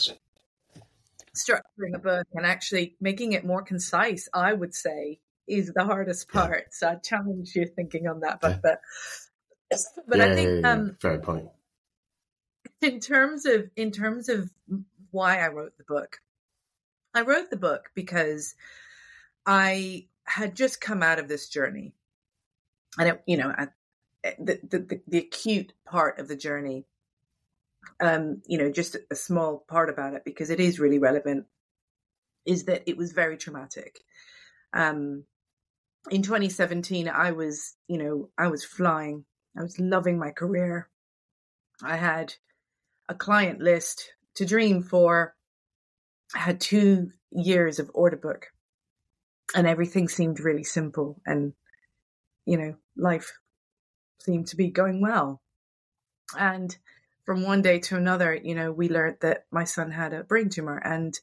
structuring 1.34 1.94
a 1.94 1.98
book 1.98 2.26
and 2.32 2.46
actually 2.46 2.96
making 3.00 3.32
it 3.32 3.44
more 3.44 3.62
concise, 3.62 4.28
I 4.32 4.52
would 4.52 4.74
say, 4.74 5.20
is 5.46 5.72
the 5.74 5.84
hardest 5.84 6.28
part. 6.28 6.64
Yeah. 6.66 6.70
So 6.70 6.88
I 6.88 6.94
challenge 6.96 7.54
your 7.54 7.66
thinking 7.66 8.06
on 8.06 8.20
that. 8.20 8.40
But 8.40 8.62
but, 8.62 8.80
but 10.06 10.20
I 10.20 10.34
think 10.34 10.64
um, 10.64 10.96
fair 11.00 11.18
point. 11.18 11.48
In 12.80 13.00
terms 13.00 13.46
of 13.46 13.70
in 13.76 13.90
terms 13.90 14.28
of 14.28 14.50
why 15.10 15.38
I 15.38 15.48
wrote 15.48 15.76
the 15.76 15.84
book, 15.84 16.20
I 17.14 17.22
wrote 17.22 17.50
the 17.50 17.56
book 17.56 17.90
because 17.94 18.54
I 19.46 20.06
had 20.24 20.54
just 20.54 20.80
come 20.80 21.02
out 21.02 21.18
of 21.18 21.28
this 21.28 21.48
journey 21.48 21.94
and 22.98 23.08
it, 23.08 23.22
you 23.26 23.36
know, 23.36 23.52
the, 24.22 24.58
the, 24.62 25.00
the 25.06 25.18
acute 25.18 25.72
part 25.84 26.18
of 26.18 26.28
the 26.28 26.36
journey, 26.36 26.86
um, 28.00 28.42
you 28.46 28.58
know, 28.58 28.70
just 28.70 28.96
a 29.10 29.14
small 29.14 29.64
part 29.68 29.90
about 29.90 30.14
it 30.14 30.22
because 30.24 30.50
it 30.50 30.60
is 30.60 30.80
really 30.80 30.98
relevant, 30.98 31.46
is 32.46 32.64
that 32.64 32.82
it 32.86 32.96
was 32.96 33.12
very 33.12 33.36
traumatic. 33.36 34.00
Um, 34.72 35.24
in 36.10 36.22
2017, 36.22 37.08
I 37.08 37.32
was, 37.32 37.76
you 37.88 37.98
know, 37.98 38.30
I 38.36 38.48
was 38.48 38.64
flying. 38.64 39.24
I 39.58 39.62
was 39.62 39.78
loving 39.78 40.18
my 40.18 40.30
career. 40.30 40.88
I 41.82 41.96
had 41.96 42.34
a 43.08 43.14
client 43.14 43.60
list 43.60 44.12
to 44.36 44.44
dream 44.44 44.82
for. 44.82 45.34
I 46.34 46.38
had 46.38 46.60
two 46.60 47.12
years 47.30 47.78
of 47.78 47.90
order 47.94 48.16
book, 48.16 48.46
and 49.54 49.66
everything 49.66 50.08
seemed 50.08 50.40
really 50.40 50.64
simple 50.64 51.20
and 51.26 51.52
you 52.46 52.58
know, 52.58 52.74
life 52.96 53.32
seemed 54.20 54.48
to 54.48 54.56
be 54.56 54.70
going 54.70 55.00
well. 55.00 55.40
And 56.38 56.76
from 57.24 57.42
one 57.42 57.62
day 57.62 57.78
to 57.80 57.96
another, 57.96 58.34
you 58.34 58.54
know, 58.54 58.72
we 58.72 58.88
learned 58.88 59.18
that 59.20 59.44
my 59.50 59.64
son 59.64 59.90
had 59.90 60.12
a 60.12 60.24
brain 60.24 60.48
tumor 60.48 60.76
and 60.76 61.18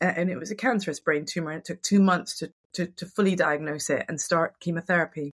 and 0.00 0.30
it 0.30 0.38
was 0.38 0.50
a 0.50 0.56
cancerous 0.56 1.00
brain 1.00 1.24
tumor. 1.24 1.50
And 1.50 1.60
it 1.60 1.64
took 1.64 1.82
two 1.82 2.00
months 2.00 2.38
to, 2.38 2.52
to, 2.74 2.86
to 2.86 3.06
fully 3.06 3.34
diagnose 3.34 3.90
it 3.90 4.04
and 4.08 4.20
start 4.20 4.60
chemotherapy, 4.60 5.32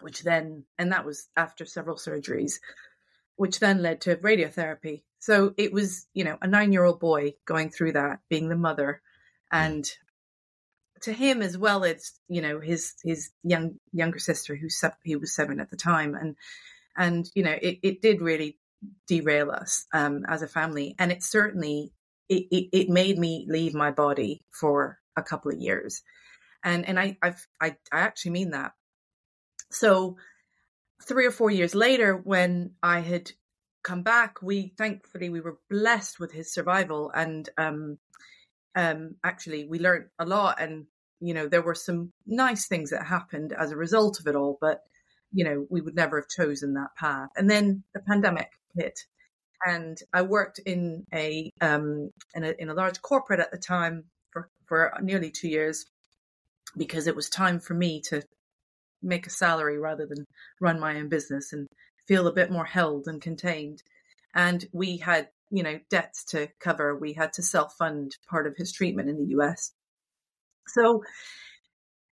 which 0.00 0.22
then, 0.22 0.64
and 0.78 0.92
that 0.92 1.04
was 1.04 1.28
after 1.36 1.66
several 1.66 1.96
surgeries, 1.96 2.54
which 3.36 3.60
then 3.60 3.82
led 3.82 4.00
to 4.02 4.16
radiotherapy. 4.16 5.02
So 5.18 5.52
it 5.58 5.72
was, 5.72 6.06
you 6.14 6.24
know, 6.24 6.38
a 6.40 6.46
nine 6.46 6.72
year 6.72 6.84
old 6.84 7.00
boy 7.00 7.34
going 7.44 7.70
through 7.70 7.92
that, 7.92 8.20
being 8.30 8.48
the 8.48 8.56
mother, 8.56 9.02
hmm. 9.50 9.58
and 9.58 9.90
to 11.02 11.12
him 11.12 11.42
as 11.42 11.56
well 11.56 11.84
it's 11.84 12.18
you 12.28 12.42
know 12.42 12.60
his 12.60 12.94
his 13.02 13.30
young 13.42 13.76
younger 13.92 14.18
sister 14.18 14.54
who's 14.54 14.82
he 15.02 15.16
was 15.16 15.34
seven 15.34 15.60
at 15.60 15.70
the 15.70 15.76
time. 15.76 16.14
And 16.14 16.36
and 16.96 17.30
you 17.34 17.42
know 17.42 17.56
it, 17.60 17.78
it 17.82 18.02
did 18.02 18.20
really 18.20 18.58
derail 19.06 19.50
us 19.50 19.86
um, 19.92 20.24
as 20.28 20.42
a 20.42 20.48
family. 20.48 20.94
And 20.98 21.12
it 21.12 21.22
certainly 21.22 21.92
it, 22.28 22.46
it, 22.50 22.68
it 22.72 22.88
made 22.88 23.18
me 23.18 23.46
leave 23.48 23.74
my 23.74 23.90
body 23.90 24.42
for 24.50 24.98
a 25.16 25.22
couple 25.22 25.50
of 25.50 25.58
years. 25.58 26.02
And 26.64 26.86
and 26.86 26.98
I 26.98 27.16
I've, 27.22 27.46
I 27.60 27.76
I 27.92 28.00
actually 28.00 28.32
mean 28.32 28.50
that. 28.50 28.72
So 29.70 30.16
three 31.02 31.26
or 31.26 31.30
four 31.30 31.50
years 31.50 31.74
later 31.74 32.14
when 32.16 32.72
I 32.82 33.00
had 33.00 33.32
come 33.82 34.02
back 34.02 34.42
we 34.42 34.74
thankfully 34.76 35.30
we 35.30 35.40
were 35.40 35.58
blessed 35.70 36.20
with 36.20 36.32
his 36.32 36.52
survival. 36.52 37.10
And 37.14 37.48
um 37.56 37.98
um, 38.76 39.16
actually 39.24 39.64
we 39.64 39.78
learned 39.78 40.06
a 40.18 40.24
lot 40.24 40.60
and 40.60 40.86
you 41.20 41.34
know 41.34 41.48
there 41.48 41.62
were 41.62 41.74
some 41.74 42.12
nice 42.26 42.66
things 42.66 42.90
that 42.90 43.06
happened 43.06 43.52
as 43.58 43.72
a 43.72 43.76
result 43.76 44.20
of 44.20 44.26
it 44.26 44.36
all 44.36 44.58
but 44.60 44.82
you 45.32 45.44
know 45.44 45.66
we 45.70 45.80
would 45.80 45.94
never 45.94 46.20
have 46.20 46.28
chosen 46.28 46.74
that 46.74 46.94
path. 46.98 47.28
And 47.36 47.50
then 47.50 47.84
the 47.94 48.00
pandemic 48.00 48.50
hit 48.74 49.00
and 49.66 49.98
i 50.14 50.22
worked 50.22 50.58
in 50.60 51.04
a 51.12 51.50
um 51.60 52.10
in 52.34 52.44
a, 52.44 52.54
in 52.58 52.70
a 52.70 52.74
large 52.74 53.02
corporate 53.02 53.40
at 53.40 53.50
the 53.50 53.58
time 53.58 54.04
for 54.30 54.48
for 54.66 54.92
nearly 55.02 55.30
two 55.30 55.48
years 55.48 55.86
because 56.76 57.06
it 57.06 57.16
was 57.16 57.28
time 57.28 57.60
for 57.60 57.74
me 57.74 58.00
to 58.00 58.22
make 59.02 59.26
a 59.26 59.30
salary 59.30 59.78
rather 59.78 60.06
than 60.06 60.24
run 60.60 60.78
my 60.78 60.96
own 60.96 61.08
business 61.08 61.52
and 61.52 61.66
feel 62.06 62.26
a 62.26 62.32
bit 62.32 62.50
more 62.50 62.64
held 62.64 63.06
and 63.06 63.22
contained. 63.22 63.82
And 64.34 64.64
we 64.72 64.98
had 64.98 65.28
you 65.50 65.62
know 65.62 65.78
debts 65.90 66.24
to 66.26 66.48
cover. 66.60 66.96
We 66.96 67.12
had 67.12 67.32
to 67.34 67.42
self 67.42 67.74
fund 67.76 68.16
part 68.28 68.46
of 68.46 68.56
his 68.56 68.72
treatment 68.72 69.08
in 69.08 69.18
the 69.18 69.36
US. 69.38 69.72
So 70.68 71.02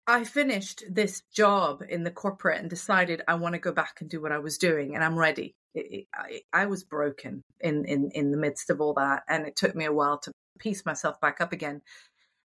I 0.05 0.23
finished 0.23 0.83
this 0.89 1.23
job 1.33 1.81
in 1.87 2.03
the 2.03 2.11
corporate 2.11 2.59
and 2.59 2.69
decided 2.69 3.21
I 3.27 3.35
want 3.35 3.53
to 3.53 3.59
go 3.59 3.71
back 3.71 4.01
and 4.01 4.09
do 4.09 4.21
what 4.21 4.31
I 4.31 4.39
was 4.39 4.57
doing, 4.57 4.95
and 4.95 5.03
I'm 5.03 5.17
ready. 5.17 5.55
It, 5.73 5.85
it, 5.91 6.07
I, 6.13 6.41
I, 6.51 6.65
was 6.67 6.83
broken 6.83 7.41
in, 7.59 7.85
in 7.85 8.11
in 8.13 8.31
the 8.31 8.37
midst 8.37 8.69
of 8.69 8.81
all 8.81 8.93
that, 8.95 9.23
and 9.27 9.47
it 9.47 9.55
took 9.55 9.75
me 9.75 9.85
a 9.85 9.93
while 9.93 10.19
to 10.19 10.31
piece 10.59 10.85
myself 10.85 11.19
back 11.21 11.41
up 11.41 11.51
again. 11.51 11.81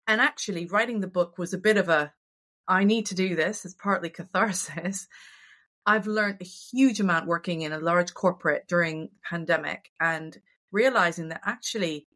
And 0.06 0.20
actually, 0.20 0.66
writing 0.66 1.00
the 1.00 1.06
book 1.06 1.38
was 1.38 1.54
a 1.54 1.58
bit 1.58 1.76
of 1.76 1.88
a 1.88 2.12
I 2.66 2.84
need 2.84 3.06
to 3.06 3.14
do 3.14 3.36
this. 3.36 3.64
It's 3.64 3.74
partly 3.74 4.10
catharsis. 4.10 5.08
I've 5.84 6.06
learned 6.06 6.38
a 6.40 6.44
huge 6.44 7.00
amount 7.00 7.26
working 7.26 7.62
in 7.62 7.72
a 7.72 7.80
large 7.80 8.14
corporate 8.14 8.68
during 8.68 9.10
pandemic 9.28 9.90
and 10.00 10.36
realizing 10.72 11.28
that 11.28 11.42
actually 11.44 12.06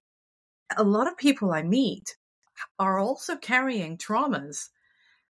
a 0.76 0.82
lot 0.82 1.07
of 1.07 1.16
people 1.16 1.52
I 1.52 1.62
meet 1.62 2.16
are 2.78 2.98
also 2.98 3.36
carrying 3.36 3.98
traumas. 3.98 4.68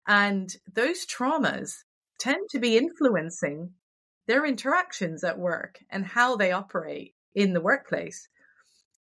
And 0.07 0.55
those 0.73 1.07
traumas 1.07 1.85
tend 2.19 2.49
to 2.51 2.59
be 2.59 2.77
influencing 2.77 3.71
their 4.27 4.45
interactions 4.45 5.25
at 5.25 5.39
work 5.39 5.79
and 5.91 6.05
how 6.05 6.37
they 6.37 6.53
operate 6.53 7.15
in 7.35 7.53
the 7.53 7.61
workplace. 7.61 8.29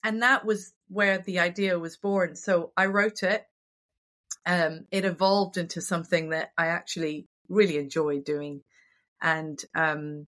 And 0.03 0.21
that 0.21 0.45
was 0.45 0.73
where 0.89 1.17
the 1.19 1.39
idea 1.39 1.77
was 1.77 1.97
born. 1.97 2.35
So 2.35 2.71
I 2.77 2.85
wrote 2.85 3.23
it. 3.23 3.45
Um, 4.45 4.85
it 4.91 5.03
evolved 5.03 5.57
into 5.57 5.81
something 5.81 6.29
that 6.29 6.51
I 6.57 6.67
actually 6.67 7.27
really 7.49 7.77
enjoyed 7.77 8.23
doing. 8.23 8.61
And 9.21 9.59
um, 9.75 10.27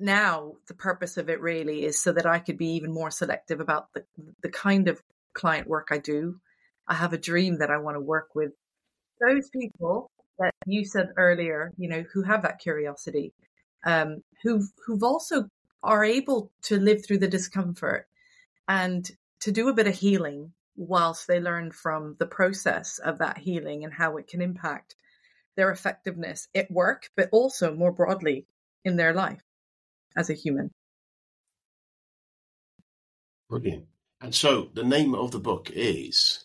now 0.00 0.54
the 0.66 0.74
purpose 0.74 1.16
of 1.16 1.28
it 1.28 1.40
really 1.40 1.84
is 1.84 2.02
so 2.02 2.12
that 2.12 2.26
I 2.26 2.38
could 2.38 2.56
be 2.56 2.74
even 2.74 2.92
more 2.92 3.10
selective 3.10 3.60
about 3.60 3.92
the 3.94 4.04
the 4.42 4.50
kind 4.50 4.88
of 4.88 5.02
client 5.34 5.68
work 5.68 5.88
I 5.90 5.98
do. 5.98 6.40
I 6.88 6.94
have 6.94 7.12
a 7.12 7.18
dream 7.18 7.58
that 7.58 7.70
I 7.70 7.78
want 7.78 7.96
to 7.96 8.00
work 8.00 8.30
with 8.34 8.52
those 9.20 9.48
people 9.50 10.10
that 10.38 10.54
you 10.66 10.84
said 10.84 11.10
earlier, 11.16 11.72
you 11.76 11.88
know, 11.88 12.04
who 12.12 12.22
have 12.22 12.42
that 12.42 12.58
curiosity, 12.58 13.32
um, 13.84 14.22
who 14.42 14.64
who've 14.84 15.02
also 15.02 15.48
are 15.82 16.04
able 16.04 16.50
to 16.62 16.78
live 16.78 17.04
through 17.04 17.18
the 17.18 17.28
discomfort 17.28 18.06
and 18.68 19.10
to 19.40 19.52
do 19.52 19.68
a 19.68 19.74
bit 19.74 19.86
of 19.86 19.94
healing 19.94 20.52
whilst 20.76 21.26
they 21.26 21.40
learn 21.40 21.70
from 21.70 22.16
the 22.18 22.26
process 22.26 22.98
of 22.98 23.18
that 23.18 23.38
healing 23.38 23.84
and 23.84 23.92
how 23.92 24.16
it 24.16 24.26
can 24.28 24.40
impact 24.40 24.94
their 25.56 25.70
effectiveness 25.70 26.48
at 26.54 26.70
work, 26.70 27.10
but 27.16 27.28
also 27.32 27.74
more 27.74 27.92
broadly 27.92 28.46
in 28.84 28.96
their 28.96 29.12
life 29.12 29.42
as 30.16 30.30
a 30.30 30.34
human. 30.34 30.70
Brilliant. 33.48 33.86
And 34.20 34.34
so 34.34 34.68
the 34.74 34.84
name 34.84 35.14
of 35.14 35.30
the 35.32 35.40
book 35.40 35.70
is. 35.72 36.44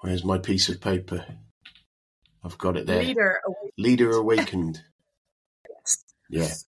Where's 0.00 0.24
my 0.24 0.38
piece 0.38 0.68
of 0.68 0.80
paper? 0.80 1.24
I've 2.44 2.58
got 2.58 2.76
it 2.76 2.86
there. 2.86 3.02
Leader 3.02 3.40
Awakened. 3.44 3.72
Leader 3.78 4.10
Awakened. 4.12 4.82
yes. 6.30 6.66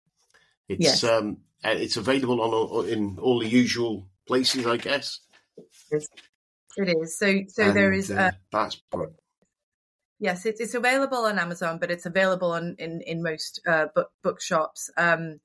Yeah. 0.68 0.76
It's 0.76 0.84
yes. 0.84 1.04
um 1.04 1.38
it's 1.64 1.98
available 1.98 2.42
on 2.42 2.54
all, 2.54 2.82
in 2.82 3.18
all 3.20 3.40
the 3.40 3.48
usual 3.48 4.10
places, 4.28 4.66
I 4.66 4.78
guess. 4.78 5.20
It 5.92 6.04
is. 6.78 7.18
So, 7.18 7.42
so 7.48 7.64
and, 7.64 7.76
there 7.76 7.94
is. 7.94 8.12
Uh, 8.12 8.32
that's 8.52 8.82
yes, 10.24 10.46
it's 10.46 10.74
available 10.74 11.26
on 11.26 11.38
Amazon, 11.38 11.78
but 11.80 11.92
it's 11.92 12.06
available 12.06 12.54
on 12.54 12.78
in 12.80 13.02
in 13.02 13.22
most 13.22 13.60
uh, 13.68 13.88
book 13.94 14.10
bookshops 14.24 14.90
um, 14.98 15.42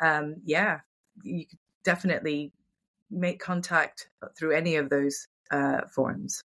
um 0.00 0.36
yeah 0.44 0.80
you 1.22 1.46
could 1.46 1.58
definitely 1.84 2.50
make 3.10 3.38
contact 3.38 4.08
through 4.36 4.52
any 4.52 4.76
of 4.76 4.90
those 4.90 5.28
uh, 5.50 5.82
forms. 5.94 6.42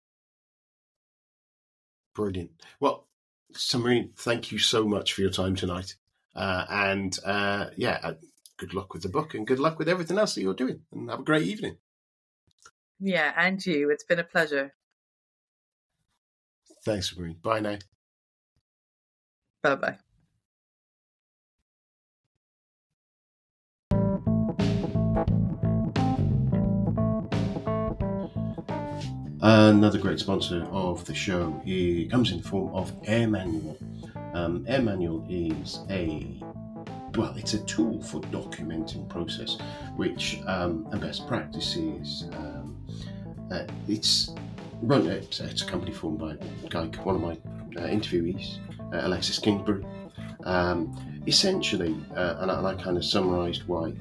Brilliant. 2.15 2.51
Well, 2.79 3.07
Samreen, 3.53 4.15
thank 4.15 4.51
you 4.51 4.57
so 4.57 4.85
much 4.85 5.13
for 5.13 5.21
your 5.21 5.29
time 5.29 5.55
tonight. 5.55 5.95
Uh, 6.35 6.65
and 6.69 7.17
uh, 7.23 7.67
yeah, 7.77 7.99
uh, 8.01 8.13
good 8.57 8.73
luck 8.73 8.93
with 8.93 9.03
the 9.03 9.09
book 9.09 9.35
and 9.35 9.45
good 9.45 9.59
luck 9.59 9.77
with 9.77 9.87
everything 9.89 10.17
else 10.17 10.35
that 10.35 10.41
you're 10.41 10.53
doing. 10.53 10.81
And 10.91 11.09
have 11.09 11.19
a 11.19 11.23
great 11.23 11.43
evening. 11.43 11.77
Yeah, 12.99 13.33
and 13.37 13.63
you. 13.65 13.91
It's 13.91 14.05
been 14.05 14.19
a 14.19 14.23
pleasure. 14.23 14.73
Thanks, 16.83 17.13
Samreen. 17.13 17.41
Bye 17.41 17.59
now. 17.59 17.77
Bye 19.61 19.75
bye. 19.75 19.97
Another 29.47 29.99
great 29.99 30.19
sponsor 30.19 30.63
of 30.71 31.05
the 31.05 31.13
show 31.13 31.61
it 31.67 32.09
comes 32.09 32.31
in 32.31 32.39
the 32.41 32.43
form 32.49 32.73
of 32.73 32.91
Air 33.05 33.27
Manual. 33.27 33.77
Um, 34.33 34.65
Air 34.67 34.81
Manual 34.81 35.23
is 35.29 35.81
a 35.91 36.41
well, 37.15 37.35
it's 37.37 37.53
a 37.53 37.59
tool 37.65 38.01
for 38.01 38.21
documenting 38.21 39.07
process, 39.07 39.59
which 39.97 40.39
um, 40.47 40.87
and 40.91 40.99
best 40.99 41.27
practices. 41.27 42.25
Um, 42.33 42.83
uh, 43.51 43.67
it's 43.87 44.33
run. 44.81 45.05
It's, 45.05 45.39
it's, 45.39 45.61
a 45.61 45.65
company 45.67 45.93
formed 45.93 46.17
by 46.17 46.37
guy, 46.69 46.85
one 47.03 47.13
of 47.13 47.21
my 47.21 47.33
uh, 47.79 47.87
interviewees, 47.87 48.57
uh, 48.95 49.05
Alexis 49.05 49.37
Kingsbury. 49.37 49.85
Um, 50.43 51.21
essentially, 51.27 51.95
uh, 52.15 52.37
and 52.39 52.49
I, 52.49 52.57
and 52.57 52.67
I 52.67 52.73
kind 52.73 52.97
of 52.97 53.05
summarised 53.05 53.67
why 53.67 53.93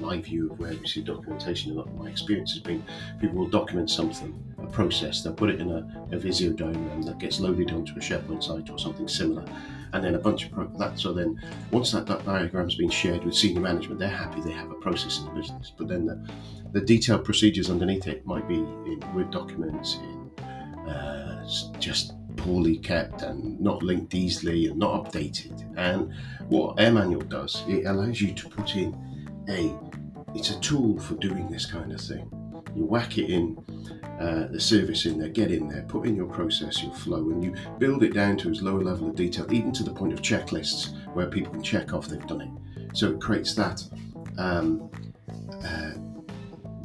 my 0.00 0.20
view 0.20 0.50
of 0.50 0.58
where 0.58 0.72
we 0.72 0.86
see 0.86 1.02
documentation 1.02 1.78
and 1.78 1.98
my 1.98 2.08
experience 2.08 2.52
has 2.52 2.62
been 2.62 2.82
people 3.20 3.38
will 3.38 3.48
document 3.48 3.90
something, 3.90 4.32
a 4.58 4.66
process, 4.66 5.22
they'll 5.22 5.32
put 5.32 5.50
it 5.50 5.60
in 5.60 5.70
a, 5.70 6.08
a 6.12 6.18
Visio 6.18 6.52
diagram 6.52 7.02
that 7.02 7.18
gets 7.18 7.40
loaded 7.40 7.70
onto 7.70 7.92
a 7.94 7.98
SharePoint 7.98 8.42
site 8.42 8.70
or 8.70 8.78
something 8.78 9.08
similar, 9.08 9.44
and 9.92 10.04
then 10.04 10.14
a 10.14 10.18
bunch 10.18 10.46
of 10.46 10.52
pro- 10.52 10.68
that. 10.78 10.98
So 10.98 11.12
then, 11.12 11.40
once 11.70 11.92
that, 11.92 12.06
that 12.06 12.24
diagram's 12.24 12.74
been 12.74 12.90
shared 12.90 13.24
with 13.24 13.34
senior 13.34 13.60
management, 13.60 13.98
they're 13.98 14.08
happy 14.08 14.40
they 14.40 14.52
have 14.52 14.70
a 14.70 14.74
process 14.74 15.20
in 15.20 15.26
the 15.26 15.32
business. 15.32 15.72
But 15.76 15.88
then 15.88 16.06
the, 16.06 16.28
the 16.72 16.80
detailed 16.80 17.24
procedures 17.24 17.70
underneath 17.70 18.06
it 18.06 18.26
might 18.26 18.46
be 18.48 18.56
in 18.56 19.00
Word 19.14 19.30
documents, 19.30 19.96
in 19.96 20.30
uh, 20.88 21.48
just 21.78 22.14
poorly 22.36 22.78
kept 22.78 23.22
and 23.22 23.60
not 23.60 23.82
linked 23.82 24.14
easily 24.14 24.66
and 24.66 24.78
not 24.78 25.04
updated. 25.04 25.64
And 25.76 26.12
what 26.48 26.80
Air 26.80 26.92
Manual 26.92 27.22
does, 27.22 27.62
it 27.68 27.84
allows 27.84 28.20
you 28.20 28.32
to 28.32 28.48
put 28.48 28.76
in 28.76 28.96
a 29.48 29.74
it's 30.34 30.50
a 30.50 30.60
tool 30.60 30.98
for 31.00 31.14
doing 31.14 31.50
this 31.50 31.66
kind 31.66 31.92
of 31.92 32.00
thing. 32.00 32.30
You 32.74 32.84
whack 32.84 33.16
it 33.18 33.30
in, 33.30 33.56
uh, 34.20 34.48
the 34.50 34.60
service 34.60 35.06
in 35.06 35.18
there, 35.18 35.28
get 35.28 35.50
in 35.50 35.68
there, 35.68 35.82
put 35.82 36.06
in 36.06 36.14
your 36.14 36.26
process, 36.26 36.82
your 36.82 36.92
flow, 36.92 37.30
and 37.30 37.42
you 37.42 37.54
build 37.78 38.02
it 38.02 38.12
down 38.14 38.36
to 38.38 38.50
as 38.50 38.62
low 38.62 38.76
a 38.76 38.82
level 38.82 39.08
of 39.08 39.16
detail, 39.16 39.46
even 39.52 39.72
to 39.72 39.82
the 39.82 39.92
point 39.92 40.12
of 40.12 40.20
checklists 40.20 40.92
where 41.14 41.26
people 41.26 41.52
can 41.52 41.62
check 41.62 41.94
off 41.94 42.08
they've 42.08 42.26
done 42.26 42.42
it. 42.42 42.96
So 42.96 43.12
it 43.12 43.20
creates 43.20 43.54
that 43.54 43.82
um, 44.38 44.90
uh, 45.64 45.92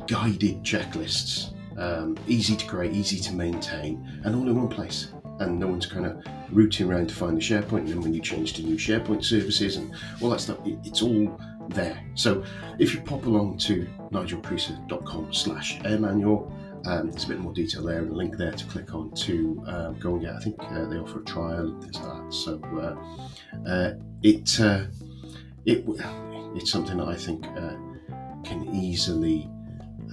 guided 0.07 0.63
checklists, 0.63 1.53
um, 1.77 2.17
easy 2.27 2.55
to 2.55 2.65
create, 2.65 2.93
easy 2.93 3.19
to 3.19 3.33
maintain, 3.33 4.21
and 4.23 4.35
all 4.35 4.47
in 4.47 4.55
one 4.55 4.69
place. 4.69 5.11
And 5.39 5.59
no 5.59 5.67
one's 5.67 5.87
kind 5.87 6.05
of 6.05 6.23
rooting 6.51 6.89
around 6.89 7.09
to 7.09 7.15
find 7.15 7.35
the 7.35 7.41
SharePoint. 7.41 7.79
And 7.79 7.89
then 7.89 8.01
when 8.01 8.13
you 8.13 8.21
change 8.21 8.53
to 8.53 8.63
new 8.63 8.77
SharePoint 8.77 9.23
services 9.23 9.77
and 9.77 9.93
all 10.21 10.29
that 10.29 10.41
stuff, 10.41 10.59
it, 10.65 10.77
it's 10.83 11.01
all 11.01 11.39
there. 11.69 12.03
So 12.15 12.43
if 12.79 12.93
you 12.93 13.01
pop 13.01 13.25
along 13.25 13.57
to 13.59 13.87
nigelcreaser.com 14.11 15.33
slash 15.33 15.79
airmanual, 15.79 16.51
um, 16.85 17.09
there's 17.09 17.23
a 17.23 17.27
bit 17.27 17.39
more 17.39 17.53
detail 17.53 17.83
there 17.83 17.99
and 17.99 18.11
a 18.11 18.13
link 18.13 18.37
there 18.37 18.51
to 18.51 18.65
click 18.65 18.93
on 18.93 19.11
to 19.11 19.63
um, 19.67 19.99
go 19.99 20.13
and 20.13 20.21
get. 20.21 20.35
I 20.35 20.39
think 20.39 20.55
uh, 20.59 20.85
they 20.85 20.97
offer 20.97 21.21
a 21.21 21.25
trial 21.25 21.67
and 21.67 21.81
things 21.81 21.97
like 21.97 22.23
that. 22.23 22.33
So 22.33 22.61
uh, 22.75 23.69
uh, 23.69 23.93
it 24.21 24.59
uh, 24.59 24.85
it 25.65 25.85
it's 26.55 26.71
something 26.71 26.97
that 26.97 27.07
I 27.07 27.15
think 27.15 27.45
uh, 27.47 27.75
can 28.43 28.69
easily 28.73 29.49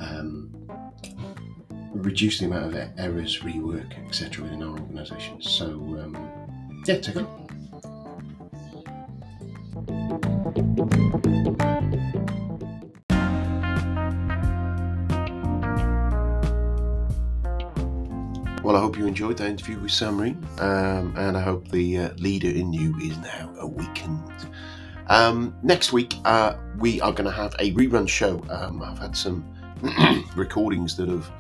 um, 0.01 0.51
reduce 1.93 2.39
the 2.39 2.47
amount 2.47 2.75
of 2.75 2.91
errors, 2.97 3.41
rework, 3.41 4.07
etc. 4.07 4.45
within 4.45 4.63
our 4.63 4.79
organisation. 4.79 5.43
So 5.43 5.67
um, 5.67 6.17
yeah, 6.87 6.99
take 6.99 7.17
a 7.17 7.21
look. 7.21 7.40
Well, 18.63 18.77
I 18.77 18.81
hope 18.81 18.99
you 18.99 19.07
enjoyed 19.07 19.39
that 19.39 19.49
interview 19.49 19.79
with 19.81 19.91
Samreen, 19.91 20.37
um, 20.61 21.15
and 21.17 21.39
I 21.39 21.41
hope 21.41 21.69
the 21.69 21.97
uh, 21.97 22.11
leader 22.17 22.51
in 22.51 22.75
you 22.75 22.95
is 22.99 23.17
now 23.17 23.51
awakened. 23.59 24.49
Um, 25.07 25.57
next 25.63 25.95
week, 25.95 26.17
uh, 26.27 26.57
we 26.79 27.01
are 27.01 27.13
going 27.13 27.25
to 27.25 27.31
have 27.31 27.55
a 27.59 27.73
rerun 27.73 28.07
show. 28.07 28.45
Um, 28.51 28.83
I've 28.83 28.99
had 28.99 29.17
some 29.17 29.43
recordings 30.37 30.95
that 30.99 31.09
have 31.09 31.33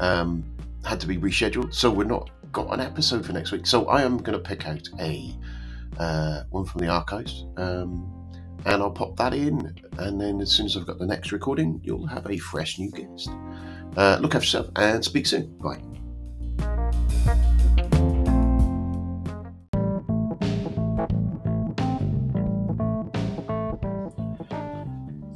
um, 0.00 0.44
had 0.84 1.00
to 1.00 1.06
be 1.06 1.16
rescheduled, 1.16 1.72
so 1.72 1.90
we're 1.90 2.04
not 2.04 2.28
got 2.52 2.72
an 2.74 2.80
episode 2.80 3.24
for 3.24 3.32
next 3.32 3.52
week. 3.52 3.66
So 3.66 3.86
I 3.86 4.02
am 4.02 4.18
going 4.18 4.36
to 4.36 4.44
pick 4.44 4.66
out 4.68 4.86
a 5.00 5.34
uh, 5.98 6.42
one 6.50 6.66
from 6.66 6.82
the 6.82 6.88
archives, 6.88 7.46
um, 7.56 8.15
and 8.66 8.82
I'll 8.82 8.90
pop 8.90 9.16
that 9.16 9.32
in. 9.32 9.74
And 9.98 10.20
then 10.20 10.40
as 10.40 10.50
soon 10.50 10.66
as 10.66 10.76
I've 10.76 10.86
got 10.86 10.98
the 10.98 11.06
next 11.06 11.32
recording, 11.32 11.80
you'll 11.82 12.06
have 12.06 12.28
a 12.28 12.36
fresh 12.36 12.78
new 12.78 12.90
guest. 12.90 13.30
Uh, 13.96 14.18
look 14.20 14.34
after 14.34 14.44
yourself 14.44 14.68
and 14.76 15.02
speak 15.04 15.26
soon. 15.26 15.56
Bye. 15.58 15.80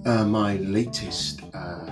Uh, 0.04 0.24
my 0.24 0.56
latest, 0.56 1.42
uh, 1.54 1.86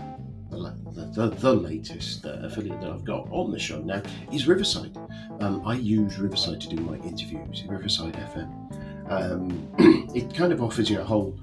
the, 0.51 1.11
the, 1.15 1.29
the, 1.39 1.55
latest 1.55 2.27
uh, 2.27 2.41
affiliate 2.43 2.81
that 2.81 2.91
I've 2.91 3.05
got 3.05 3.29
on 3.31 3.53
the 3.53 3.59
show 3.59 3.81
now 3.81 4.03
is 4.33 4.49
Riverside. 4.49 4.97
Um, 5.41 5.63
I 5.65 5.75
use 5.75 6.19
Riverside 6.19 6.61
to 6.63 6.69
do 6.69 6.83
my 6.83 6.97
interviews, 6.97 7.63
Riverside 7.69 8.15
FM. 8.15 8.68
Um, 9.09 9.69
it 10.15 10.35
kind 10.35 10.53
of 10.53 10.63
offers 10.63 10.91
you 10.91 11.01
a 11.01 11.05
whole 11.05 11.39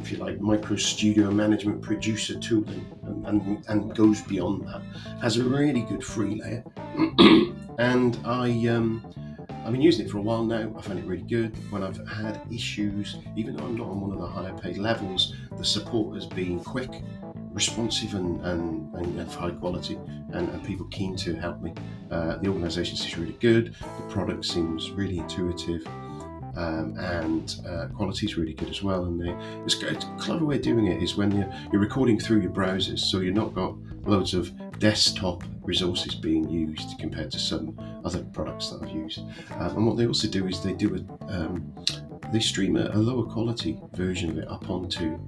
if 0.00 0.10
you 0.10 0.18
like, 0.18 0.40
micro 0.40 0.76
studio 0.76 1.30
management 1.30 1.82
producer 1.82 2.38
tooling 2.38 2.86
and, 3.04 3.26
and, 3.26 3.64
and 3.68 3.94
goes 3.94 4.22
beyond 4.22 4.66
that. 4.66 4.82
Has 5.20 5.36
a 5.36 5.44
really 5.44 5.82
good 5.82 6.02
free 6.02 6.40
layer. 6.40 6.64
and 7.78 8.18
I, 8.24 8.66
um, 8.68 9.04
I've 9.64 9.72
been 9.72 9.82
using 9.82 10.06
it 10.06 10.10
for 10.10 10.18
a 10.18 10.22
while 10.22 10.44
now. 10.44 10.72
I 10.76 10.82
find 10.82 10.98
it 10.98 11.04
really 11.04 11.22
good. 11.22 11.54
When 11.70 11.82
I've 11.82 12.06
had 12.08 12.40
issues, 12.50 13.16
even 13.36 13.56
though 13.56 13.64
I'm 13.64 13.76
not 13.76 13.88
on 13.88 14.00
one 14.00 14.12
of 14.12 14.18
the 14.18 14.26
higher 14.26 14.56
paid 14.56 14.78
levels, 14.78 15.34
the 15.56 15.64
support 15.64 16.14
has 16.14 16.26
been 16.26 16.60
quick, 16.60 16.90
responsive, 17.52 18.14
and, 18.14 18.40
and, 18.46 18.94
and 18.94 19.20
of 19.20 19.34
high 19.34 19.50
quality, 19.50 19.98
and, 20.32 20.48
and, 20.48 20.64
people 20.64 20.86
keen 20.86 21.14
to 21.16 21.34
help 21.34 21.60
me. 21.60 21.74
Uh, 22.10 22.36
the 22.38 22.48
organisation 22.48 22.96
seems 22.96 23.18
really 23.18 23.36
good. 23.40 23.74
The 23.98 24.02
product 24.08 24.44
seems 24.44 24.90
really 24.90 25.18
intuitive 25.18 25.86
um, 26.56 26.96
and 26.98 27.56
uh, 27.68 27.86
quality 27.94 28.26
is 28.26 28.36
really 28.36 28.54
good 28.54 28.68
as 28.68 28.82
well. 28.82 29.04
And 29.04 29.20
they, 29.20 29.34
it's, 29.64 29.82
a 29.82 29.94
clever 30.18 30.44
way 30.44 30.56
of 30.56 30.62
doing 30.62 30.86
it 30.86 31.02
is 31.02 31.16
when 31.16 31.30
you're, 31.32 31.52
you're 31.72 31.80
recording 31.80 32.18
through 32.18 32.40
your 32.40 32.50
browsers, 32.50 33.00
so 33.00 33.20
you've 33.20 33.34
not 33.34 33.54
got 33.54 33.74
loads 34.04 34.34
of 34.34 34.52
desktop 34.78 35.44
resources 35.62 36.14
being 36.14 36.48
used 36.48 36.98
compared 36.98 37.30
to 37.30 37.38
some 37.38 37.78
other 38.04 38.22
products 38.32 38.70
that 38.70 38.82
I've 38.82 38.90
used. 38.90 39.20
Um, 39.58 39.76
and 39.76 39.86
what 39.86 39.96
they 39.96 40.06
also 40.06 40.28
do 40.28 40.46
is 40.46 40.62
they 40.62 40.72
do 40.72 40.96
a, 40.96 41.32
um, 41.32 41.72
they 42.32 42.40
stream 42.40 42.76
a, 42.76 42.86
a, 42.92 42.96
lower 42.98 43.24
quality 43.24 43.78
version 43.92 44.30
of 44.30 44.38
it 44.38 44.48
up 44.48 44.70
onto 44.70 45.18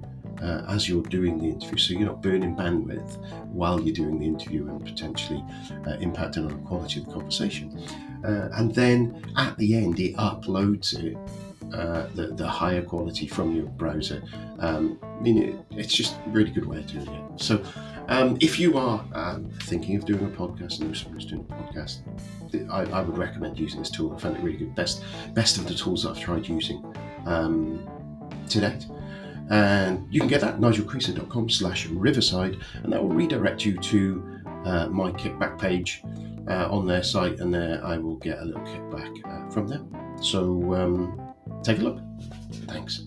uh, 0.41 0.65
as 0.67 0.89
you're 0.89 1.03
doing 1.03 1.37
the 1.37 1.47
interview, 1.49 1.77
so 1.77 1.93
you're 1.93 2.07
not 2.07 2.21
burning 2.21 2.55
bandwidth 2.55 3.17
while 3.45 3.79
you're 3.79 3.93
doing 3.93 4.19
the 4.19 4.25
interview 4.25 4.67
and 4.67 4.83
potentially 4.83 5.43
uh, 5.85 5.97
impacting 5.97 6.39
on 6.39 6.47
the 6.49 6.67
quality 6.67 6.99
of 6.99 7.05
the 7.05 7.13
conversation. 7.13 7.79
Uh, 8.23 8.49
and 8.53 8.73
then 8.73 9.23
at 9.37 9.57
the 9.57 9.75
end, 9.75 9.99
it 9.99 10.15
uploads 10.17 10.93
it. 10.97 11.17
Uh, 11.73 12.07
the, 12.13 12.27
the 12.27 12.47
higher 12.47 12.83
quality 12.83 13.25
from 13.25 13.55
your 13.55 13.65
browser. 13.65 14.21
Um, 14.59 14.99
I 15.01 15.19
mean, 15.21 15.41
it, 15.41 15.55
it's 15.71 15.93
just 15.93 16.15
a 16.27 16.29
really 16.29 16.51
good 16.51 16.65
way 16.65 16.77
of 16.77 16.85
doing 16.85 17.07
it. 17.07 17.41
So, 17.41 17.63
um, 18.09 18.37
if 18.41 18.59
you 18.59 18.77
are 18.77 19.03
um, 19.13 19.49
thinking 19.63 19.95
of 19.95 20.05
doing 20.05 20.23
a 20.23 20.29
podcast 20.29 20.81
and 20.81 20.95
you're 20.95 21.19
doing 21.19 21.47
a 21.49 21.53
podcast, 21.53 22.01
I, 22.69 22.81
I, 22.99 23.01
would 23.01 23.17
recommend 23.17 23.57
using 23.57 23.79
this 23.79 23.89
tool. 23.89 24.13
I 24.13 24.19
found 24.19 24.35
it 24.37 24.43
really 24.43 24.57
good. 24.57 24.75
Best, 24.75 25.03
best 25.33 25.57
of 25.57 25.67
the 25.67 25.73
tools 25.73 26.03
that 26.03 26.11
I've 26.11 26.19
tried 26.19 26.47
using 26.47 26.83
um, 27.25 27.87
to 28.49 28.59
date. 28.59 28.85
And 29.49 30.05
you 30.13 30.19
can 30.19 30.29
get 30.29 30.41
that 30.41 30.55
at 30.55 30.59
nigelcreaser.com 30.59 31.49
slash 31.49 31.87
riverside, 31.87 32.57
and 32.83 32.93
that 32.93 33.01
will 33.01 33.09
redirect 33.09 33.65
you 33.65 33.77
to 33.77 34.32
uh, 34.65 34.87
my 34.87 35.11
kickback 35.11 35.59
page 35.59 36.03
uh, 36.47 36.67
on 36.69 36.85
their 36.85 37.03
site, 37.03 37.39
and 37.39 37.53
there 37.53 37.83
I 37.83 37.97
will 37.97 38.17
get 38.17 38.39
a 38.39 38.45
little 38.45 38.61
kickback 38.61 39.13
uh, 39.25 39.49
from 39.51 39.67
them. 39.67 39.89
So 40.21 40.73
um, 40.73 41.33
take 41.63 41.79
a 41.79 41.81
look. 41.81 41.99
Thanks. 42.67 43.03